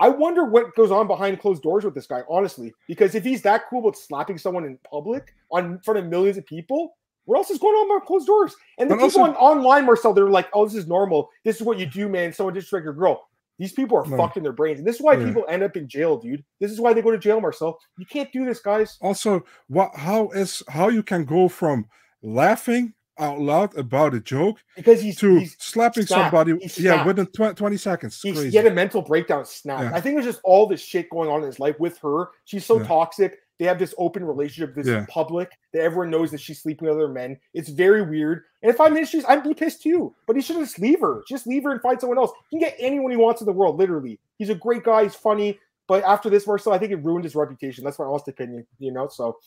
[0.00, 2.72] I wonder what goes on behind closed doors with this guy, honestly.
[2.88, 6.38] Because if he's that cool with slapping someone in public on in front of millions
[6.38, 6.96] of people,
[7.26, 8.56] what else is going on behind closed doors?
[8.78, 11.30] And the But people on online, Marcel, they're like, "Oh, this is normal.
[11.44, 12.32] This is what you do, man.
[12.32, 14.16] Someone just disrespect your girl." These people are No.
[14.18, 15.24] fucked in their brains, and this is why Yeah.
[15.26, 16.44] people end up in jail, dude.
[16.60, 17.78] This is why they go to jail, Marcel.
[17.98, 18.98] You can't do this, guys.
[19.00, 19.94] Also, what?
[19.94, 21.86] How is how you can go from
[22.22, 26.24] laughing out loud about a joke Because he's to he's slapping snapped.
[26.34, 26.52] somebody?
[26.60, 27.06] He's Yeah, snapped.
[27.06, 28.14] within tw- twenty seconds.
[28.16, 28.50] It's He's, crazy.
[28.50, 29.80] he had a mental breakdown snap.
[29.80, 29.90] Yeah.
[29.96, 32.26] I think there's just all this shit going on in his life with her.
[32.44, 32.86] She's so Yeah.
[32.86, 33.38] toxic.
[33.58, 35.06] They have this open relationship, this Yeah.
[35.08, 37.38] public that everyone knows that she's sleeping with other men.
[37.54, 38.42] It's very weird.
[38.62, 40.14] And if I'm in she's I'd be pissed too.
[40.26, 41.22] But he should just leave her.
[41.28, 42.32] Just leave her and find someone else.
[42.50, 44.18] He can get anyone he wants in the world, literally.
[44.36, 45.04] He's a great guy.
[45.04, 45.58] He's funny.
[45.88, 47.84] But after this, Marcel, I think it ruined his reputation.
[47.84, 48.66] That's my honest opinion.
[48.78, 49.38] You know, so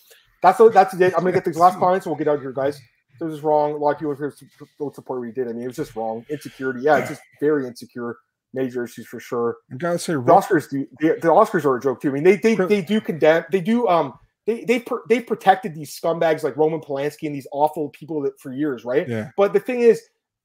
[0.41, 1.13] that's that's it.
[1.15, 2.79] I'm gonna get these last comments and we'll get out of here, guys.
[3.19, 3.73] This is wrong.
[3.73, 4.33] A lot of people here
[4.79, 5.49] don't support what he did.
[5.49, 6.25] I mean, it was just wrong.
[6.29, 6.79] Insecurity.
[6.81, 8.15] Yeah, it's just very insecure.
[8.53, 9.57] Major issues for sure.
[9.71, 12.09] I gotta say, The Oscars do the, the Oscars are a joke too.
[12.09, 13.45] I mean, they they, they do condemn.
[13.51, 14.13] They do um
[14.47, 18.39] they they pr- they protected these scumbags like Roman Polanski and these awful people that
[18.39, 19.07] for years, right?
[19.07, 20.01] yeah, But the thing is,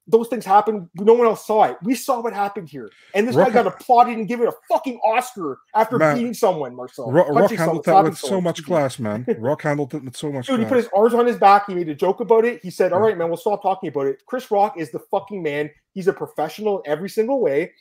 [0.07, 0.91] those things happened.
[0.97, 1.79] No one else saw it.
[1.83, 5.01] We saw what happened here, and this guy Rock- got applauded and given a fucking
[5.03, 6.77] Oscar after Man, beating someone.
[6.77, 9.25] Marcel, Rock, Rock handled someone, that with so much class, man.
[9.39, 11.67] Rock handled it with so much Dude, he put his arms on his back.
[11.69, 12.61] He made a joke about it.
[12.63, 13.07] He said, "All Yeah.
[13.07, 15.71] right, man, we'll stop talking about it." Chris Rock is the fucking man.
[15.95, 17.73] He's a professional in every single way.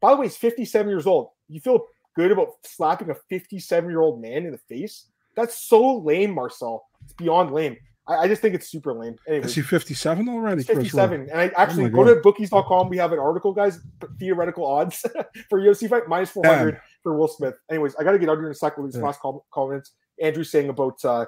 [0.00, 1.30] By the way, he's 57 years old.
[1.48, 1.86] You feel
[2.16, 5.06] good about slapping a 57 year old man in the face?
[5.36, 6.86] That's so lame, Marcel.
[7.04, 7.76] It's beyond lame.
[8.08, 9.16] I, I just think it's super lame.
[9.28, 10.56] Anyways, Is he 57 already?
[10.62, 11.28] he's Chris 57.
[11.30, 12.14] And I actually my go God.
[12.14, 12.88] to bookies.com.
[12.88, 13.78] We have an article, guys,
[14.18, 15.04] theoretical odds
[15.48, 16.80] for UFC fight minus 400 Damn.
[17.02, 17.54] for Will Smith.
[17.70, 19.06] Anyways, I got to get out here in a second with these Yeah.
[19.06, 19.20] last
[19.52, 19.92] comments.
[20.20, 21.26] Andrew saying about uh,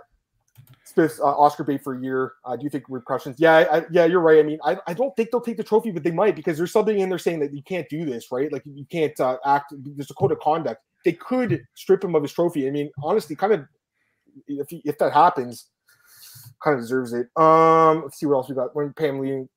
[0.85, 2.33] Smith's uh, Oscar bait for a year.
[2.45, 3.37] Uh, do you think repercussions?
[3.39, 4.39] Yeah, I, yeah, you're right.
[4.39, 6.73] I mean, I, I don't think they'll take the trophy, but they might because there's
[6.73, 8.53] something in there saying that you can't do this, right?
[8.53, 9.73] Like you can't uh, act.
[9.77, 10.83] There's a code of conduct.
[11.05, 12.67] They could strip him of his trophy.
[12.67, 13.67] I mean, honestly, kind of
[14.47, 15.69] if if that happens,
[16.63, 17.29] kind of deserves it.
[17.37, 18.75] Um, let's see what else we got.
[18.75, 19.49] When Pam leading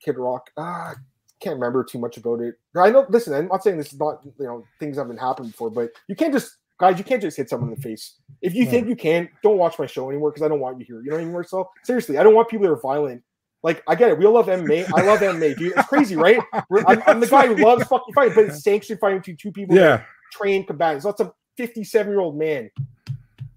[0.00, 0.94] Kid Rock, ah,
[1.40, 2.54] can't remember too much about it.
[2.76, 3.06] I know.
[3.08, 6.16] Listen, I'm not saying this is not you know things haven't happened before, but you
[6.16, 8.16] can't just guys, you can't just hit someone in the face.
[8.42, 8.70] If you No.
[8.70, 11.00] think you can, don't watch my show anymore because I don't want you here.
[11.02, 11.70] You know what I mean, Marcel?
[11.84, 13.22] Seriously, I don't want people that are violent.
[13.62, 14.86] Like I get it, we all love MMA.
[14.94, 15.72] I love MMA, dude.
[15.76, 16.38] It's crazy, right?
[16.86, 19.74] I'm, I'm the guy who loves fucking fighting, but it's sanctioned fighting between two people.
[19.74, 20.02] Yeah,
[20.32, 21.04] trained combatants.
[21.04, 22.70] That's a 57 year old man.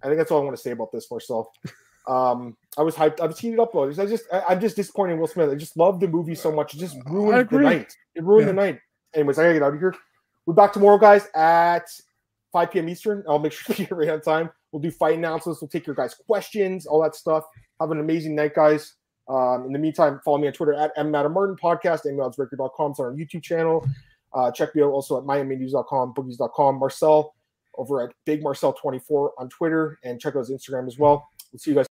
[0.02, 1.52] I think that's all I want to say about this, Marcel.
[2.08, 3.20] Um, I was hyped.
[3.20, 3.76] I was heated up.
[3.76, 5.50] I just, I, I'm just disappointed in Will Smith.
[5.50, 6.74] I just love the movie so much.
[6.74, 7.94] It just ruined the night.
[8.16, 8.54] It ruined Yeah.
[8.54, 8.80] the night.
[9.14, 9.94] Anyways, I gotta get out of here.
[10.48, 11.86] We're back tomorrow, guys, at
[12.52, 12.90] 5 p.m.
[12.90, 13.24] Eastern.
[13.28, 14.50] I'll make sure to here right on time.
[14.72, 15.62] We'll do fight announcements.
[15.62, 17.46] We'll take your guys' questions, all that stuff.
[17.80, 18.96] Have an amazing night, guys.
[19.28, 22.92] Um, in the meantime, follow me on Twitter at mmadammartin podcast, mmaoddsbreaker.com.
[22.92, 23.88] It's on our YouTube channel.
[24.34, 26.80] Uh, check me out also at miaminews.com, bookies.com.
[26.80, 27.34] Marcel
[27.76, 31.30] over at Big Marcel24 on Twitter, and check out his Instagram as well.
[31.52, 31.88] We'll see you guys.